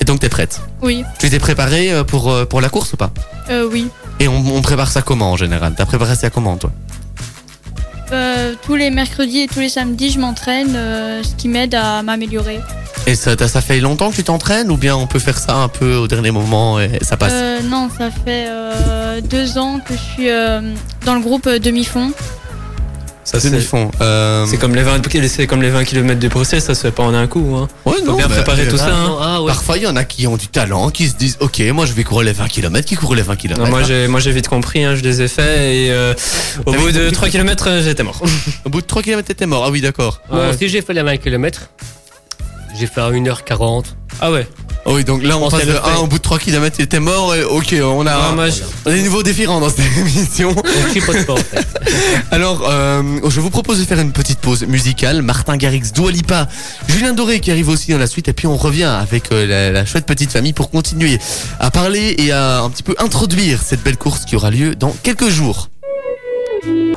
Et 0.00 0.04
donc 0.04 0.20
t'es 0.20 0.28
prête? 0.28 0.60
Oui, 0.82 1.04
Tu 1.18 1.28
t'es 1.28 1.38
préparé 1.38 1.92
euh, 1.92 2.04
pour, 2.04 2.30
euh, 2.30 2.44
pour 2.46 2.60
la 2.60 2.68
course 2.70 2.92
ou 2.94 2.96
pas? 2.96 3.10
Euh, 3.50 3.68
oui. 3.70 3.88
Et 4.20 4.28
on, 4.28 4.36
on 4.54 4.62
prépare 4.62 4.90
ça 4.90 5.02
comment 5.02 5.32
en 5.32 5.36
général? 5.36 5.74
T'as 5.76 5.84
préparé 5.84 6.14
ça 6.14 6.30
comment 6.30 6.56
toi? 6.56 6.70
Euh, 8.12 8.54
tous 8.64 8.74
les 8.76 8.90
mercredis 8.90 9.40
et 9.42 9.46
tous 9.46 9.60
les 9.60 9.68
samedis, 9.68 10.10
je 10.10 10.18
m'entraîne, 10.18 10.72
euh, 10.74 11.22
ce 11.22 11.34
qui 11.36 11.48
m'aide 11.48 11.74
à 11.74 12.02
m'améliorer. 12.02 12.58
Et 13.06 13.14
ça, 13.14 13.34
t'as- 13.36 13.48
ça 13.48 13.60
fait 13.60 13.80
longtemps 13.80 14.10
que 14.10 14.16
tu 14.16 14.24
t'entraînes 14.24 14.70
ou 14.70 14.76
bien 14.76 14.94
on 14.96 15.06
peut 15.06 15.18
faire 15.18 15.38
ça 15.38 15.54
un 15.54 15.68
peu 15.68 15.94
au 15.94 16.06
dernier 16.08 16.30
moment 16.32 16.80
et 16.80 16.98
ça 17.02 17.16
passe? 17.16 17.32
Euh, 17.34 17.60
non, 17.62 17.88
ça 17.96 18.10
fait 18.10 18.46
euh, 18.48 19.20
deux 19.20 19.58
ans 19.58 19.80
que 19.86 19.94
je 19.94 19.98
suis 20.14 20.28
euh, 20.30 20.60
dans 21.06 21.14
le 21.14 21.20
groupe 21.20 21.46
euh, 21.46 21.58
demi-fond. 21.58 22.12
Ça, 23.24 23.38
C'est 23.38 23.60
fond. 23.60 23.90
Euh... 24.00 24.46
C'est 24.46 24.56
comme 24.56 24.74
les 24.74 24.82
20 24.82 25.02
c'est 25.28 25.46
comme 25.46 25.62
les 25.62 25.70
20 25.70 25.84
km 25.84 26.18
de 26.18 26.28
Bruxelles, 26.28 26.62
ça 26.62 26.74
se 26.74 26.80
fait 26.80 26.90
pas 26.90 27.02
en 27.02 27.14
un 27.14 27.26
coup. 27.26 27.54
Hein. 27.56 27.68
Ouais, 27.84 27.94
Faut 27.98 28.04
non, 28.04 28.16
bien 28.16 28.28
préparer 28.28 28.66
tout 28.66 28.74
euh, 28.74 28.78
ça. 28.78 28.94
Hein. 28.94 29.16
ah, 29.20 29.42
ouais. 29.42 29.48
Parfois, 29.48 29.76
il 29.76 29.82
y 29.82 29.86
en 29.86 29.96
a 29.96 30.04
qui 30.04 30.26
ont 30.26 30.36
du 30.36 30.48
talent, 30.48 30.90
qui 30.90 31.08
se 31.08 31.14
disent 31.14 31.36
Ok, 31.40 31.60
moi 31.72 31.86
je 31.86 31.92
vais 31.92 32.02
courir 32.02 32.24
les 32.26 32.32
20 32.32 32.48
km, 32.48 32.86
qui 32.86 32.96
courent 32.96 33.14
les 33.14 33.22
20 33.22 33.36
km. 33.36 33.60
Non, 33.60 33.68
moi 33.68 33.82
j'ai 33.82 34.08
moi 34.08 34.20
j'ai 34.20 34.32
vite 34.32 34.48
compris, 34.48 34.84
hein, 34.84 34.96
je 34.96 35.02
les 35.02 35.22
ai 35.22 35.28
faits 35.28 35.60
et 35.60 35.90
euh, 35.90 36.14
au 36.66 36.72
bout 36.72 36.90
de 36.90 37.10
compris 37.10 37.12
3 37.12 37.28
km 37.28 37.68
j'étais 37.82 38.02
mort. 38.02 38.20
Au 38.64 38.70
bout 38.70 38.80
de 38.80 38.86
3 38.86 39.02
km, 39.02 39.26
t'étais 39.26 39.46
mort. 39.46 39.64
Ah 39.66 39.70
oui, 39.70 39.80
d'accord. 39.80 40.20
Aussi, 40.30 40.68
j'ai 40.68 40.82
fait 40.82 40.94
les 40.94 41.02
20 41.02 41.18
km. 41.18 41.70
J'ai 42.78 42.86
fait 42.86 43.00
à 43.00 43.10
1h40. 43.10 43.84
Ah 44.20 44.30
ouais. 44.32 44.46
Oh 44.86 44.94
oui, 44.94 45.04
donc 45.04 45.22
là, 45.22 45.36
on 45.36 45.50
passe 45.50 45.66
de 45.66 45.72
le 45.72 45.78
1 45.78 45.82
fait. 45.82 45.96
au 46.00 46.06
bout 46.06 46.16
de 46.18 46.22
3 46.22 46.38
km, 46.38 46.76
il 46.78 46.84
était 46.84 47.00
mort. 47.00 47.34
Et 47.34 47.44
ok, 47.44 47.74
on 47.82 48.06
a, 48.06 48.12
je- 48.50 48.62
on 48.86 48.90
a 48.90 48.94
des 48.94 49.02
niveaux 49.02 49.22
différents 49.22 49.60
dans 49.60 49.68
cette 49.68 49.80
émission. 49.98 50.50
En 51.28 51.36
fait. 51.36 51.66
Alors, 52.30 52.66
euh, 52.68 53.02
je 53.28 53.40
vous 53.40 53.50
propose 53.50 53.78
de 53.78 53.84
faire 53.84 53.98
une 54.00 54.12
petite 54.12 54.38
pause 54.38 54.62
musicale. 54.64 55.20
Martin 55.22 55.56
Garrix, 55.58 55.92
Dua 55.94 56.10
Lipa, 56.10 56.48
Julien 56.88 57.12
Doré 57.12 57.40
qui 57.40 57.50
arrive 57.50 57.68
aussi 57.68 57.90
dans 57.92 57.98
la 57.98 58.06
suite. 58.06 58.28
Et 58.28 58.32
puis, 58.32 58.46
on 58.46 58.56
revient 58.56 58.84
avec 58.84 59.30
euh, 59.32 59.46
la, 59.46 59.70
la 59.70 59.84
chouette 59.84 60.06
petite 60.06 60.32
famille 60.32 60.52
pour 60.54 60.70
continuer 60.70 61.18
à 61.58 61.70
parler 61.70 62.14
et 62.18 62.32
à 62.32 62.60
un 62.62 62.70
petit 62.70 62.82
peu 62.82 62.94
introduire 62.98 63.60
cette 63.64 63.82
belle 63.82 63.98
course 63.98 64.24
qui 64.24 64.34
aura 64.36 64.50
lieu 64.50 64.74
dans 64.74 64.94
quelques 65.02 65.28
jours. 65.28 65.68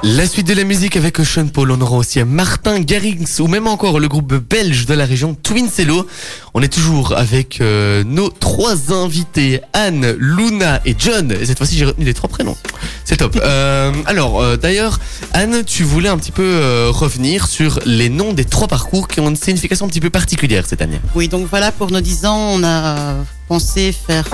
La 0.04 0.28
suite 0.28 0.48
de 0.48 0.54
la 0.54 0.66
musique 0.66 0.98
avec 0.98 1.18
Sean 1.20 1.48
Paul, 1.48 1.72
on 1.72 1.80
aura 1.80 1.98
aussi 1.98 2.22
Martin 2.24 2.82
Garrix 2.82 3.40
ou 3.40 3.48
même 3.48 3.68
encore 3.68 4.00
le 4.00 4.10
groupe 4.10 4.34
belge 4.34 4.86
de 4.86 4.94
la 4.94 5.06
région 5.06 5.36
Twincello. 5.36 6.06
On 6.54 6.62
est 6.62 6.72
toujours 6.72 7.14
avec 7.16 7.62
euh, 7.62 8.04
nos 8.04 8.30
trois 8.30 8.92
invités, 8.92 9.62
Anne, 9.72 10.16
Luna 10.20 10.82
et 10.86 10.96
John. 10.98 11.32
Et 11.32 11.46
cette 11.46 11.58
fois-ci, 11.58 11.78
j'ai 11.78 11.86
retenu 11.86 12.04
les 12.04 12.14
trois 12.14 12.30
prénoms. 12.30 12.58
C'est 13.06 13.18
top. 13.18 13.40
Euh, 13.54 13.92
alors, 14.06 14.42
euh, 14.42 14.56
d'ailleurs, 14.56 15.00
Anne, 15.34 15.64
tu 15.66 15.84
voulais 15.84 16.08
un 16.08 16.18
petit 16.18 16.32
peu 16.32 16.90
revenir 16.90 17.46
sur 17.48 17.80
les 17.86 18.08
noms 18.10 18.32
des 18.32 18.46
trois 18.46 18.68
parcours 18.68 19.08
qui 19.08 19.20
ont 19.20 19.30
une 19.30 19.36
signification 19.36 19.86
un 19.86 19.90
petit 19.90 20.00
peu 20.00 20.10
particulière 20.10 20.66
cette 20.66 20.82
année. 20.82 21.00
Oui, 21.14 21.28
donc 21.28 21.48
voilà, 21.50 21.72
pour 21.72 21.92
nos 21.92 22.00
10 22.00 22.26
ans, 22.26 22.38
on 22.54 22.64
a 22.64 23.16
pensé 23.48 23.92
faire 23.92 24.26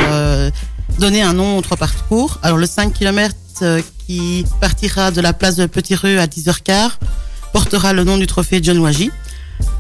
donner 1.00 1.22
un 1.22 1.34
nom 1.34 1.58
aux 1.58 1.62
trois 1.62 1.78
parcours. 1.78 2.40
Alors 2.44 2.58
le 2.58 2.68
5 2.68 2.94
km 2.94 3.36
qui 4.08 4.46
partira 4.60 5.12
de 5.12 5.22
la 5.22 5.34
place 5.34 5.56
de 5.56 5.66
Petit 5.66 5.96
Rue 5.96 6.20
à 6.20 6.28
10h15 6.28 6.92
portera 7.52 7.94
le 7.94 8.04
nom 8.04 8.18
du 8.18 8.28
trophée 8.28 8.60
John 8.62 8.80
Waji. 8.80 9.12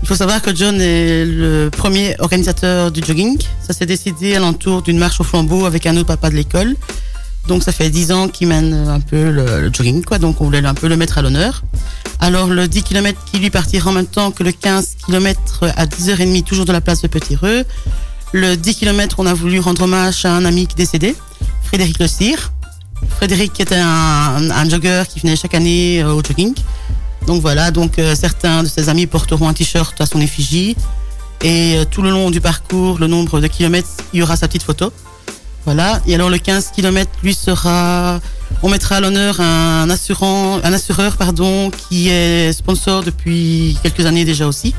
Il 0.01 0.07
faut 0.07 0.15
savoir 0.15 0.41
que 0.41 0.55
John 0.55 0.79
est 0.81 1.25
le 1.25 1.69
premier 1.69 2.15
organisateur 2.19 2.91
du 2.91 3.01
jogging. 3.05 3.37
Ça 3.65 3.73
s'est 3.73 3.85
décidé 3.85 4.35
à 4.35 4.39
l'entour 4.39 4.81
d'une 4.81 4.97
marche 4.97 5.19
au 5.19 5.23
flambeau 5.23 5.65
avec 5.65 5.85
un 5.85 5.95
autre 5.97 6.07
papa 6.07 6.29
de 6.29 6.35
l'école. 6.35 6.75
Donc 7.47 7.63
ça 7.63 7.71
fait 7.71 7.89
10 7.89 8.11
ans 8.11 8.27
qu'il 8.27 8.47
mène 8.47 8.73
un 8.87 8.99
peu 8.99 9.29
le, 9.31 9.71
jogging. 9.73 10.03
Donc 10.19 10.41
on 10.41 10.45
voulait 10.45 10.65
un 10.65 10.73
peu 10.73 10.87
le 10.87 10.97
mettre 10.97 11.17
à 11.17 11.21
l'honneur. 11.21 11.63
Alors 12.19 12.47
le 12.47 12.67
10 12.67 12.83
km 12.83 13.19
qui 13.31 13.39
lui 13.39 13.49
partira 13.49 13.89
en 13.89 13.93
même 13.93 14.05
temps 14.05 14.31
que 14.31 14.43
le 14.43 14.51
15 14.51 14.97
km 15.05 15.65
à 15.75 15.85
10h30, 15.85 16.43
toujours 16.43 16.65
de 16.65 16.73
la 16.73 16.81
place 16.81 17.01
de 17.01 17.07
Petit 17.07 17.35
Reux. 17.35 17.63
Le 18.31 18.55
10 18.55 18.75
km, 18.75 19.15
on 19.19 19.25
a 19.25 19.33
voulu 19.33 19.59
rendre 19.59 19.83
hommage 19.83 20.25
à 20.25 20.35
un 20.35 20.45
ami 20.45 20.67
qui 20.67 20.73
est 20.73 20.77
décédé, 20.77 21.15
Frédéric 21.63 21.99
Le 21.99 22.07
Cire. 22.07 22.51
Frédéric 23.17 23.59
était 23.59 23.75
un, 23.77 24.69
jogger 24.69 25.03
qui 25.09 25.19
venait 25.19 25.35
chaque 25.35 25.53
année 25.53 26.01
euh, 26.01 26.13
au 26.13 26.23
jogging. 26.23 26.53
Donc 27.27 27.41
voilà, 27.41 27.71
donc 27.71 27.99
euh, 27.99 28.15
certains 28.15 28.63
de 28.63 28.67
ses 28.67 28.89
amis 28.89 29.05
porteront 29.07 29.47
un 29.47 29.53
t-shirt 29.53 29.99
à 30.01 30.05
son 30.05 30.21
effigie. 30.21 30.75
Et 31.43 31.77
euh, 31.77 31.85
tout 31.85 32.01
le 32.01 32.09
long 32.09 32.31
du 32.31 32.41
parcours, 32.41 32.99
le 32.99 33.07
nombre 33.07 33.39
de 33.39 33.47
kilomètres, 33.47 33.89
il 34.13 34.19
y 34.19 34.23
aura 34.23 34.35
sa 34.35 34.47
petite 34.47 34.63
photo. 34.63 34.91
Voilà. 35.65 36.01
Et 36.07 36.15
alors 36.15 36.29
le 36.29 36.37
15 36.37 36.71
km, 36.75 37.11
lui 37.23 37.33
sera, 37.33 38.19
on 38.63 38.69
mettra 38.69 38.95
à 38.97 38.99
l'honneur 38.99 39.39
un 39.39 39.89
un 39.89 40.73
assureur 40.73 41.17
pardon, 41.17 41.71
qui 41.71 42.09
est 42.09 42.53
sponsor 42.53 43.03
depuis 43.03 43.77
quelques 43.83 44.05
années 44.05 44.25
déjà 44.25 44.47
aussi. 44.47 44.73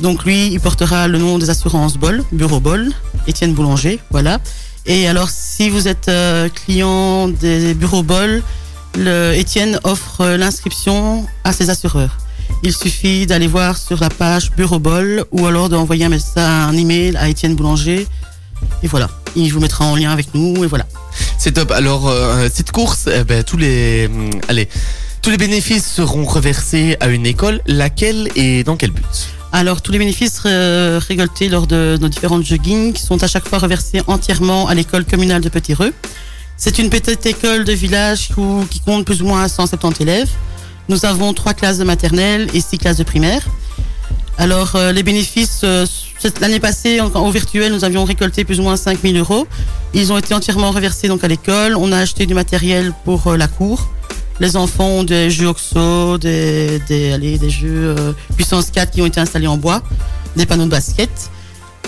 Donc 0.00 0.24
lui, 0.24 0.46
il 0.46 0.60
portera 0.60 1.08
le 1.08 1.18
nom 1.18 1.38
des 1.38 1.50
assurances 1.50 1.96
Bol, 1.96 2.24
Bureau 2.32 2.60
Bol, 2.60 2.90
Étienne 3.26 3.52
Boulanger, 3.52 4.00
voilà. 4.10 4.38
Et 4.86 5.06
alors 5.08 5.28
si 5.30 5.70
vous 5.70 5.88
êtes 5.88 6.08
euh, 6.08 6.48
client 6.48 7.28
des 7.28 7.74
bureaux 7.74 8.02
Bol, 8.02 8.42
le 8.98 9.34
Étienne 9.34 9.78
offre 9.84 10.26
l'inscription 10.26 11.26
à 11.44 11.52
ses 11.52 11.70
assureurs. 11.70 12.18
Il 12.62 12.74
suffit 12.74 13.26
d'aller 13.26 13.46
voir 13.46 13.76
sur 13.76 14.00
la 14.00 14.10
page 14.10 14.50
Bureau 14.52 14.78
Bol 14.78 15.24
ou 15.30 15.46
alors 15.46 15.68
d'envoyer 15.68 16.04
un 16.04 16.08
message, 16.08 16.36
un 16.36 16.76
email 16.76 17.16
à 17.16 17.28
Étienne 17.28 17.54
Boulanger. 17.54 18.06
Et 18.82 18.86
voilà, 18.86 19.08
il 19.36 19.52
vous 19.52 19.60
mettra 19.60 19.84
en 19.84 19.96
lien 19.96 20.10
avec 20.10 20.34
nous 20.34 20.64
et 20.64 20.66
voilà. 20.66 20.86
C'est 21.38 21.52
top. 21.52 21.70
Alors, 21.70 22.08
euh, 22.08 22.48
cette 22.52 22.72
course, 22.72 23.08
eh 23.12 23.24
ben, 23.24 23.42
tous 23.42 23.56
les, 23.56 24.06
hum, 24.06 24.30
allez, 24.48 24.68
tous 25.22 25.30
les 25.30 25.38
bénéfices 25.38 25.86
seront 25.86 26.24
reversés 26.24 26.96
à 27.00 27.08
une 27.08 27.26
école. 27.26 27.60
Laquelle 27.66 28.28
et 28.36 28.64
dans 28.64 28.76
quel 28.76 28.90
but? 28.90 29.30
Alors 29.52 29.82
tous 29.82 29.92
les 29.92 29.98
bénéfices 29.98 30.40
euh, 30.46 31.00
récoltés 31.06 31.48
lors 31.48 31.66
de 31.66 31.98
nos 32.00 32.08
différentes 32.08 32.44
joggings 32.44 32.96
sont 32.96 33.22
à 33.22 33.26
chaque 33.26 33.48
fois 33.48 33.58
reversés 33.58 34.00
entièrement 34.06 34.68
à 34.68 34.74
l'école 34.74 35.04
communale 35.04 35.42
de 35.42 35.48
Petit-Reux. 35.48 35.92
C'est 36.56 36.78
une 36.78 36.90
petite 36.90 37.24
école 37.26 37.64
de 37.64 37.72
village 37.72 38.28
qui 38.70 38.80
compte 38.80 39.04
plus 39.04 39.22
ou 39.22 39.26
moins 39.26 39.48
170 39.48 40.02
élèves. 40.02 40.30
Nous 40.88 41.04
avons 41.04 41.32
trois 41.34 41.54
classes 41.54 41.78
de 41.78 41.84
maternelle 41.84 42.48
et 42.52 42.60
six 42.60 42.78
classes 42.78 42.98
de 42.98 43.04
primaire. 43.04 43.46
Alors 44.40 44.74
euh, 44.74 44.90
les 44.90 45.02
bénéfices, 45.02 45.60
euh, 45.64 45.84
l'année 46.40 46.60
passée 46.60 47.00
en, 47.00 47.30
virtuel, 47.30 47.72
nous 47.72 47.84
avions 47.84 48.04
récolté 48.04 48.44
plus 48.44 48.58
ou 48.58 48.62
moins 48.62 48.76
5000 48.76 49.16
euros. 49.18 49.46
Ils 49.92 50.12
ont 50.12 50.18
été 50.18 50.32
entièrement 50.32 50.70
reversés 50.70 51.08
donc 51.08 51.22
à 51.24 51.28
l'école. 51.28 51.76
On 51.76 51.92
a 51.92 51.98
acheté 51.98 52.24
du 52.24 52.32
matériel 52.32 52.92
pour 53.04 53.26
euh, 53.26 53.36
la 53.36 53.48
cour. 53.48 53.90
Les 54.40 54.56
enfants 54.56 54.86
ont 54.86 55.04
des 55.04 55.30
jeux 55.30 55.48
OXO, 55.48 56.16
des, 56.16 56.80
des, 56.88 57.50
jeux 57.50 57.94
euh, 57.98 58.12
puissance 58.36 58.70
4 58.70 58.90
qui 58.90 59.02
ont 59.02 59.06
été 59.06 59.20
installés 59.20 59.46
en 59.46 59.58
bois, 59.58 59.82
des 60.34 60.46
panneaux 60.46 60.64
de 60.64 60.70
basket. 60.70 61.10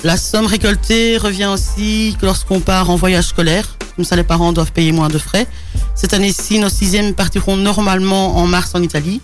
La 0.05 0.19
somme 0.19 0.45
récoltée 0.45 1.17
revient 1.17 1.47
aussi 1.47 2.15
lorsqu'on 2.21 2.61
part 2.61 2.91
en 2.91 2.97
voyage 2.97 3.25
scolaire. 3.29 3.79
Comme 3.97 4.05
ça, 4.05 4.17
les 4.17 4.25
parents 4.25 4.53
doivent 4.53 4.73
payer 4.73 4.93
moins 4.93 5.09
de 5.09 5.17
frais. 5.17 5.47
Cette 5.95 6.13
année-ci, 6.13 6.59
nos 6.59 6.69
sixièmes 6.69 7.15
partiront 7.15 7.57
normalement 7.57 8.37
en 8.37 8.47
mars 8.47 8.73
en 8.75 8.83
Italie. 8.83 9.23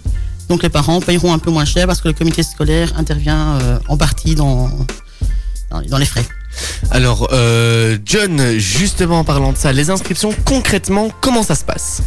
Donc 0.48 0.62
les 0.62 0.70
parents 0.70 1.00
payeront 1.00 1.34
un 1.34 1.38
peu 1.38 1.50
moins 1.50 1.66
cher 1.66 1.86
parce 1.86 2.00
que 2.00 2.08
le 2.08 2.14
comité 2.14 2.42
scolaire 2.42 2.92
intervient 2.96 3.58
euh, 3.60 3.78
en 3.88 3.98
partie 3.98 4.34
dans 4.34 4.70
les 5.98 6.06
frais. 6.06 6.24
Alors, 6.90 7.28
euh, 7.32 7.98
John, 8.06 8.58
justement 8.58 9.20
en 9.20 9.24
parlant 9.24 9.52
de 9.52 9.58
ça, 9.58 9.72
les 9.72 9.90
inscriptions, 9.90 10.34
concrètement, 10.46 11.10
comment 11.20 11.42
ça 11.42 11.54
se 11.54 11.64
passe? 11.64 12.02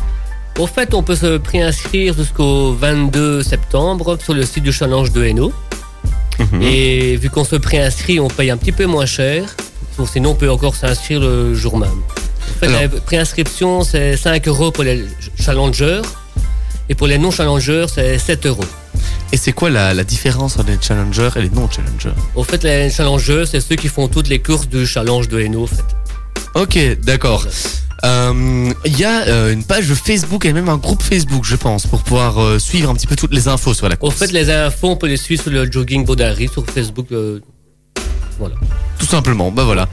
Au 0.60 0.68
fait, 0.68 0.94
on 0.94 1.02
peut 1.04 1.16
se 1.16 1.38
préinscrire 1.38 2.14
jusqu'au 2.16 2.74
22 2.74 3.42
septembre 3.44 4.18
sur 4.24 4.34
le 4.34 4.44
site 4.46 4.64
du 4.64 4.72
Challenge 4.72 5.12
de 5.12 5.24
Hainaut. 5.24 5.54
Mhm. 6.40 6.62
Et 6.62 7.16
vu 7.18 7.30
qu'on 7.30 7.44
se 7.44 7.56
préinscrit, 7.56 8.20
on 8.20 8.28
paye 8.28 8.52
un 8.52 8.58
petit 8.58 8.72
peu 8.72 8.86
moins 8.86 9.06
cher. 9.06 9.44
Sinon, 10.12 10.32
on 10.32 10.36
peut 10.36 10.50
encore 10.50 10.76
s'inscrire 10.76 11.20
le 11.20 11.54
jour 11.54 11.78
même. 11.78 11.90
En 11.92 12.60
fait, 12.60 12.66
Alors- 12.68 12.82
la 12.82 12.88
préinscription, 13.02 13.84
c'est 13.84 14.18
5 14.18 14.48
euros 14.48 14.72
pour 14.72 14.84
les 14.84 15.06
challengers. 15.40 16.02
Et 16.90 16.96
pour 16.96 17.08
les 17.08 17.18
non-challengers, 17.18 17.86
c'est 17.94 18.18
7 18.18 18.46
euros. 18.48 18.66
Et 19.32 19.38
c'est 19.38 19.54
quoi 19.54 19.70
la, 19.70 19.94
la 19.94 20.04
différence 20.04 20.58
entre 20.58 20.70
les 20.70 20.78
challengers 20.82 21.30
et 21.38 21.42
les 21.44 21.50
non-challengers 21.50 22.14
Au 22.36 22.44
fait, 22.44 22.64
les 22.64 22.90
challengers, 22.90 23.46
c'est 23.50 23.62
ceux 23.62 23.76
qui 23.76 23.88
font 23.88 24.08
toutes 24.08 24.28
les 24.28 24.40
courses 24.40 24.68
du 24.68 24.86
challenge 24.86 25.28
de 25.30 25.40
Hainaut. 25.40 25.64
En 25.64 25.68
fait. 25.68 25.86
Ok, 26.56 27.00
d'accord. 27.02 27.46
Il 28.04 28.98
y 28.98 29.04
a 29.06 29.28
euh, 29.28 29.54
une 29.54 29.64
page 29.64 29.94
Facebook 29.94 30.46
et 30.46 30.54
même 30.54 30.70
un 30.70 30.78
groupe 30.78 31.02
Facebook, 31.04 31.44
je 31.46 31.56
pense, 31.56 31.86
pour 31.88 32.02
pouvoir 32.04 32.42
euh, 32.42 32.60
suivre 32.60 32.90
un 32.90 32.96
petit 32.96 33.08
peu 33.08 33.16
toutes 33.16 33.34
les 33.34 33.48
infos 33.48 33.74
sur 33.74 33.88
la 33.90 33.96
course. 33.96 34.16
fait, 34.16 34.32
les 34.32 34.50
infos, 34.50 34.90
on 34.90 34.96
peut 34.96 35.08
les 35.08 35.18
suivre 35.18 35.42
sur 35.42 35.52
le 35.52 35.72
jogging 35.72 36.06
Baudary 36.06 36.48
sur 36.48 36.66
Facebook. 36.66 37.08
euh, 37.12 37.40
voilà. 38.40 38.56
Tout 38.98 39.06
simplement, 39.06 39.52
bah 39.52 39.64
voilà. 39.66 39.88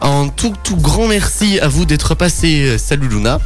Un 0.00 0.28
tout, 0.28 0.52
tout 0.62 0.76
grand 0.76 1.08
merci 1.08 1.58
à 1.60 1.68
vous 1.68 1.84
d'être 1.84 2.14
passé. 2.14 2.62
Euh, 2.62 2.78
Salut 2.78 3.08
Luna. 3.08 3.40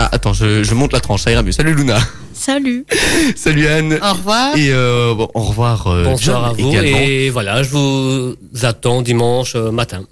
Ah, 0.00 0.08
attends, 0.12 0.32
je, 0.32 0.62
je 0.62 0.74
monte 0.74 0.92
la 0.92 1.00
tranche, 1.00 1.22
ça 1.22 1.30
ira 1.32 1.42
mieux. 1.42 1.50
Salut 1.52 1.74
Luna. 1.74 1.98
Salut. 2.32 2.84
Salut 3.36 3.66
Anne. 3.66 3.98
Au 4.02 4.12
revoir. 4.14 4.56
Et 4.56 4.70
euh, 4.72 5.12
bon, 5.14 5.28
au 5.34 5.40
revoir. 5.42 5.86
euh, 5.88 6.04
Bonsoir 6.04 6.44
à 6.46 6.52
vous. 6.52 6.68
également. 6.68 6.98
Et 6.98 7.30
voilà, 7.30 7.62
je 7.64 7.70
vous 7.70 8.34
attends 8.62 9.02
dimanche 9.02 9.54
euh, 9.56 9.70
matin. 9.72 10.02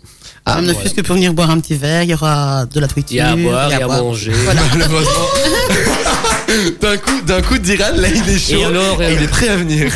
Ah, 0.48 0.60
ne 0.60 0.72
fût-ce 0.72 0.94
que 0.94 1.00
pour 1.00 1.16
venir 1.16 1.34
boire 1.34 1.50
un 1.50 1.58
petit 1.58 1.74
verre, 1.74 2.04
il 2.04 2.10
y 2.10 2.14
aura 2.14 2.66
de 2.66 2.78
la 2.80 2.86
Il 2.96 3.14
y 3.16 3.20
a 3.20 3.26
à 3.26 3.28
friture. 3.32 3.50
boire, 3.50 3.68
il 3.72 3.78
y 3.78 3.82
a 3.82 3.84
à 3.84 3.88
manger. 3.88 4.32
Malheureusement. 4.46 5.26
d'un 6.80 6.96
coup, 6.98 7.20
d'un 7.26 7.42
coup, 7.42 7.58
Diran, 7.58 7.90
là, 7.96 8.08
il 8.08 8.28
est 8.28 8.38
chaud. 8.38 8.56
Et 8.60 8.64
alors, 8.64 9.02
il 9.02 9.22
est 9.22 9.28
prêt 9.28 9.48
à 9.48 9.56
venir. 9.56 9.92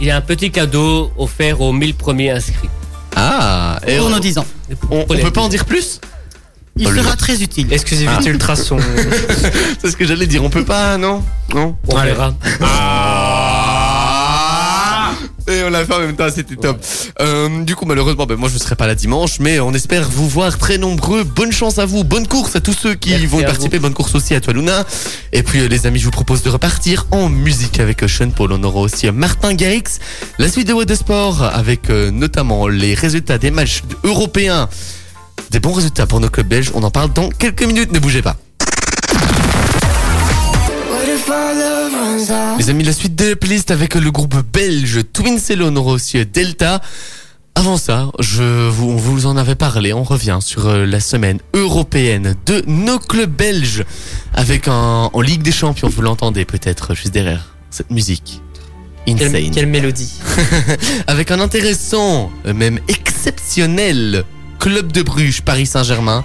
Il 0.00 0.06
y 0.06 0.10
a 0.10 0.16
un 0.16 0.20
petit 0.22 0.50
cadeau 0.50 1.12
offert 1.18 1.60
aux 1.60 1.72
1000 1.72 1.94
premiers 1.94 2.30
inscrits. 2.30 2.68
Ah, 3.14 3.78
et 3.86 3.98
Pour 3.98 4.06
on, 4.06 4.10
nos 4.10 4.18
10 4.20 4.38
ans. 4.38 4.46
on, 4.90 5.04
on 5.08 5.16
peut 5.16 5.30
pas 5.30 5.42
en 5.42 5.48
dire 5.48 5.64
plus? 5.66 6.00
Il 6.76 6.88
Oh, 6.88 6.90
le- 6.90 7.02
sera 7.02 7.14
très 7.14 7.40
utile. 7.40 7.72
Exclusivité 7.72 8.30
ultrason. 8.30 8.78
C'est 9.80 9.90
ce 9.92 9.96
que 9.96 10.04
j'allais 10.04 10.26
dire. 10.26 10.42
On 10.42 10.50
peut 10.50 10.64
pas, 10.64 10.96
non? 10.98 11.22
Non? 11.54 11.76
On 11.86 11.96
verra. 12.00 12.34
Et 15.46 15.62
on 15.62 15.70
l'a 15.70 15.84
fait 15.84 15.94
en 15.94 16.00
même 16.00 16.16
temps, 16.16 16.26
c'était 16.34 16.56
top. 16.56 16.78
Euh, 17.20 17.64
du 17.64 17.76
coup, 17.76 17.84
malheureusement, 17.84 18.24
ben, 18.24 18.36
moi 18.36 18.48
je 18.48 18.54
ne 18.54 18.58
serai 18.58 18.76
pas 18.76 18.86
là 18.86 18.94
dimanche, 18.94 19.40
mais 19.40 19.60
on 19.60 19.72
espère 19.72 20.08
vous 20.08 20.28
voir 20.28 20.56
très 20.56 20.78
nombreux. 20.78 21.22
Bonne 21.24 21.52
chance 21.52 21.78
à 21.78 21.84
vous, 21.84 22.02
bonne 22.02 22.26
course 22.26 22.56
à 22.56 22.60
tous 22.60 22.72
ceux 22.72 22.94
qui 22.94 23.10
Merci 23.10 23.26
vont 23.26 23.42
participer, 23.42 23.78
bonne 23.78 23.92
course 23.92 24.14
aussi 24.14 24.34
à 24.34 24.40
toi 24.40 24.54
Luna. 24.54 24.84
Et 25.32 25.42
puis 25.42 25.60
euh, 25.60 25.68
les 25.68 25.86
amis, 25.86 25.98
je 25.98 26.06
vous 26.06 26.10
propose 26.10 26.42
de 26.42 26.48
repartir 26.48 27.06
en 27.10 27.28
musique 27.28 27.78
avec 27.78 28.02
euh, 28.02 28.08
Sean 28.08 28.30
Paul. 28.30 28.52
On 28.52 28.62
aura 28.62 28.80
aussi 28.80 29.10
Martin 29.10 29.52
Garrix, 29.54 29.98
la 30.38 30.48
suite 30.48 30.68
de 30.68 30.72
What 30.72 30.86
the 30.86 30.94
Sport 30.94 31.42
avec 31.42 31.90
euh, 31.90 32.10
notamment 32.10 32.66
les 32.66 32.94
résultats 32.94 33.36
des 33.36 33.50
matchs 33.50 33.82
européens. 34.02 34.68
Des 35.50 35.60
bons 35.60 35.72
résultats 35.72 36.06
pour 36.06 36.20
nos 36.20 36.30
clubs 36.30 36.48
belges. 36.48 36.70
On 36.74 36.82
en 36.82 36.90
parle 36.90 37.12
dans 37.12 37.28
quelques 37.28 37.64
minutes, 37.64 37.92
ne 37.92 37.98
bougez 37.98 38.22
pas. 38.22 38.36
Les 42.58 42.70
amis, 42.70 42.84
la 42.84 42.92
suite 42.92 43.16
de 43.16 43.30
la 43.30 43.36
playlist 43.36 43.72
avec 43.72 43.96
le 43.96 44.10
groupe 44.12 44.36
belge 44.52 45.00
Twin 45.12 45.38
on 45.60 45.74
aura 45.74 45.92
aussi 45.92 46.24
Delta. 46.24 46.80
Avant 47.56 47.76
ça, 47.76 48.10
je 48.20 48.68
vous, 48.68 48.90
on 48.90 48.96
vous 48.96 49.26
en 49.26 49.36
avait 49.36 49.56
parlé, 49.56 49.92
on 49.92 50.04
revient 50.04 50.38
sur 50.40 50.66
euh, 50.66 50.86
la 50.86 51.00
semaine 51.00 51.40
européenne 51.54 52.36
de 52.46 52.62
nos 52.66 52.98
clubs 53.00 53.30
belges 53.30 53.84
avec 54.32 54.68
un, 54.68 55.10
en 55.12 55.20
Ligue 55.20 55.42
des 55.42 55.50
Champions, 55.52 55.88
vous 55.88 56.02
l'entendez 56.02 56.44
peut-être 56.44 56.94
juste 56.94 57.12
derrière 57.12 57.56
cette 57.70 57.90
musique. 57.90 58.40
Insane. 59.08 59.32
Quelle, 59.32 59.50
quelle 59.50 59.66
mélodie. 59.66 60.12
Avec 61.06 61.30
un 61.30 61.40
intéressant, 61.40 62.30
euh, 62.46 62.54
même 62.54 62.78
exceptionnel 62.88 64.24
club 64.58 64.92
de 64.92 65.02
Bruges, 65.02 65.42
Paris 65.42 65.66
Saint-Germain. 65.66 66.24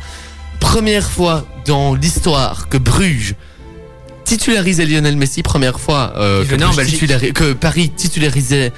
Première 0.60 1.10
fois 1.10 1.46
dans 1.66 1.96
l'histoire 1.96 2.70
que 2.70 2.78
Bruges 2.78 3.36
titularisait 4.30 4.86
Lionel 4.86 5.18
Messi, 5.18 5.42
première 5.42 5.80
fois 5.80 6.14
euh, 6.18 6.44
titulari- 6.86 7.34
que 7.34 7.54
Paris 7.54 7.90
titularisait 7.90 8.72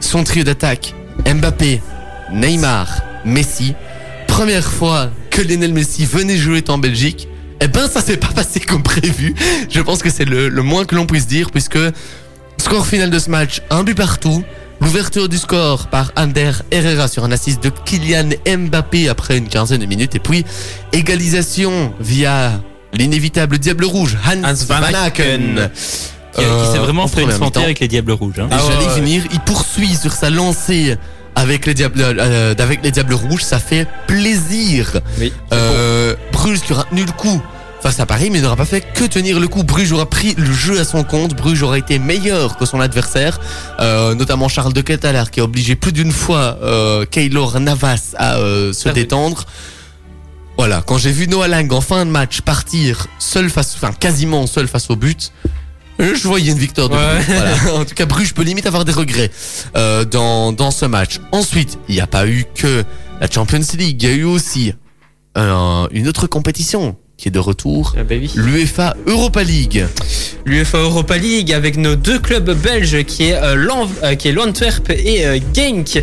son 0.00 0.24
trio 0.24 0.42
d'attaque 0.42 0.94
Mbappé, 1.26 1.82
Neymar, 2.32 3.02
Messi. 3.26 3.74
Première 4.26 4.64
fois 4.64 5.10
que 5.30 5.42
Lionel 5.42 5.74
Messi 5.74 6.06
venait 6.06 6.38
jouer 6.38 6.64
en 6.68 6.78
Belgique. 6.78 7.28
Eh 7.60 7.68
ben, 7.68 7.88
ça 7.90 8.00
s'est 8.00 8.16
pas 8.16 8.28
passé 8.28 8.58
comme 8.58 8.82
prévu. 8.82 9.34
Je 9.70 9.82
pense 9.82 10.02
que 10.02 10.08
c'est 10.08 10.24
le, 10.24 10.48
le 10.48 10.62
moins 10.62 10.86
que 10.86 10.94
l'on 10.94 11.04
puisse 11.04 11.26
dire, 11.26 11.50
puisque 11.50 11.78
Score 12.56 12.86
final 12.86 13.10
de 13.10 13.18
ce 13.18 13.28
match, 13.28 13.60
un 13.68 13.82
but 13.84 13.94
partout. 13.94 14.42
L'ouverture 14.80 15.28
du 15.28 15.36
score 15.36 15.88
par 15.88 16.10
Ander 16.16 16.52
Herrera 16.70 17.06
sur 17.06 17.22
un 17.24 17.32
assist 17.32 17.62
de 17.62 17.68
Kylian 17.84 18.30
Mbappé 18.46 19.10
après 19.10 19.36
une 19.36 19.46
quinzaine 19.48 19.80
de 19.80 19.84
minutes. 19.84 20.14
Et 20.14 20.20
puis, 20.20 20.42
égalisation 20.94 21.92
via 22.00 22.62
l'inévitable 22.92 23.58
Diable 23.58 23.84
Rouge, 23.84 24.16
Hans, 24.26 24.42
Hans 24.44 24.64
Van 24.68 24.82
Aken. 24.82 24.94
Aken. 25.58 25.70
Qui, 26.34 26.40
qui 26.42 26.46
s'est 26.72 26.78
Euh, 26.78 26.82
vraiment 26.82 27.04
en 27.04 27.08
fait 27.08 27.22
une 27.22 27.32
santé 27.32 27.60
avec 27.62 27.80
les 27.80 27.88
Diables 27.88 28.12
Rouges. 28.12 28.38
hein. 28.38 28.48
Et 28.50 28.54
Ah 28.54 28.60
j'allais 28.66 28.86
ouais. 28.86 29.00
venir, 29.00 29.22
il 29.32 29.40
poursuit 29.40 29.96
sur 29.96 30.12
sa 30.12 30.30
lancée 30.30 30.96
avec 31.34 31.66
les 31.66 31.74
Diables, 31.74 32.00
euh, 32.02 32.54
avec 32.58 32.84
les 32.84 32.90
Diables 32.92 33.14
Rouges. 33.14 33.42
Ça 33.42 33.58
fait 33.58 33.86
plaisir. 34.06 35.00
Oui. 35.18 35.32
Euh, 35.52 36.14
Bruges 36.32 36.60
qui 36.60 36.72
aura 36.72 36.84
tenu 36.84 37.04
le 37.04 37.12
coup 37.12 37.40
face 37.82 37.98
à 37.98 38.06
Paris, 38.06 38.28
mais 38.30 38.40
n'aura 38.40 38.56
pas 38.56 38.64
fait 38.66 38.80
que 38.80 39.04
tenir 39.04 39.40
le 39.40 39.48
coup. 39.48 39.64
Bruges 39.64 39.90
aura 39.90 40.08
pris 40.08 40.34
le 40.36 40.52
jeu 40.52 40.78
à 40.78 40.84
son 40.84 41.02
compte. 41.02 41.34
Bruges 41.34 41.62
aura 41.62 41.78
été 41.78 41.98
meilleur 41.98 42.56
que 42.58 42.64
son 42.66 42.78
adversaire, 42.78 43.40
euh, 43.80 44.14
notamment 44.14 44.48
Charles 44.48 44.72
de 44.74 44.82
Ketelaere 44.82 45.30
qui 45.30 45.40
a 45.40 45.44
obligé 45.44 45.74
plus 45.76 45.92
d'une 45.92 46.12
fois 46.12 46.58
euh, 46.62 47.06
Keylor 47.10 47.58
Navas 47.58 48.12
à 48.18 48.36
euh, 48.36 48.72
se 48.72 48.88
Ah 48.88 48.92
oui. 48.94 49.00
détendre. 49.00 49.46
Voilà, 50.60 50.82
quand 50.86 50.98
j'ai 50.98 51.10
vu 51.10 51.26
Noah 51.26 51.48
Lang 51.48 51.72
en 51.72 51.80
fin 51.80 52.04
de 52.04 52.10
match 52.10 52.42
partir 52.42 53.06
seul 53.18 53.48
face, 53.48 53.74
enfin 53.76 53.92
quasiment 53.98 54.46
seul 54.46 54.68
face 54.68 54.90
au 54.90 54.94
but, 54.96 55.32
euh, 56.02 56.14
je 56.14 56.28
voyais 56.28 56.52
une 56.52 56.58
victoire 56.58 56.90
de 56.90 56.96
Ouais. 56.96 57.20
Voilà. 57.26 57.54
En 57.80 57.84
tout 57.86 57.94
cas, 57.94 58.04
Bruges 58.04 58.34
peut 58.34 58.42
limite 58.42 58.66
avoir 58.66 58.84
des 58.84 58.92
regrets 58.92 59.30
euh, 59.74 60.04
dans, 60.04 60.52
dans 60.52 60.70
ce 60.70 60.84
match. 60.84 61.18
Ensuite, 61.32 61.78
il 61.88 61.94
n'y 61.94 62.02
a 62.02 62.06
pas 62.06 62.26
eu 62.26 62.44
que 62.54 62.84
la 63.22 63.30
Champions 63.30 63.62
League, 63.78 64.02
il 64.02 64.06
y 64.06 64.12
a 64.12 64.14
eu 64.14 64.24
aussi 64.24 64.74
un- 65.34 65.88
une 65.92 66.06
autre 66.08 66.26
compétition 66.26 66.94
qui 67.20 67.28
est 67.28 67.30
de 67.30 67.38
retour, 67.38 67.94
Ah 67.98 68.02
bah 68.02 68.14
oui. 68.18 68.30
l'UEFA 68.34 68.96
Europa 69.06 69.42
League. 69.42 69.84
L'UEFA 70.46 70.78
Europa 70.78 71.18
League 71.18 71.52
avec 71.52 71.76
nos 71.76 71.94
deux 71.94 72.18
clubs 72.18 72.50
belges 72.50 73.04
qui 73.04 73.24
est, 73.24 73.34
euh, 73.34 73.62
euh, 74.02 74.14
qui 74.14 74.28
est 74.28 74.32
l'Antwerp 74.32 74.88
et 74.88 75.26
euh, 75.26 75.38
Genk. 75.54 76.02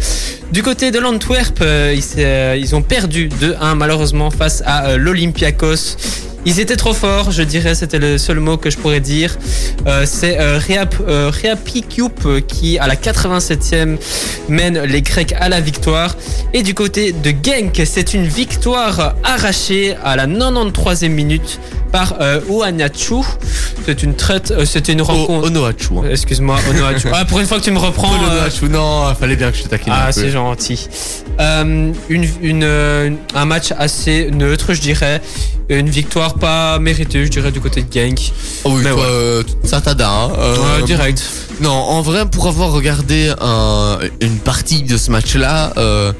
Du 0.51 0.61
côté 0.61 0.91
de 0.91 0.99
l'Antwerp, 0.99 1.57
euh, 1.61 1.95
ils, 1.97 2.61
ils 2.61 2.75
ont 2.75 2.83
perdu 2.83 3.29
2-1 3.29 3.73
malheureusement 3.73 4.29
face 4.29 4.61
à 4.67 4.95
l'Olympiakos. 4.97 5.97
Ils 6.47 6.61
étaient 6.61 6.77
trop 6.77 6.93
forts, 6.93 7.31
je 7.31 7.43
dirais, 7.43 7.75
c'était 7.75 7.99
le 7.99 8.17
seul 8.17 8.39
mot 8.39 8.55
que 8.55 8.69
je 8.69 8.77
pourrais 8.77 9.01
dire. 9.01 9.37
Euh, 9.85 10.05
c'est 10.05 10.39
euh, 10.39 10.61
euh, 11.01 11.29
euh, 11.45 12.39
qui, 12.39 12.79
à 12.79 12.87
la 12.87 12.95
87e, 12.95 13.97
mène 14.47 14.81
les 14.83 15.01
Grecs 15.01 15.33
à 15.37 15.49
la 15.49 15.59
victoire. 15.59 16.15
Et 16.53 16.63
du 16.63 16.73
côté 16.73 17.11
de 17.11 17.33
Genk, 17.43 17.81
c'est 17.85 18.13
une 18.13 18.25
victoire 18.25 19.15
arrachée 19.25 19.97
à 20.05 20.15
la 20.15 20.25
93e 20.25 21.09
minute 21.09 21.59
par 21.91 22.15
euh. 22.21 22.39
C'est 23.85 24.03
une 24.03 24.15
traite, 24.15 24.51
euh, 24.51 24.65
c'était 24.65 24.93
une 24.93 25.01
rencontre. 25.01 25.47
Onoachu. 25.47 25.93
hein. 25.97 26.01
Euh, 26.05 26.11
Excuse-moi, 26.11 26.57
Onoachu. 26.69 27.07
Ah, 27.13 27.23
pour 27.25 27.39
une 27.39 27.45
fois 27.47 27.57
que 27.59 27.63
tu 27.63 27.71
me 27.71 27.79
reprends. 27.79 28.11
euh, 28.13 28.39
Onoachu, 28.41 28.69
non, 28.69 29.13
fallait 29.15 29.35
bien 29.37 29.51
que 29.51 29.57
je 29.57 29.63
te 29.63 29.69
taquine 29.69 29.93
ah, 29.95 30.07
peu. 30.07 30.11
c'est 30.11 30.29
gentil. 30.29 30.87
Euh, 31.39 31.91
une, 32.09 32.27
une, 32.41 32.63
euh, 32.63 33.11
un 33.35 33.45
match 33.45 33.73
assez 33.77 34.29
neutre, 34.31 34.73
je 34.73 34.81
dirais. 34.81 35.21
Une 35.69 35.89
victoire 35.89 36.35
pas 36.35 36.79
méritée, 36.79 37.25
je 37.25 37.29
dirais, 37.31 37.51
du 37.51 37.59
côté 37.59 37.83
de 37.83 37.91
Genk. 37.93 38.31
Oh 38.63 38.71
oui, 38.73 38.81
Mais 38.83 38.91
toi, 38.91 38.99
ouais. 38.99 39.05
euh, 39.05 39.43
ça 39.63 39.81
t'ada. 39.81 40.09
Hein. 40.09 40.31
Euh, 40.37 40.55
Ouais, 40.79 40.83
direct. 40.85 41.21
Non, 41.61 41.71
en 41.71 42.01
vrai, 42.01 42.25
pour 42.25 42.47
avoir 42.47 42.71
regardé 42.71 43.33
un- 43.41 43.99
une 44.21 44.37
partie 44.37 44.83
de 44.83 44.97
ce 44.97 45.11
match-là, 45.11 45.73
euh, 45.77 46.13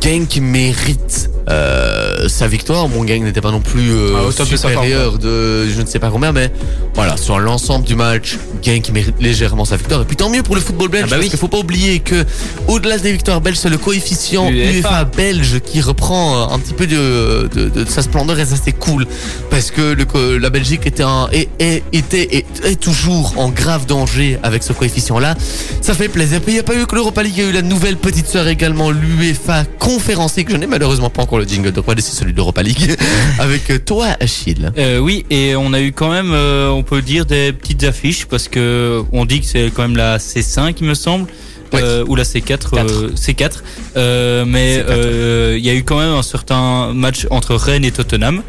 Genk 0.00 0.36
mérite 0.40 1.30
euh, 1.48 2.28
sa 2.28 2.46
victoire. 2.48 2.88
Mon 2.88 3.06
Genk 3.06 3.22
n'était 3.22 3.40
pas 3.40 3.50
non 3.50 3.60
plus 3.60 3.90
euh, 3.92 4.28
Ah, 4.38 4.44
supérieur 4.44 5.18
de 5.18 5.68
je 5.68 5.80
ne 5.80 5.86
sais 5.86 5.98
pas 5.98 6.10
combien, 6.10 6.32
mais 6.32 6.50
voilà, 6.94 7.16
sur 7.16 7.38
l'ensemble 7.38 7.84
du 7.84 7.94
match, 7.94 8.36
Genk 8.62 8.90
mérite 8.90 9.14
légèrement 9.20 9.64
sa 9.64 9.76
victoire. 9.76 10.02
Et 10.02 10.04
puis 10.04 10.16
tant 10.16 10.28
mieux 10.30 10.42
pour 10.42 10.54
le 10.54 10.60
football 10.60 10.88
belge, 10.88 11.04
Ah 11.06 11.10
bah 11.10 11.16
parce 11.16 11.24
oui. 11.24 11.30
qu'il 11.30 11.38
faut 11.38 11.48
pas 11.48 11.58
oublier 11.58 12.00
que 12.00 12.24
au-delà 12.68 12.98
des 12.98 13.12
victoires 13.12 13.40
belges, 13.40 13.58
c'est 13.58 13.68
le 13.70 13.78
coefficient 13.78 14.48
UEFA. 14.50 15.04
Belge 15.04 15.60
qui 15.60 15.80
reprend 15.80 16.50
euh, 16.50 16.54
un 16.54 16.58
petit 16.58 16.74
peu 16.74 16.86
de, 16.86 17.48
de, 17.54 17.68
de 17.68 17.88
sa 17.88 18.02
splendeur 18.02 18.38
et 18.38 18.44
ça 18.46 18.56
c'est 18.62 18.72
cool 18.72 19.06
parce 19.50 19.70
que 19.70 19.92
le, 19.92 20.38
la 20.38 20.50
Belgique 20.50 20.86
était, 20.86 21.02
un, 21.02 21.28
et, 21.32 21.48
et- 21.60 21.82
était 21.92 22.22
et 22.36 22.46
est 22.64 22.80
toujours 22.80 23.34
en 23.36 23.50
grave 23.50 23.86
danger 23.86 24.38
avec 24.42 24.62
ce 24.62 24.72
coefficient-là. 24.72 25.34
Ça 25.80 25.94
fait 25.94 26.08
plaisir. 26.08 26.40
Puis 26.40 26.52
il 26.52 26.54
n'y 26.54 26.60
a 26.60 26.64
pas 26.64 26.74
eu 26.74 26.86
que 26.86 26.94
l'Europa 26.94 27.22
League, 27.22 27.34
il 27.36 27.42
y 27.42 27.46
a 27.46 27.50
eu 27.50 27.52
la 27.52 27.62
nouvelle 27.62 27.96
petite 27.96 28.26
sœur 28.26 28.48
également, 28.48 28.90
l'UEFA 28.90 29.64
Conférence 29.78 30.36
League. 30.36 30.48
Je 30.50 30.56
n'ai 30.56 30.66
malheureusement 30.66 31.10
pas 31.10 31.22
encore 31.22 31.35
le 31.38 31.44
jingle, 31.46 31.72
donc 31.72 31.84
on 31.86 31.90
va 31.90 31.94
laisser 31.94 32.14
celui 32.14 32.32
de 32.32 32.36
l'Europa 32.36 32.62
League 32.62 32.96
avec 33.38 33.70
euh, 33.70 33.78
toi, 33.78 34.08
Achille. 34.20 34.72
Euh, 34.78 34.98
oui, 34.98 35.24
et 35.30 35.56
on 35.56 35.72
a 35.72 35.80
eu 35.80 35.92
quand 35.92 36.10
même, 36.10 36.32
euh, 36.32 36.68
on 36.68 36.82
peut 36.82 37.02
dire, 37.02 37.26
des 37.26 37.52
petites 37.52 37.84
affiches 37.84 38.26
parce 38.26 38.48
que 38.48 39.02
on 39.12 39.24
dit 39.24 39.40
que 39.40 39.46
c'est 39.46 39.70
quand 39.74 39.82
même 39.82 39.96
la 39.96 40.18
C5, 40.18 40.74
il 40.80 40.86
me 40.86 40.94
semble. 40.94 41.26
Ouais. 41.72 41.82
euh, 41.82 42.04
ou 42.06 42.14
la 42.14 42.22
C4, 42.22 42.68
euh, 42.74 43.10
C4. 43.10 43.50
Euh, 43.96 44.44
mais 44.46 44.78
C4. 44.78 45.56
il 45.58 45.64
y 45.64 45.70
a 45.70 45.74
eu 45.74 45.82
quand 45.82 45.98
même 45.98 46.12
un 46.12 46.22
certain 46.22 46.92
match 46.94 47.26
entre 47.30 47.56
Rennes 47.56 47.84
et 47.84 47.90
Tottenham 47.90 48.42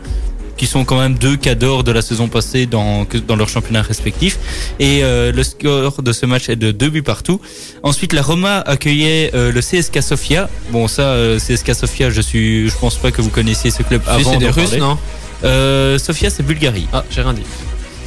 qui 0.57 0.67
sont 0.67 0.83
quand 0.85 0.99
même 0.99 1.15
deux 1.15 1.37
cadors 1.37 1.83
de 1.83 1.91
la 1.91 2.01
saison 2.01 2.27
passée 2.27 2.65
dans, 2.65 3.05
dans 3.27 3.35
leurs 3.35 3.49
championnats 3.49 3.81
respectifs. 3.81 4.39
Et 4.79 5.03
euh, 5.03 5.31
le 5.31 5.43
score 5.43 6.01
de 6.01 6.11
ce 6.11 6.25
match 6.25 6.49
est 6.49 6.55
de 6.55 6.71
deux 6.71 6.89
buts 6.89 7.03
partout. 7.03 7.39
Ensuite, 7.83 8.13
la 8.13 8.21
Roma 8.21 8.59
accueillait 8.59 9.31
euh, 9.35 9.51
le 9.51 9.61
CSK 9.61 10.01
Sofia. 10.01 10.49
Bon, 10.71 10.87
ça, 10.87 11.03
euh, 11.03 11.39
CSK 11.39 11.75
Sofia, 11.75 12.09
je 12.09 12.21
suis, 12.21 12.69
je 12.69 12.75
pense 12.77 12.95
pas 12.95 13.11
que 13.11 13.21
vous 13.21 13.29
connaissiez 13.29 13.71
ce 13.71 13.83
club 13.83 14.01
Si, 14.03 14.09
avant 14.09 14.31
c'est 14.33 14.37
des 14.37 14.49
Russes, 14.49 14.77
non 14.77 14.97
Euh, 15.43 15.99
Sofia, 15.99 16.29
c'est 16.29 16.43
Bulgarie. 16.43 16.87
Ah, 16.91 17.03
j'ai 17.11 17.21
rien 17.21 17.33
dit. 17.33 17.43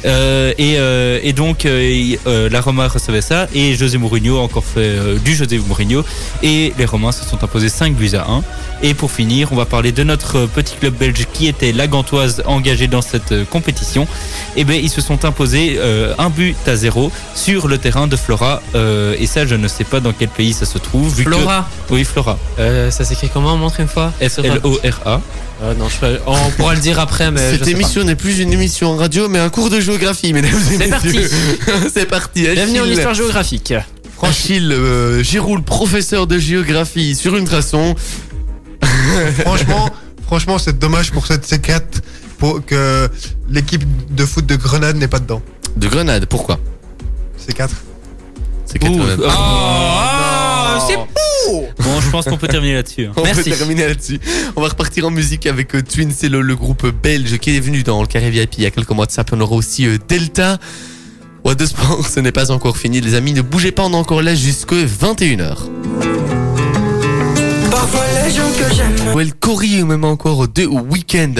Euh, 0.05 0.51
et, 0.57 0.77
euh, 0.77 1.19
et 1.21 1.31
donc 1.33 1.65
euh, 1.65 2.49
la 2.49 2.61
Roma 2.61 2.87
recevait 2.87 3.21
ça 3.21 3.47
et 3.53 3.75
José 3.75 3.97
Mourinho 3.99 4.37
a 4.37 4.41
encore 4.41 4.63
fait 4.65 4.79
euh, 4.79 5.17
du 5.19 5.35
José 5.35 5.59
Mourinho 5.59 6.03
et 6.41 6.73
les 6.77 6.85
Romains 6.85 7.11
se 7.11 7.23
sont 7.23 7.43
imposés 7.43 7.69
5 7.69 7.93
buts 7.93 8.09
à 8.15 8.25
1 8.29 8.41
et 8.81 8.93
pour 8.95 9.11
finir 9.11 9.49
on 9.51 9.55
va 9.55 9.65
parler 9.65 9.91
de 9.91 10.03
notre 10.03 10.47
petit 10.47 10.75
club 10.79 10.95
belge 10.95 11.27
qui 11.33 11.47
était 11.47 11.71
la 11.71 11.85
Gantoise 11.87 12.41
engagé 12.47 12.87
dans 12.87 13.01
cette 13.03 13.31
euh, 13.31 13.45
compétition. 13.45 14.07
Et 14.55 14.63
ben 14.63 14.79
ils 14.81 14.89
se 14.89 15.01
sont 15.01 15.23
imposés 15.23 15.75
euh, 15.77 16.13
un 16.17 16.29
but 16.29 16.55
à 16.67 16.75
0 16.75 17.11
sur 17.35 17.67
le 17.67 17.77
terrain 17.77 18.07
de 18.07 18.15
Flora. 18.15 18.61
Euh, 18.73 19.15
et 19.19 19.27
ça 19.27 19.45
je 19.45 19.55
ne 19.55 19.67
sais 19.67 19.83
pas 19.83 19.99
dans 19.99 20.13
quel 20.13 20.29
pays 20.29 20.53
ça 20.53 20.65
se 20.65 20.77
trouve 20.79 21.13
vu 21.13 21.25
que- 21.25 21.29
Flora, 21.31 21.69
oui 21.91 22.03
Flora. 22.05 22.39
Euh, 22.59 22.89
ça 22.89 23.05
s'écrit 23.05 23.29
comment 23.31 23.55
Montre 23.55 23.79
une 23.81 23.87
fois? 23.87 24.11
F 24.19 24.39
L 24.43 24.59
O 24.63 24.79
R 24.83 25.07
A. 25.07 25.21
Euh, 25.63 25.75
non, 25.75 25.87
je, 25.89 26.17
on 26.25 26.49
pourra 26.57 26.73
le 26.73 26.79
dire 26.79 26.99
après, 26.99 27.29
mais. 27.29 27.51
je 27.53 27.57
Cette 27.59 27.67
émission 27.67 28.03
n'est 28.03 28.15
plus 28.15 28.39
une 28.39 28.51
émission 28.51 28.93
en 28.93 28.97
radio, 28.97 29.29
mais 29.29 29.37
un 29.37 29.49
cours 29.49 29.69
de 29.69 29.79
géographie, 29.91 30.33
mesdames 30.33 30.51
et 30.71 30.77
C'est 30.77 30.87
messieurs. 30.87 31.29
c'est 31.93 32.05
parti. 32.05 32.43
Bienvenue 32.43 32.79
en 32.79 32.83
Achille. 32.83 32.93
histoire 32.93 33.13
géographique. 33.13 33.73
Achille 34.23 34.71
euh, 34.71 35.23
Giroud, 35.23 35.63
professeur 35.65 36.27
de 36.27 36.37
géographie 36.37 37.15
sur 37.15 37.35
Ultrason. 37.35 37.95
franchement, 39.39 39.89
franchement, 40.25 40.57
c'est 40.59 40.77
dommage 40.77 41.11
pour 41.11 41.25
cette 41.25 41.45
C4 41.47 41.81
pour 42.37 42.63
que 42.65 43.09
l'équipe 43.49 43.83
de 44.13 44.25
foot 44.25 44.45
de 44.45 44.55
Grenade 44.55 44.95
n'est 44.97 45.07
pas 45.07 45.19
dedans. 45.19 45.41
De 45.75 45.87
Grenade, 45.87 46.25
pourquoi? 46.27 46.59
C4. 47.39 47.69
C'est 48.65 48.79
quatre 48.79 48.91
Ouh, 48.91 48.97
Grenades. 48.97 49.21
euh, 49.21 49.29
Oh, 49.29 50.79
c'est 50.87 50.97
bon 51.47 52.01
je 52.01 52.09
pense 52.09 52.25
qu'on 52.25 52.37
peut 52.37 52.47
terminer 52.47 52.75
là-dessus 52.75 53.05
hein. 53.05 53.11
On 53.15 53.23
Merci. 53.23 53.49
peut 53.49 53.55
terminer 53.57 53.87
là-dessus. 53.87 54.19
On 54.55 54.61
va 54.61 54.69
repartir 54.69 55.05
en 55.07 55.11
musique 55.11 55.45
avec 55.47 55.73
euh, 55.75 55.81
Twin, 55.81 56.11
c'est 56.15 56.29
le, 56.29 56.41
le 56.41 56.55
groupe 56.55 56.85
belge 57.01 57.37
qui 57.37 57.55
est 57.55 57.59
venu 57.59 57.83
dans 57.83 58.01
le 58.01 58.07
carré 58.07 58.29
VIP 58.29 58.55
il 58.57 58.63
y 58.63 58.65
a 58.67 58.71
quelques 58.71 58.89
mois 58.91 59.05
de 59.05 59.11
ça. 59.11 59.23
Puis 59.23 59.35
on 59.37 59.41
aura 59.41 59.55
aussi 59.55 59.85
euh, 59.87 59.97
Delta. 60.07 60.57
What 61.43 61.55
the 61.55 61.65
Sport, 61.65 62.05
ce 62.07 62.19
n'est 62.19 62.31
pas 62.31 62.51
encore 62.51 62.77
fini, 62.77 63.01
les 63.01 63.15
amis. 63.15 63.33
Ne 63.33 63.41
bougez 63.41 63.71
pas, 63.71 63.83
on 63.83 63.91
est 63.91 63.95
encore 63.95 64.21
là 64.21 64.35
jusque 64.35 64.73
21h. 64.73 65.55
Parfois 67.71 68.05
les 68.25 68.31
gens 68.31 68.49
que 68.51 68.75
j'aime 68.75 69.15
Well, 69.15 69.33
Cory 69.33 69.81
ou 69.81 69.85
même 69.87 70.03
encore 70.03 70.47
deux 70.47 70.67
week-end. 70.67 71.33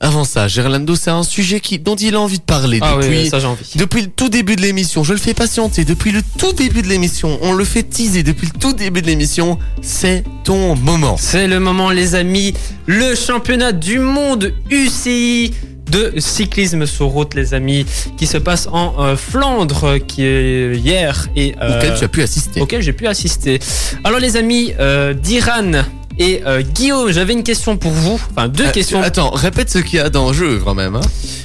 Avant 0.00 0.22
ça, 0.24 0.46
Gerlando, 0.46 0.94
c'est 0.94 1.10
un 1.10 1.24
sujet 1.24 1.58
qui, 1.58 1.80
dont 1.80 1.96
il 1.96 2.14
a 2.14 2.20
envie 2.20 2.38
de 2.38 2.44
parler 2.44 2.78
Ah 2.82 2.94
depuis, 2.96 3.08
oui, 3.22 3.28
ça 3.28 3.40
j'ai 3.40 3.46
envie. 3.48 3.64
depuis 3.74 4.02
le 4.02 4.06
tout 4.08 4.28
début 4.28 4.54
de 4.54 4.60
l'émission. 4.62 5.02
Je 5.02 5.12
le 5.12 5.18
fais 5.18 5.34
patienter 5.34 5.84
depuis 5.84 6.12
le 6.12 6.22
tout 6.38 6.52
début 6.52 6.82
de 6.82 6.86
l'émission. 6.86 7.36
On 7.42 7.52
le 7.52 7.64
fait 7.64 7.82
teaser 7.82 8.22
depuis 8.22 8.46
le 8.46 8.56
tout 8.60 8.72
début 8.72 9.02
de 9.02 9.08
l'émission. 9.08 9.58
C'est 9.82 10.22
ton 10.44 10.76
moment. 10.76 11.16
C'est 11.18 11.48
le 11.48 11.58
moment, 11.58 11.90
les 11.90 12.14
amis. 12.14 12.54
Le 12.86 13.16
championnat 13.16 13.72
du 13.72 13.98
monde 13.98 14.52
UCI 14.70 15.52
de 15.90 16.12
cyclisme 16.18 16.86
sur 16.86 17.06
route, 17.06 17.34
les 17.34 17.54
amis, 17.54 17.84
qui 18.16 18.26
se 18.26 18.36
passe 18.38 18.68
en 18.70 18.94
euh, 19.02 19.16
Flandre, 19.16 19.96
qui 20.06 20.22
est 20.22 20.76
hier 20.76 21.26
et 21.34 21.54
euh, 21.60 21.78
Auquel 21.78 21.94
tu 21.98 22.04
as 22.04 22.08
pu 22.08 22.22
assister. 22.22 22.60
auquel 22.60 22.82
j'ai 22.82 22.92
pu 22.92 23.06
assister. 23.08 23.58
Alors, 24.04 24.20
les 24.20 24.36
amis, 24.36 24.74
euh, 24.78 25.12
Diran 25.14 25.72
et 26.18 26.42
euh, 26.46 26.62
Guillaume, 26.62 27.10
j'avais 27.12 27.32
une 27.32 27.42
question 27.44 27.76
pour 27.76 27.92
vous. 27.92 28.20
Enfin, 28.32 28.48
deux 28.48 28.66
Euh, 28.66 28.70
questions. 28.72 29.02
Attends, 29.02 29.30
répète 29.30 29.70
ce 29.70 29.78
qu'il 29.78 29.98
y 29.98 30.02
a 30.02 30.10
dans 30.10 30.28
le 30.28 30.34
jeu 30.34 30.60
quand 30.64 30.74
même. 30.74 30.96
hein. 30.96 31.00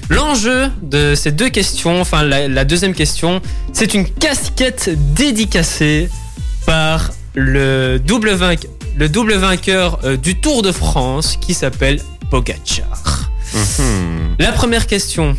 L'enjeu 0.10 0.70
de 0.82 1.16
ces 1.16 1.32
deux 1.32 1.50
questions, 1.50 2.02
enfin 2.02 2.24
la, 2.24 2.48
la 2.48 2.66
deuxième 2.66 2.94
question, 2.94 3.42
c'est 3.72 3.94
une 3.94 4.06
casquette 4.08 4.90
dédicacée 5.14 6.10
par 6.66 7.12
le 7.36 7.98
double, 8.00 8.32
vainque- 8.32 8.68
le 8.98 9.10
double 9.10 9.34
vainqueur 9.36 10.00
euh, 10.04 10.18
du 10.18 10.36
Tour 10.40 10.62
de 10.62 10.72
France 10.72 11.38
qui 11.40 11.54
s'appelle 11.54 12.00
Pogacar. 12.30 13.30
Mhm. 13.54 14.36
La 14.40 14.52
première 14.52 14.88
question. 14.88 15.36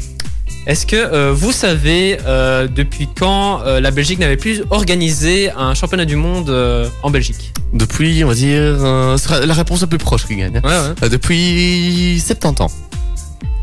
Est-ce 0.66 0.86
que 0.86 0.96
euh, 0.96 1.32
vous 1.34 1.52
savez 1.52 2.16
euh, 2.26 2.66
depuis 2.68 3.08
quand 3.18 3.60
euh, 3.62 3.80
la 3.80 3.90
Belgique 3.90 4.18
n'avait 4.18 4.38
plus 4.38 4.62
organisé 4.70 5.50
un 5.50 5.74
championnat 5.74 6.06
du 6.06 6.16
monde 6.16 6.48
euh, 6.48 6.88
en 7.02 7.10
Belgique? 7.10 7.52
Depuis, 7.74 8.24
on 8.24 8.28
va 8.28 8.34
dire, 8.34 8.60
euh, 8.62 9.16
ce 9.18 9.24
sera 9.24 9.40
la 9.44 9.52
réponse 9.54 9.82
la 9.82 9.86
plus 9.88 9.98
proche 9.98 10.26
qui 10.26 10.36
gagne. 10.36 10.56
hein. 10.56 10.60
Ouais, 10.64 10.70
ouais. 10.70 10.94
Euh, 11.02 11.08
Depuis 11.10 12.22
70 12.24 12.62
ans. 12.62 12.70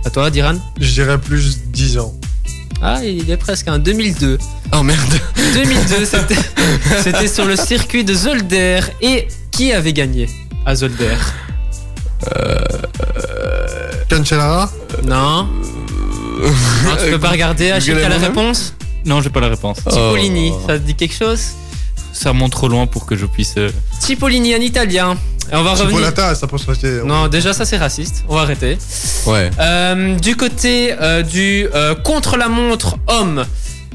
À 0.06 0.10
toi, 0.12 0.30
Diran? 0.30 0.56
Je 0.80 0.92
dirais 0.94 1.18
plus 1.18 1.60
10 1.68 1.98
ans. 1.98 2.14
Ah, 2.84 3.00
il 3.04 3.30
est 3.30 3.38
presque 3.38 3.68
un 3.68 3.80
2002. 3.80 4.38
Oh 4.74 4.84
merde. 4.84 5.00
2002, 5.54 6.06
c'était- 6.06 6.36
c'était 7.04 7.28
sur 7.28 7.46
le 7.46 7.56
circuit 7.56 8.04
de 8.04 8.14
Zolder. 8.14 8.80
Et 9.02 9.28
qui 9.52 9.72
avait 9.74 9.94
gagné 9.94 10.30
à 10.66 10.76
Zolder? 10.76 11.16
Cancellara? 14.10 14.70
Non. 15.04 15.48
Non, 16.86 16.96
tu 17.04 17.12
peux 17.12 17.20
pas 17.20 17.30
regarder. 17.30 17.72
Achille, 17.72 17.96
t'as 18.02 18.10
la 18.10 18.18
réponse 18.18 18.74
non 19.04 19.20
j'ai 19.20 19.32
pas 19.32 19.40
la 19.40 19.48
réponse 19.48 19.78
Cipollini, 19.90 20.52
Oh. 20.54 20.62
ça 20.68 20.78
te 20.78 20.84
dit 20.84 20.94
quelque 20.94 21.16
chose 21.16 21.40
ça 22.14 22.30
remonte 22.30 22.52
trop 22.52 22.68
loin 22.68 22.86
pour 22.86 23.08
que 23.08 23.16
je 23.16 23.26
puisse 23.26 23.56
euh, 23.58 23.70
Cipollini, 24.00 24.54
un 24.54 24.60
italien. 24.60 25.18
Et 25.52 25.56
on 25.56 25.64
va 25.64 25.74
revenir. 25.74 26.12
Ça 26.36 26.46
peut 26.48 26.58
se 26.58 26.68
rester. 26.68 27.02
Non, 27.06 27.28
déjà 27.30 27.54
ça 27.54 27.66
c'est 27.66 27.78
raciste. 27.78 28.26
On 28.28 28.36
va 28.36 28.42
arrêter. 28.42 28.78
Ouais. 29.26 29.50
Euh, 29.60 30.16
du 30.18 30.36
côté 30.36 30.94
euh, 31.02 31.24
du 31.24 31.68
euh, 31.74 31.96
contre-la-montre 31.96 32.98
homme, 33.08 33.46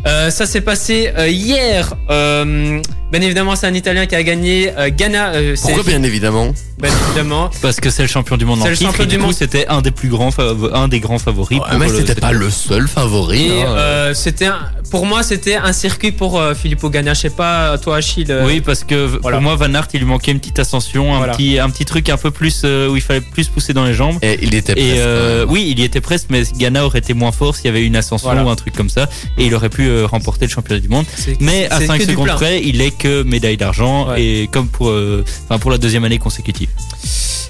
euh, 0.06 0.30
ça 0.30 0.46
s'est 0.46 0.60
passé 0.60 1.10
euh, 1.18 1.28
hier. 1.28 1.94
euh, 2.10 2.80
Bien 3.12 3.20
évidemment, 3.20 3.54
c'est 3.54 3.68
un 3.68 3.74
Italien 3.74 4.06
qui 4.06 4.16
a 4.16 4.22
gagné. 4.24 4.72
Euh, 4.76 4.90
Ghana, 4.90 5.28
euh, 5.34 5.54
c'est 5.56 5.72
Pourquoi 5.72 5.84
bien 5.84 6.02
évidemment 6.02 6.52
bien 6.78 6.90
évidemment. 7.08 7.50
Parce 7.62 7.80
que 7.80 7.88
c'est 7.88 8.02
le 8.02 8.08
champion 8.08 8.36
du 8.36 8.44
monde 8.44 8.58
C'est 8.60 8.66
en 8.66 8.70
le 8.70 8.76
titre. 8.76 9.00
et 9.00 9.06
du 9.06 9.12
du 9.12 9.16
coup, 9.18 9.26
monde. 9.26 9.32
c'était 9.34 9.66
un 9.68 9.80
des 9.80 9.90
plus 9.92 10.10
grands, 10.10 10.28
un 10.74 10.88
des 10.88 11.00
grands 11.00 11.18
favoris. 11.18 11.58
Mais 11.78 11.88
le- 11.88 11.94
c'était 11.96 12.16
pas 12.20 12.32
le 12.32 12.50
seul 12.50 12.86
favori. 12.86 13.46
Et 13.46 13.62
hein. 13.62 13.66
euh, 13.78 14.12
c'était 14.14 14.44
un- 14.46 14.58
pour 14.90 15.06
moi, 15.06 15.22
c'était 15.22 15.54
un 15.54 15.72
circuit 15.72 16.12
pour 16.12 16.38
euh, 16.38 16.52
Filippo 16.54 16.90
Ganna. 16.90 17.14
Je 17.14 17.20
sais 17.22 17.30
pas, 17.30 17.78
toi, 17.78 17.96
Achille. 17.96 18.26
euh, 18.30 18.44
Oui, 18.46 18.60
parce 18.60 18.84
que 18.84 19.06
Voilà. 19.22 19.38
pour 19.38 19.42
moi, 19.44 19.56
Van 19.56 19.72
Aert, 19.72 19.88
il 19.94 20.00
lui 20.00 20.06
manquait 20.06 20.32
une 20.32 20.38
petite 20.38 20.58
ascension, 20.58 21.14
un, 21.14 21.18
Voilà. 21.18 21.32
petit, 21.32 21.58
un 21.58 21.70
petit 21.70 21.86
truc 21.86 22.10
un 22.10 22.18
peu 22.18 22.30
plus 22.30 22.60
euh, 22.66 22.90
où 22.90 22.96
il 22.96 23.00
fallait 23.02 23.22
plus 23.22 23.48
pousser 23.48 23.72
dans 23.72 23.86
les 23.86 23.94
jambes. 23.94 24.18
Et 24.20 24.38
il 24.42 24.54
était 24.54 24.72
Et 24.72 24.74
presque, 24.74 24.98
euh, 24.98 25.40
même. 25.46 25.50
oui, 25.50 25.68
il 25.70 25.78
y 25.80 25.84
était 25.84 26.02
presque, 26.02 26.26
mais 26.28 26.42
Ghana 26.58 26.84
aurait 26.84 26.98
été 26.98 27.14
moins 27.14 27.32
fort 27.32 27.56
s'il 27.56 27.66
y 27.66 27.68
avait 27.68 27.80
eu 27.80 27.86
une 27.86 27.96
ascension 27.96 28.28
Voilà. 28.28 28.44
ou 28.44 28.50
un 28.50 28.56
truc 28.56 28.74
comme 28.74 28.90
ça, 28.90 29.08
et 29.38 29.46
il 29.46 29.54
aurait 29.54 29.70
pu 29.70 29.88
euh, 29.96 30.06
remporter 30.06 30.46
le 30.46 30.50
championnat 30.50 30.80
du 30.80 30.88
monde. 30.88 31.06
Mais 31.40 31.68
à 31.70 31.78
c'est 31.80 31.86
5 31.86 31.98
que 32.00 32.04
du 32.04 32.10
secondes 32.12 32.28
près, 32.28 32.62
il 32.62 32.80
est 32.80 32.96
que 32.96 33.22
médaille 33.22 33.56
d'argent, 33.56 34.08
Ouais. 34.10 34.22
et 34.22 34.48
comme 34.52 34.68
pour, 34.68 34.88
euh, 34.90 35.24
pour 35.60 35.70
la 35.70 35.78
deuxième 35.78 36.04
année 36.04 36.18
consécutive. 36.18 36.68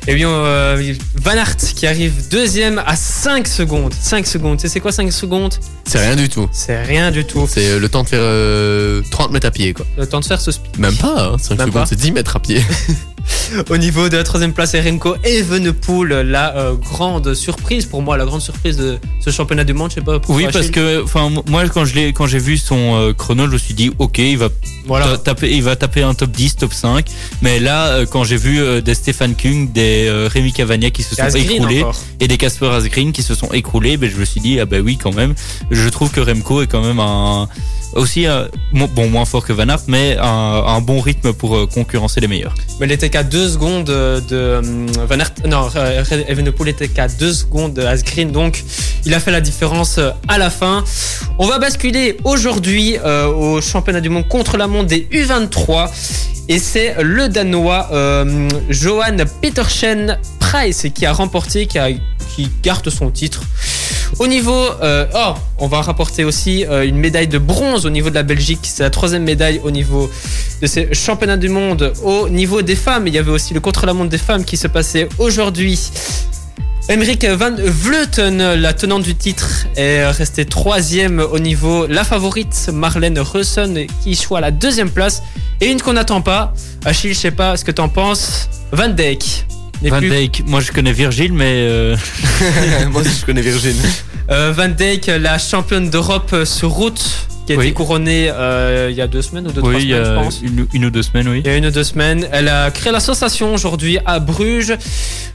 Et 0.08 0.14
bien, 0.14 0.28
euh, 0.30 0.94
Van 1.16 1.32
Aert 1.32 1.56
qui 1.56 1.86
arrive 1.86 2.28
deuxième 2.30 2.80
à 2.86 2.94
5 2.94 3.46
secondes. 3.48 3.92
5 3.92 4.26
secondes. 4.26 4.60
C'est 4.64 4.78
quoi 4.80 4.92
5 4.92 5.12
secondes? 5.12 5.54
C'est 5.86 6.00
rien 6.00 6.16
du 6.16 6.28
tout. 6.28 6.48
C'est 6.52 6.82
rien 6.82 7.10
du 7.10 7.24
tout. 7.24 7.46
C'est 7.48 7.68
euh, 7.68 7.78
le 7.78 7.88
temps 7.88 8.02
de 8.02 8.08
faire 8.08 8.20
euh, 8.22 9.02
30 9.10 9.30
mètres 9.30 9.46
à 9.46 9.50
pied, 9.50 9.72
quoi. 9.72 9.86
Le 9.96 10.06
temps 10.06 10.20
de 10.20 10.24
faire 10.24 10.40
ce 10.40 10.50
speed. 10.50 10.78
Même 10.78 10.96
pas, 10.96 11.30
hein, 11.32 11.36
5 11.38 11.58
Même 11.58 11.68
secondes, 11.68 11.86
c'est 11.86 11.96
10 11.96 12.12
mètres 12.12 12.36
à 12.36 12.40
pied. 12.40 12.60
Au 13.70 13.76
niveau 13.76 14.08
de 14.08 14.16
la 14.16 14.24
troisième 14.24 14.52
place, 14.52 14.74
Remco 14.74 15.16
Evenepoel, 15.24 16.28
la 16.28 16.56
euh, 16.56 16.74
grande 16.74 17.34
surprise 17.34 17.86
pour 17.86 18.02
moi, 18.02 18.16
la 18.16 18.24
grande 18.24 18.40
surprise 18.40 18.76
de 18.76 18.98
ce 19.20 19.30
championnat 19.30 19.64
du 19.64 19.72
monde. 19.72 19.90
Je 19.90 19.96
sais 19.96 20.00
pas. 20.00 20.18
pour 20.18 20.34
Oui, 20.34 20.46
parce 20.52 20.70
que, 20.70 21.02
enfin, 21.02 21.30
moi, 21.46 21.68
quand 21.68 21.84
je 21.84 21.94
l'ai, 21.94 22.12
quand 22.12 22.26
j'ai 22.26 22.38
vu 22.38 22.56
son 22.56 22.94
euh, 22.94 23.12
chrono, 23.12 23.46
je 23.46 23.52
me 23.52 23.58
suis 23.58 23.74
dit, 23.74 23.90
ok, 23.98 24.18
il 24.18 24.38
va 24.38 24.48
voilà. 24.86 25.18
taper, 25.18 25.50
il 25.50 25.62
va 25.62 25.76
taper 25.76 26.02
un 26.02 26.14
top 26.14 26.30
10, 26.30 26.56
top 26.56 26.72
5. 26.72 27.06
Mais 27.42 27.58
là, 27.58 27.88
euh, 27.88 28.06
quand 28.06 28.24
j'ai 28.24 28.36
vu 28.36 28.60
euh, 28.60 28.80
des 28.80 28.94
Stéphane 28.94 29.34
Kung, 29.34 29.72
des 29.72 30.06
euh, 30.08 30.28
Rémi 30.30 30.52
Cavagna 30.52 30.90
qui 30.90 31.02
se 31.02 31.14
sont 31.14 31.22
Asgreen 31.22 31.50
écroulés 31.50 31.82
encore. 31.82 31.96
et 32.20 32.28
des 32.28 32.36
Casper 32.36 32.66
Asgreen 32.66 33.12
qui 33.12 33.22
se 33.22 33.34
sont 33.34 33.52
écroulés, 33.52 33.96
ben, 33.96 34.10
je 34.10 34.16
me 34.16 34.24
suis 34.24 34.40
dit, 34.40 34.60
ah 34.60 34.64
ben 34.64 34.82
oui, 34.84 34.96
quand 34.96 35.14
même. 35.14 35.34
Je 35.76 35.88
trouve 35.88 36.10
que 36.10 36.20
Remco 36.20 36.62
est 36.62 36.66
quand 36.66 36.82
même 36.82 37.00
un, 37.00 37.48
aussi, 37.94 38.26
bon, 38.72 39.08
moins 39.08 39.24
fort 39.24 39.44
que 39.44 39.52
Van 39.52 39.68
Aert, 39.68 39.82
mais 39.88 40.16
un, 40.20 40.80
bon 40.80 41.00
rythme 41.00 41.32
pour 41.32 41.56
euh, 41.56 41.66
concurrencer 41.66 42.20
les 42.20 42.28
meilleurs. 42.28 42.54
Mais 42.78 42.86
il 42.86 42.92
était 42.92 43.08
qu'à 43.10 43.22
2 43.22 43.48
secondes 43.48 43.84
de 43.84 44.24
euh, 44.32 44.86
Van 45.08 45.18
Aert. 45.18 45.32
Non, 45.46 45.68
euh, 45.76 46.04
Evenepoel 46.28 46.68
était 46.68 46.88
qu'à 46.88 47.08
2 47.08 47.32
secondes 47.32 47.74
de 47.74 47.82
Asgreen. 47.82 48.30
Donc, 48.30 48.64
il 49.06 49.14
a 49.14 49.20
fait 49.20 49.30
la 49.30 49.40
différence 49.40 49.98
euh, 49.98 50.10
à 50.28 50.38
la 50.38 50.50
fin. 50.50 50.84
On 51.38 51.46
va 51.46 51.58
basculer 51.58 52.16
aujourd'hui 52.24 52.96
euh, 53.04 53.26
au 53.26 53.60
championnat 53.60 54.00
du 54.00 54.08
monde 54.08 54.28
contre 54.28 54.56
la 54.56 54.66
montre 54.66 54.88
des 54.88 55.06
U23. 55.12 55.88
Et 56.48 56.58
c'est 56.58 56.96
le 57.02 57.28
Danois 57.28 57.88
euh, 57.92 58.48
Johan 58.68 59.16
Petersen 59.40 60.18
Price 60.38 60.86
qui 60.94 61.06
a 61.06 61.12
remporté, 61.12 61.66
qui 61.66 62.50
garde 62.62 62.88
son 62.90 63.10
titre. 63.10 63.42
Au 64.18 64.26
niveau, 64.26 64.52
euh, 64.82 65.06
oh, 65.14 65.34
on 65.58 65.66
va 65.66 65.82
rapporter 65.82 66.24
aussi 66.24 66.64
euh, 66.64 66.86
une 66.86 66.96
médaille 66.96 67.28
de 67.28 67.38
bronze 67.38 67.86
au 67.86 67.90
niveau 67.90 68.10
de 68.10 68.14
la 68.14 68.22
Belgique. 68.22 68.60
C'est 68.62 68.82
la 68.82 68.90
troisième 68.90 69.24
médaille 69.24 69.60
au 69.62 69.70
niveau 69.70 70.10
de 70.62 70.66
ces 70.66 70.92
championnats 70.94 71.36
du 71.36 71.48
monde. 71.48 71.92
Au 72.02 72.28
niveau 72.28 72.62
des 72.62 72.76
femmes, 72.76 73.06
il 73.06 73.14
y 73.14 73.18
avait 73.18 73.30
aussi 73.30 73.54
le 73.54 73.60
contre-la-montre 73.60 74.10
des 74.10 74.18
femmes 74.18 74.44
qui 74.44 74.56
se 74.56 74.68
passait 74.68 75.08
aujourd'hui. 75.18 75.90
Emmerich 76.88 77.24
Van 77.24 77.54
Vleuten, 77.58 78.54
la 78.54 78.72
tenante 78.72 79.02
du 79.02 79.16
titre, 79.16 79.66
est 79.74 80.08
restée 80.08 80.44
troisième 80.44 81.18
au 81.18 81.40
niveau. 81.40 81.86
La 81.88 82.04
favorite, 82.04 82.70
Marlène 82.72 83.18
Reussen, 83.18 83.86
qui 84.04 84.14
choisit 84.14 84.40
la 84.40 84.50
deuxième 84.52 84.90
place. 84.90 85.22
Et 85.60 85.70
une 85.70 85.80
qu'on 85.80 85.94
n'attend 85.94 86.20
pas. 86.20 86.52
Achille, 86.84 87.12
je 87.12 87.18
sais 87.18 87.30
pas 87.30 87.56
ce 87.56 87.64
que 87.64 87.72
t'en 87.72 87.88
penses. 87.88 88.48
Van 88.72 88.88
Dijk. 88.88 89.45
Van 89.82 89.98
plus- 89.98 90.08
Dijk, 90.10 90.42
moi 90.46 90.60
je 90.60 90.72
connais 90.72 90.92
Virgile, 90.92 91.32
mais 91.32 91.52
euh, 91.68 91.96
Moi 92.90 93.02
aussi, 93.02 93.20
je 93.20 93.26
connais 93.26 93.42
Virginie. 93.42 93.80
Euh, 94.30 94.52
Van 94.56 94.68
Dijk, 94.68 95.06
la 95.20 95.38
championne 95.38 95.90
d'Europe 95.90 96.34
sur 96.44 96.70
route, 96.70 97.25
qui 97.46 97.52
a 97.52 97.56
Oui. 97.56 97.66
été 97.66 97.74
couronnée 97.74 98.28
euh, 98.30 98.88
il 98.90 98.96
y 98.96 99.00
a 99.00 99.06
deux 99.06 99.22
semaines 99.22 99.46
ou 99.46 99.52
deux, 99.52 99.60
trois 99.60 99.72
oui, 99.74 99.84
y 99.86 99.90
semaines, 99.90 100.04
je 100.04 100.14
pense. 100.14 100.40
une, 100.42 100.66
une 100.74 100.84
ou 100.86 100.90
deux 100.90 101.02
semaines, 101.02 101.28
oui. 101.28 101.42
Il 101.44 101.50
y 101.50 101.54
a 101.54 101.56
une 101.56 101.66
ou 101.66 101.70
deux 101.70 101.84
semaines. 101.84 102.26
Elle 102.32 102.48
a 102.48 102.70
créé 102.70 102.92
la 102.92 103.00
sensation 103.00 103.54
aujourd'hui 103.54 103.98
à 104.04 104.18
Bruges. 104.18 104.76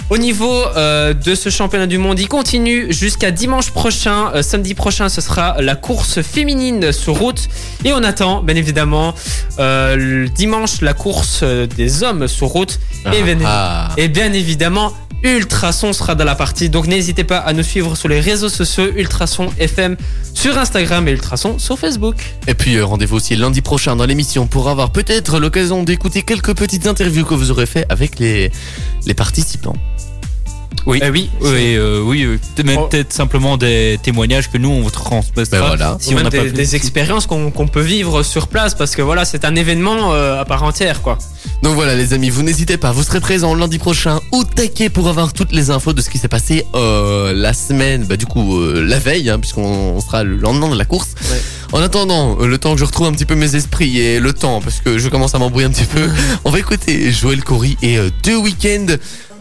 Au 0.10 0.18
niveau 0.18 0.52
euh, 0.76 1.14
de 1.14 1.36
ce 1.36 1.50
championnat 1.50 1.88
du 1.88 1.98
monde, 1.98 2.20
il 2.20 2.28
continue 2.28 2.92
jusqu'à 2.92 3.32
dimanche 3.32 3.72
prochain. 3.72 4.32
Euh, 4.36 4.42
samedi 4.42 4.74
prochain, 4.74 5.08
ce 5.08 5.22
sera 5.22 5.62
la 5.62 5.76
course 5.76 6.22
féminine 6.22 6.92
sur 6.92 7.18
route. 7.18 7.48
Et 7.86 7.94
on 7.94 8.04
attend, 8.04 8.44
bien 8.44 8.56
évidemment, 8.58 9.16
le 9.58 10.28
dimanche, 10.28 10.82
la 10.82 10.94
course 10.94 11.44
des 11.44 12.04
hommes 12.04 12.28
sur 12.28 12.48
route. 12.48 12.80
Et 13.14 13.24
bien, 13.24 13.38
Ah. 13.46 13.90
et 13.98 14.10
bien 14.10 14.34
évidemment, 14.34 14.92
Ultrason 15.24 15.94
sera 15.94 16.16
dans 16.16 16.26
la 16.26 16.36
partie. 16.36 16.70
Donc 16.70 16.88
n'hésitez 16.88 17.24
pas 17.24 17.38
à 17.38 17.54
nous 17.54 17.64
suivre 17.64 17.96
sur 17.96 18.10
les 18.10 18.20
réseaux 18.20 18.50
sociaux 18.50 18.92
Ultrason 18.96 19.50
FM 19.58 19.96
sur 20.34 20.58
Instagram 20.58 21.08
et 21.08 21.12
Ultrason 21.12 21.60
sur 21.60 21.78
Facebook. 21.78 22.16
Et 22.48 22.54
puis 22.54 22.76
euh, 22.76 22.86
rendez-vous 22.86 23.18
aussi 23.18 23.36
lundi 23.36 23.62
prochain 23.62 23.96
dans 23.96 24.06
l'émission 24.06 24.48
pour 24.48 24.70
avoir 24.70 24.92
peut-être 24.92 25.40
l'occasion 25.40 25.84
d'écouter 25.84 26.24
quelques 26.24 26.56
petites 26.56 26.88
interviews 26.88 27.26
que 27.26 27.36
vous 27.36 27.52
aurez 27.52 27.66
fait 27.66 27.86
avec 27.90 28.20
les, 28.20 28.52
les 29.06 29.14
participants. 29.14 29.76
Oui, 30.88 31.00
Eh 31.04 31.10
oui, 31.10 31.30
oui, 31.42 31.76
euh, 31.76 32.02
oui, 32.02 32.24
euh, 32.24 32.38
mais 32.66 32.76
Oh. 32.78 32.88
peut-être 32.88 33.14
simplement 33.14 33.56
des 33.58 34.00
témoignages 34.02 34.50
que 34.50 34.58
nous 34.58 34.70
on 34.70 34.82
vous 34.82 34.90
transmettra. 34.90 35.60
Ben 35.60 35.68
voilà. 35.68 35.98
Si 36.00 36.10
Ou 36.10 36.14
on 36.14 36.16
même 36.16 36.24
n'a 36.26 36.30
des, 36.32 36.38
pas 36.40 36.44
pu- 36.46 36.52
des 36.52 36.76
expériences 36.76 37.28
qu'on 37.28 37.52
peut 37.68 37.82
vivre 37.82 38.24
sur 38.24 38.48
place 38.48 38.74
parce 38.74 38.96
que 38.96 39.02
voilà, 39.04 39.24
c'est 39.26 39.46
un 39.46 39.56
événement 39.56 40.14
euh, 40.14 40.40
à 40.42 40.46
part 40.46 40.64
entière 40.64 41.02
quoi. 41.02 41.18
Donc 41.62 41.76
voilà 41.76 41.94
les 41.96 42.14
amis, 42.14 42.30
vous 42.32 42.42
n'hésitez 42.42 42.78
pas, 42.78 42.92
vous 42.92 43.04
serez 43.04 43.20
présents 43.20 43.54
lundi 43.54 43.78
prochain 43.78 44.20
au 44.32 44.44
taquet 44.44 44.90
pour 44.90 45.08
avoir 45.08 45.34
toutes 45.34 45.52
les 45.52 45.70
infos 45.70 45.94
de 45.94 46.02
ce 46.02 46.10
qui 46.10 46.18
s'est 46.18 46.28
passé 46.28 46.66
euh, 46.74 47.32
la 47.34 47.54
semaine, 47.54 48.06
bah 48.06 48.18
du 48.18 48.26
coup 48.26 48.60
euh, 48.60 48.84
la 48.84 48.98
veille, 48.98 49.30
hein, 49.30 49.38
puisqu'on 49.40 49.64
on 49.96 50.00
sera 50.02 50.24
le 50.24 50.38
lendemain 50.38 50.70
de 50.70 50.78
la 50.78 50.86
course. 50.86 51.10
Ouais. 51.32 51.42
En 51.74 51.82
attendant, 51.82 52.36
le 52.38 52.58
temps 52.58 52.74
que 52.74 52.80
je 52.80 52.86
retrouve 52.86 53.06
un 53.08 53.12
petit 53.12 53.26
peu 53.26 53.36
mes 53.36 53.56
esprits 53.56 54.00
et 54.00 54.20
le 54.20 54.34
temps, 54.34 54.60
parce 54.62 54.80
que 54.82 54.98
je 54.98 55.08
commence 55.10 55.36
à 55.36 55.40
m'embrouiller 55.40 55.68
un 55.68 55.72
petit 55.72 55.86
peu, 55.86 56.10
on 56.44 56.50
va 56.50 56.58
écouter 56.60 57.12
Joël 57.12 57.44
Corey 57.44 57.78
et 57.84 57.98
euh, 57.98 58.10
deux 58.24 58.38
week-ends. 58.38 58.88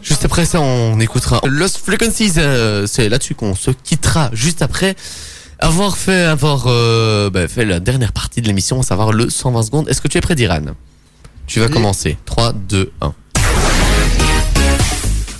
Juste 0.02 0.24
après 0.24 0.44
ça, 0.46 0.60
on 0.60 0.98
écoutera 1.00 1.40
Lost 1.46 1.78
Frequencies. 1.84 2.32
euh, 2.38 2.86
C'est 2.86 3.08
là-dessus 3.08 3.34
qu'on 3.34 3.54
se 3.54 3.70
quittera 3.70 4.30
juste 4.32 4.62
après 4.62 4.96
avoir 5.58 5.96
fait 5.98 6.24
avoir 6.24 6.64
euh, 6.68 7.28
bah, 7.28 7.46
fait 7.46 7.64
la 7.66 7.80
dernière 7.80 8.12
partie 8.12 8.40
de 8.40 8.46
l'émission, 8.46 8.80
à 8.80 8.82
savoir 8.82 9.12
le 9.12 9.28
120 9.28 9.62
secondes. 9.62 9.88
Est-ce 9.88 10.00
que 10.00 10.08
tu 10.08 10.16
es 10.18 10.20
prêt, 10.22 10.34
Diran? 10.34 10.62
Tu 11.46 11.60
vas 11.60 11.66
Oui. 11.66 11.72
commencer. 11.72 12.16
3, 12.24 12.52
2, 12.54 12.92
1. 13.02 13.12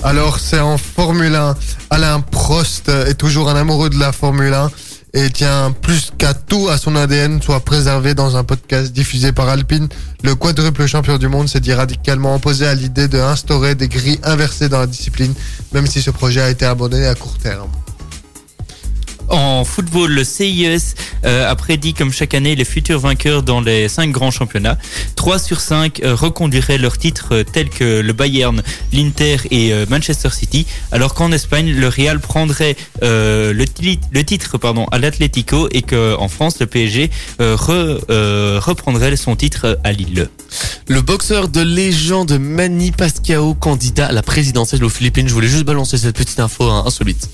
Alors, 0.03 0.39
c'est 0.39 0.61
en 0.61 0.77
Formule 0.79 1.35
1. 1.35 1.57
Alain 1.91 2.21
Prost 2.21 2.89
est 2.89 3.15
toujours 3.15 3.49
un 3.51 3.57
amoureux 3.57 3.91
de 3.91 3.99
la 3.99 4.13
Formule 4.13 4.53
1 4.53 4.71
et 5.13 5.31
tient 5.31 5.73
plus 5.83 6.13
qu'à 6.17 6.35
tout 6.35 6.69
à 6.69 6.79
son 6.79 6.95
ADN 6.97 7.43
soit 7.43 7.61
préservé 7.61 8.15
dans 8.15 8.37
un 8.37 8.45
podcast 8.45 8.93
diffusé 8.93 9.33
par 9.33 9.49
Alpine. 9.49 9.89
Le 10.23 10.35
quadruple 10.35 10.87
champion 10.87 11.19
du 11.19 11.29
monde 11.29 11.49
s'est 11.49 11.61
dit 11.61 11.73
radicalement 11.73 12.35
opposé 12.37 12.67
à 12.67 12.75
l'idée 12.75 13.09
de 13.09 13.19
instaurer 13.19 13.75
des 13.75 13.89
grilles 13.89 14.21
inversées 14.23 14.69
dans 14.69 14.81
la 14.81 14.87
discipline, 14.87 15.35
même 15.73 15.87
si 15.87 16.03
ce 16.03 16.11
projet 16.11 16.41
a 16.41 16.51
été 16.51 16.65
abandonné 16.65 17.07
à 17.07 17.15
court 17.15 17.39
terme. 17.39 17.71
En 19.31 19.65
football, 19.65 20.11
le 20.11 20.25
CIS 20.25 20.95
euh, 21.25 21.49
a 21.51 21.55
prédit 21.55 21.95
comme 21.95 22.13
chaque 22.13 22.35
année 22.35 22.57
les 22.57 22.65
futurs 22.65 22.99
vainqueurs 22.99 23.43
dans 23.43 23.61
les 23.61 23.89
cinq 23.89 24.11
grands 24.11 24.31
championnats. 24.33 24.77
3 25.17 25.39
sur 25.39 25.61
5 25.61 26.01
euh, 26.03 26.15
reconduiraient 26.15 26.79
leurs 26.79 26.99
titres 26.99 27.29
euh, 27.37 27.45
tels 27.45 27.69
que 27.71 28.01
le 28.01 28.13
Bayern, 28.13 28.61
l'Inter 28.93 29.37
et 29.51 29.73
Manchester 29.89 30.31
City, 30.31 30.67
alors 30.93 31.15
qu'en 31.15 31.31
Espagne, 31.33 31.71
le 31.73 31.89
Real 31.89 32.19
prendrait 32.21 32.77
le, 33.03 33.65
ti- 33.65 34.01
le 34.11 34.25
titre 34.25 34.59
à 34.91 34.99
l'Atlético 34.99 35.69
et 35.71 35.83
qu'en 35.83 36.29
France, 36.29 36.57
le 36.61 36.67
PSG 36.67 37.11
re- 37.39 38.59
reprendrait 38.59 39.17
son 39.17 39.37
titre 39.37 39.79
à 39.85 39.93
Lille. 39.93 40.29
Le 40.89 41.01
boxeur 41.03 41.49
de 41.49 41.61
légende 41.61 42.39
Manny 42.39 42.91
Pacquiao, 42.91 43.55
candidat 43.55 44.07
à 44.07 44.13
la 44.13 44.23
présidentielle 44.23 44.83
aux 44.85 44.89
Philippines. 44.89 45.29
Je 45.29 45.35
voulais 45.35 45.49
juste 45.49 45.65
balancer 45.65 45.99
cette 45.99 46.17
petite 46.17 46.41
info 46.41 46.65
hein, 46.65 46.83
insolite. 46.87 47.29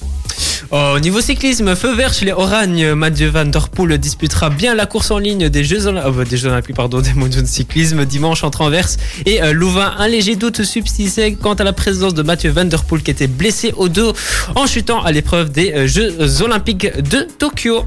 Oh, 0.73 0.95
au 0.97 0.99
niveau 0.99 1.21
cyclisme, 1.21 1.77
feu 1.77 1.95
vert 1.95 2.13
chez 2.13 2.25
les 2.25 2.33
Oragnes, 2.33 2.95
Mathieu 2.95 3.29
Van 3.29 3.45
Der 3.45 3.69
Poel 3.69 3.99
disputera 3.99 4.51
bien 4.51 4.75
la 4.75 4.87
course 4.87 5.11
en 5.13 5.19
ligne 5.19 5.49
des 5.49 5.63
Jeux, 5.63 5.87
euh, 5.87 6.25
des 6.25 6.37
Jeux 6.37 6.49
Olympiques, 6.49 6.75
pardon, 6.75 7.01
des 7.03 7.15
mondiaux 7.15 7.43
de 7.43 7.47
cyclisme 7.47 8.05
dimanche 8.05 8.43
entre 8.43 8.63
Anvers 8.63 8.89
et 9.27 9.43
euh, 9.43 9.53
Louvain. 9.53 9.95
Un 9.99 10.09
léger 10.09 10.35
doute 10.35 10.65
subsistait 10.65 11.35
quant 11.35 11.55
à 11.55 11.65
la 11.65 11.73
présence 11.73 12.15
de 12.15 12.23
Mathieu 12.23 12.51
Van 12.51 12.65
Der 12.65 12.85
Poel 12.85 13.03
qui 13.03 13.13
était 13.13 13.29
blessé 13.29 13.73
au 13.77 13.89
dos 13.89 14.13
en 14.57 14.67
chutant 14.67 15.03
à 15.03 15.13
l'épreuve 15.13 15.51
des 15.51 15.73
euh, 15.73 15.87
Jeux 15.87 16.43
Olympiques 16.43 17.01
de 17.01 17.29
Tokyo. 17.39 17.85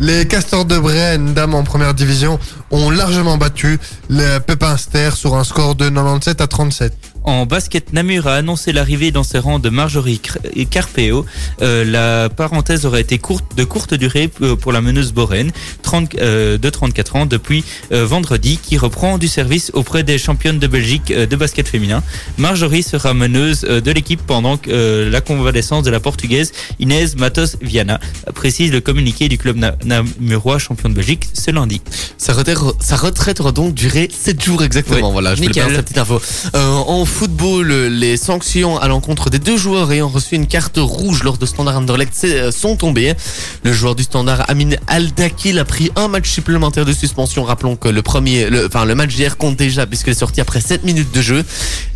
Les 0.00 0.26
Castors 0.26 0.64
de 0.64 0.78
Brenne, 0.78 1.34
dames 1.34 1.54
en 1.54 1.62
première 1.62 1.92
division, 1.92 2.38
ont 2.70 2.88
largement 2.88 3.36
battu 3.36 3.78
les 4.08 4.40
Pépinster 4.46 5.10
sur 5.14 5.34
un 5.34 5.44
score 5.44 5.74
de 5.74 5.90
97 5.90 6.40
à 6.40 6.46
37. 6.46 7.09
En 7.22 7.44
basket, 7.44 7.92
Namur 7.92 8.26
a 8.28 8.34
annoncé 8.36 8.72
l'arrivée 8.72 9.10
dans 9.10 9.22
ses 9.22 9.38
rangs 9.38 9.58
de 9.58 9.68
Marjorie 9.68 10.20
Carpeo. 10.70 11.26
Euh, 11.60 11.84
la 11.84 12.30
parenthèse 12.30 12.86
aurait 12.86 13.02
été 13.02 13.18
courte, 13.18 13.44
de 13.56 13.64
courte 13.64 13.92
durée 13.92 14.28
p- 14.28 14.56
pour 14.56 14.72
la 14.72 14.80
meneuse 14.80 15.12
Boren, 15.12 15.52
30, 15.82 16.14
euh, 16.14 16.56
de 16.56 16.70
34 16.70 17.16
ans, 17.16 17.26
depuis 17.26 17.62
euh, 17.92 18.06
vendredi, 18.06 18.58
qui 18.62 18.78
reprend 18.78 19.18
du 19.18 19.28
service 19.28 19.70
auprès 19.74 20.02
des 20.02 20.16
championnes 20.16 20.58
de 20.58 20.66
Belgique 20.66 21.10
euh, 21.10 21.26
de 21.26 21.36
basket 21.36 21.68
féminin. 21.68 22.02
Marjorie 22.38 22.82
sera 22.82 23.12
meneuse 23.12 23.66
euh, 23.68 23.82
de 23.82 23.90
l'équipe 23.90 24.22
pendant 24.26 24.58
euh, 24.68 25.10
la 25.10 25.20
convalescence 25.20 25.84
de 25.84 25.90
la 25.90 26.00
portugaise 26.00 26.52
Inès 26.78 27.16
Matos 27.16 27.56
Viana, 27.60 28.00
précise 28.34 28.72
le 28.72 28.80
communiqué 28.80 29.28
du 29.28 29.36
club 29.36 29.56
na- 29.56 29.76
namurois 29.84 30.58
champion 30.58 30.88
de 30.88 30.94
Belgique 30.94 31.28
ce 31.34 31.50
lundi. 31.50 31.82
Sa 32.16 32.32
retraite, 32.32 32.58
sa 32.80 32.96
retraite 32.96 33.40
aura 33.40 33.52
donc 33.52 33.74
duré 33.74 34.08
7 34.10 34.42
jours 34.42 34.62
exactement. 34.64 35.08
Oui, 35.08 35.12
Voilà, 35.12 35.34
je 35.34 35.42
voulais 35.42 35.52
cette 35.76 35.84
petite 35.84 35.98
info. 35.98 36.20
Euh, 36.54 36.70
en 36.72 37.04
football, 37.20 37.68
les 37.68 38.16
sanctions 38.16 38.78
à 38.78 38.88
l'encontre 38.88 39.28
des 39.28 39.38
deux 39.38 39.58
joueurs 39.58 39.92
ayant 39.92 40.08
reçu 40.08 40.36
une 40.36 40.46
carte 40.46 40.78
rouge 40.78 41.22
lors 41.22 41.36
de 41.36 41.44
Standard 41.44 41.76
Anderlecht 41.76 42.18
euh, 42.24 42.50
sont 42.50 42.76
tombées. 42.76 43.12
Le 43.62 43.74
joueur 43.74 43.94
du 43.94 44.04
Standard, 44.04 44.48
Amin 44.48 44.70
Aldakil, 44.86 45.58
a 45.58 45.66
pris 45.66 45.90
un 45.96 46.08
match 46.08 46.30
supplémentaire 46.30 46.86
de 46.86 46.94
suspension. 46.94 47.44
Rappelons 47.44 47.76
que 47.76 47.90
le 47.90 48.00
premier, 48.00 48.48
enfin 48.64 48.86
le 48.86 48.94
match 48.94 49.16
d'hier 49.16 49.36
compte 49.36 49.56
déjà 49.56 49.86
puisqu'il 49.86 50.12
est 50.12 50.14
sorti 50.14 50.40
après 50.40 50.62
7 50.62 50.82
minutes 50.84 51.14
de 51.14 51.20
jeu. 51.20 51.44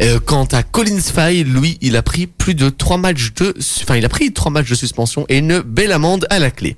Euh, 0.02 0.20
quant 0.22 0.44
à 0.52 0.62
Collins 0.62 1.00
Fay, 1.00 1.42
lui, 1.42 1.78
il 1.80 1.96
a 1.96 2.02
pris 2.02 2.26
plus 2.26 2.54
de 2.54 2.68
3 2.68 2.98
matchs 2.98 3.32
de, 3.36 3.54
enfin 3.82 3.96
il 3.96 4.04
a 4.04 4.10
pris 4.10 4.30
3 4.30 4.52
matchs 4.52 4.68
de 4.68 4.74
suspension 4.74 5.24
et 5.30 5.38
une 5.38 5.60
belle 5.60 5.92
amende 5.92 6.26
à 6.28 6.38
la 6.38 6.50
clé. 6.50 6.76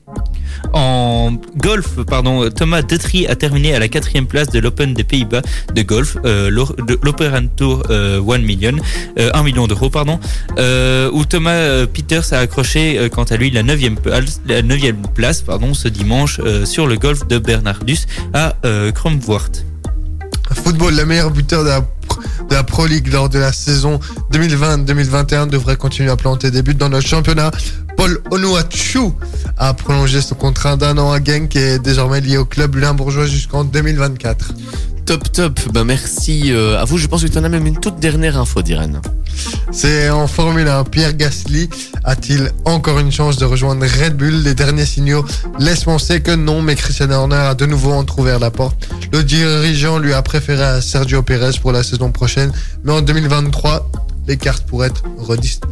En 0.72 1.32
golf, 1.57 2.05
pardon, 2.07 2.49
Thomas 2.51 2.82
Detry 2.82 3.26
a 3.26 3.34
terminé 3.34 3.74
à 3.74 3.78
la 3.78 3.88
quatrième 3.88 4.26
place 4.26 4.49
de 4.51 4.59
l'Open 4.59 4.94
des 4.94 5.05
Pays-Bas 5.05 5.42
de 5.74 5.82
golf, 5.82 6.16
euh, 6.24 6.51
l'Operan 6.51 7.47
Tour 7.57 7.82
euh, 7.90 8.20
1 8.32 8.38
million, 8.38 8.72
euh, 9.18 9.30
1 9.34 9.42
million 9.42 9.66
d'euros, 9.66 9.90
pardon, 9.90 10.18
euh, 10.58 11.10
où 11.12 11.24
Thomas 11.24 11.52
euh, 11.52 11.86
Peters 11.86 12.32
a 12.32 12.38
accroché, 12.38 12.98
euh, 12.98 13.08
quant 13.08 13.24
à 13.24 13.36
lui, 13.36 13.50
la 13.50 13.62
neuvième 13.62 13.96
place, 15.14 15.42
pardon, 15.42 15.74
ce 15.74 15.88
dimanche 15.88 16.40
euh, 16.44 16.64
sur 16.64 16.86
le 16.86 16.96
golf 16.96 17.26
de 17.26 17.38
Bernardus 17.38 18.06
à 18.32 18.56
euh, 18.64 18.92
Kromvoort. 18.92 19.50
Football, 20.54 20.96
le 20.96 21.04
meilleur 21.04 21.30
buteur 21.30 21.64
de 21.64 21.68
la, 21.68 21.80
de 21.80 22.54
la 22.54 22.62
Pro 22.62 22.86
League 22.86 23.12
lors 23.12 23.28
de 23.28 23.38
la 23.38 23.52
saison 23.52 23.98
2020-2021 24.32 25.48
devrait 25.48 25.76
continuer 25.76 26.10
à 26.10 26.16
planter 26.16 26.50
des 26.50 26.62
buts 26.62 26.74
dans 26.74 26.88
notre 26.88 27.06
championnat. 27.06 27.50
Paul 27.96 28.20
Onuachu 28.30 29.12
a 29.56 29.74
prolongé 29.74 30.20
son 30.20 30.34
contrat 30.34 30.76
d'un 30.76 30.98
an 30.98 31.12
à 31.12 31.22
Genk 31.22 31.56
et 31.56 31.74
est 31.74 31.78
désormais 31.78 32.20
lié 32.20 32.36
au 32.36 32.44
club 32.44 32.76
limbourgeois 32.76 33.26
jusqu'en 33.26 33.64
2024. 33.64 34.52
Top 35.07 35.30
top, 35.30 35.61
ben 35.72 35.84
merci 35.84 36.52
euh, 36.52 36.80
à 36.80 36.84
vous. 36.84 36.98
Je 36.98 37.07
pense 37.07 37.22
que 37.22 37.28
tu 37.28 37.38
en 37.38 37.44
as 37.44 37.48
même 37.48 37.64
une 37.64 37.78
toute 37.78 38.00
dernière 38.00 38.36
info, 38.36 38.61
Diren. 38.61 39.00
C'est 39.70 40.11
en 40.11 40.26
Formule 40.26 40.66
1. 40.66 40.82
Pierre 40.82 41.14
Gasly 41.14 41.70
a-t-il 42.02 42.50
encore 42.64 42.98
une 42.98 43.12
chance 43.12 43.36
de 43.36 43.44
rejoindre 43.44 43.86
Red 43.86 44.16
Bull? 44.16 44.42
Les 44.42 44.54
derniers 44.54 44.84
signaux 44.84 45.24
laissent 45.61 45.84
penser 45.84 46.22
que 46.22 46.32
non, 46.32 46.61
mais 46.61 46.74
Christian 46.74 47.12
Horner 47.12 47.36
a 47.36 47.54
de 47.54 47.66
nouveau 47.66 47.92
entrouvert 47.92 48.40
la 48.40 48.50
porte. 48.50 48.88
Le 49.12 49.22
dirigeant 49.22 49.98
lui 49.98 50.12
a 50.12 50.22
préféré 50.22 50.80
Sergio 50.82 51.22
Perez 51.22 51.59
pour 51.62 51.70
la 51.70 51.84
saison 51.84 52.11
prochaine, 52.11 52.50
mais 52.82 52.90
en 52.90 53.00
2023, 53.00 53.88
les 54.28 54.36
cartes 54.36 54.66
pourraient 54.66 54.88
être 54.88 55.02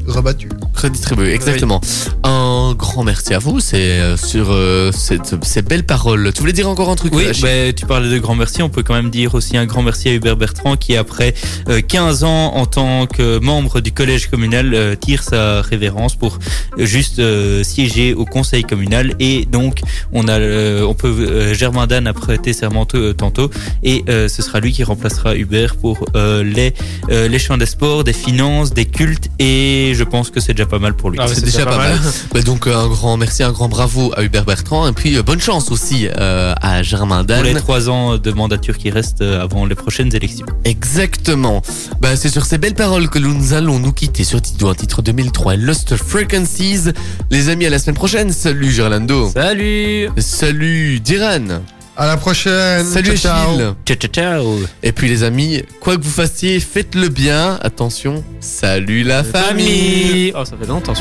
rebattues. 0.07 0.49
Redistribué, 0.75 1.33
exactement. 1.35 1.81
Un 2.23 2.75
grand 2.77 3.05
merci 3.05 3.35
à 3.35 3.39
vous. 3.39 3.61
C'est 3.61 3.77
euh, 4.01 4.17
sur 4.17 4.47
euh, 4.51 4.93
cette- 4.93 5.43
ces 5.45 5.63
belles 5.63 5.85
paroles. 5.85 6.33
Tu 6.35 6.41
voulais 6.41 6.53
dire 6.53 6.69
encore 6.69 6.89
un 6.91 6.95
truc 6.97 7.15
Oui, 7.15 7.27
bah, 7.43 7.73
tu 7.75 7.87
parlais 7.87 8.11
de 8.11 8.19
grand 8.19 8.35
merci. 8.35 8.63
On 8.63 8.69
peut 8.69 8.83
quand 8.83 8.95
même 8.95 9.11
dire 9.11 9.35
aussi 9.35 9.57
un 9.57 9.67
grand 9.67 9.83
merci 9.83 10.09
à 10.09 10.13
Hubert 10.15 10.37
Bertrand 10.37 10.77
qui, 10.77 10.97
après 10.97 11.35
euh, 11.69 11.81
15 11.81 12.25
ans 12.25 12.55
en 12.55 12.67
tant 12.67 13.07
que 13.07 13.39
membre 13.39 13.81
du 13.81 13.93
collège 13.93 14.29
communal, 14.31 14.75
euh, 14.75 14.95
tire 14.95 15.23
sa 15.23 15.63
révérence 15.63 16.15
pour 16.17 16.39
euh, 16.79 16.85
juste 16.87 17.19
euh, 17.19 17.63
siéger 17.65 18.15
au 18.15 18.25
conseil 18.25 18.63
communal. 18.65 19.15
Et 19.21 19.47
donc, 19.47 19.81
on 20.13 20.29
a, 20.29 20.39
euh, 20.39 20.83
on 20.85 20.95
peut, 20.95 21.09
euh, 21.09 21.55
Germain 21.55 21.87
Dan 21.87 22.07
a 22.07 22.13
prêté 22.13 22.53
serment 22.53 22.87
euh, 22.95 23.13
tantôt, 23.13 23.51
et 23.83 24.05
euh, 24.09 24.29
ce 24.29 24.43
sera 24.43 24.61
lui 24.61 24.73
qui 24.73 24.85
remplacera 24.85 25.35
Hubert 25.37 25.77
pour 25.77 26.05
euh, 26.17 26.43
les 26.45 26.75
euh, 27.11 27.29
les 27.29 27.39
champs 27.39 27.57
des 27.57 27.67
sports, 27.67 28.05
des 28.05 28.13
finances, 28.13 28.44
des 28.75 28.85
cultes. 28.87 29.29
Et 29.39 29.93
je 29.95 30.05
pense 30.05 30.31
que 30.31 30.41
c'est 30.41 30.55
déjà 30.55 30.67
pas 30.67 30.79
mal 30.79 30.95
pour 30.95 31.11
lui. 31.11 31.19
Ah 31.21 31.27
ouais, 31.27 31.35
c'est 31.35 31.45
déjà 31.45 31.65
pas 31.65 31.77
mal. 31.77 31.99
Bah, 32.33 32.43
donc 32.43 32.67
un 32.67 32.89
grand 32.89 33.17
merci, 33.17 33.43
un 33.43 33.53
grand 33.53 33.69
bravo 33.69 34.13
à 34.17 34.23
Hubert 34.23 34.45
Bertrand 34.45 34.89
et 34.89 34.93
puis 34.93 35.17
euh, 35.17 35.23
bonne 35.23 35.41
chance 35.41 35.71
aussi 35.71 36.09
euh, 36.19 36.55
à 36.61 36.83
Germain 36.83 37.25
Pour 37.25 37.43
les 37.43 37.53
Dan. 37.53 37.63
trois 37.63 37.89
ans 37.89 38.19
de 38.19 38.31
mandature 38.33 38.77
qui 38.79 38.91
restent 38.91 39.23
euh, 39.23 39.43
avant 39.43 39.67
les 39.67 39.75
prochaines 39.75 40.15
élections. 40.15 40.47
Exactement. 40.65 41.63
Bah, 42.01 42.17
c'est 42.17 42.29
sur 42.29 42.45
ces 42.45 42.59
belles 42.59 42.75
paroles 42.75 43.09
que 43.09 43.19
nous 43.19 43.53
allons 43.53 43.79
nous 43.79 43.93
quitter 43.93 44.25
sur 44.25 44.41
Tito, 44.41 44.69
un 44.69 44.75
titre 44.75 45.03
2003, 45.03 45.57
Lost 45.57 45.97
Frequencies. 45.97 46.91
Les 47.31 47.49
amis, 47.49 47.67
à 47.67 47.71
la 47.71 47.79
semaine 47.79 47.97
prochaine. 47.97 48.33
Salut 48.33 48.71
Gerlando. 48.71 49.31
Salut 49.31 50.09
Salut 50.19 51.01
Diran. 51.01 51.61
À 51.97 52.07
la 52.07 52.17
prochaine. 52.17 52.85
Salut 52.85 53.17
Ciao, 53.17 53.17
ciao. 53.17 53.51
Achille. 53.51 53.75
Ciao, 53.85 53.97
ciao, 53.97 54.11
ciao. 54.11 54.61
Et 54.83 54.93
puis 54.93 55.09
les 55.09 55.23
amis, 55.23 55.63
quoi 55.81 55.97
que 55.97 56.03
vous 56.03 56.11
fassiez, 56.11 56.59
faites-le 56.59 57.09
bien. 57.09 57.59
Attention, 57.63 58.25
salut 58.41 59.05
la 59.05 59.23
famille. 59.23 60.33
Oh, 60.37 60.45
ça 60.45 60.57
fait 60.61 60.67
longtemps. 60.67 60.95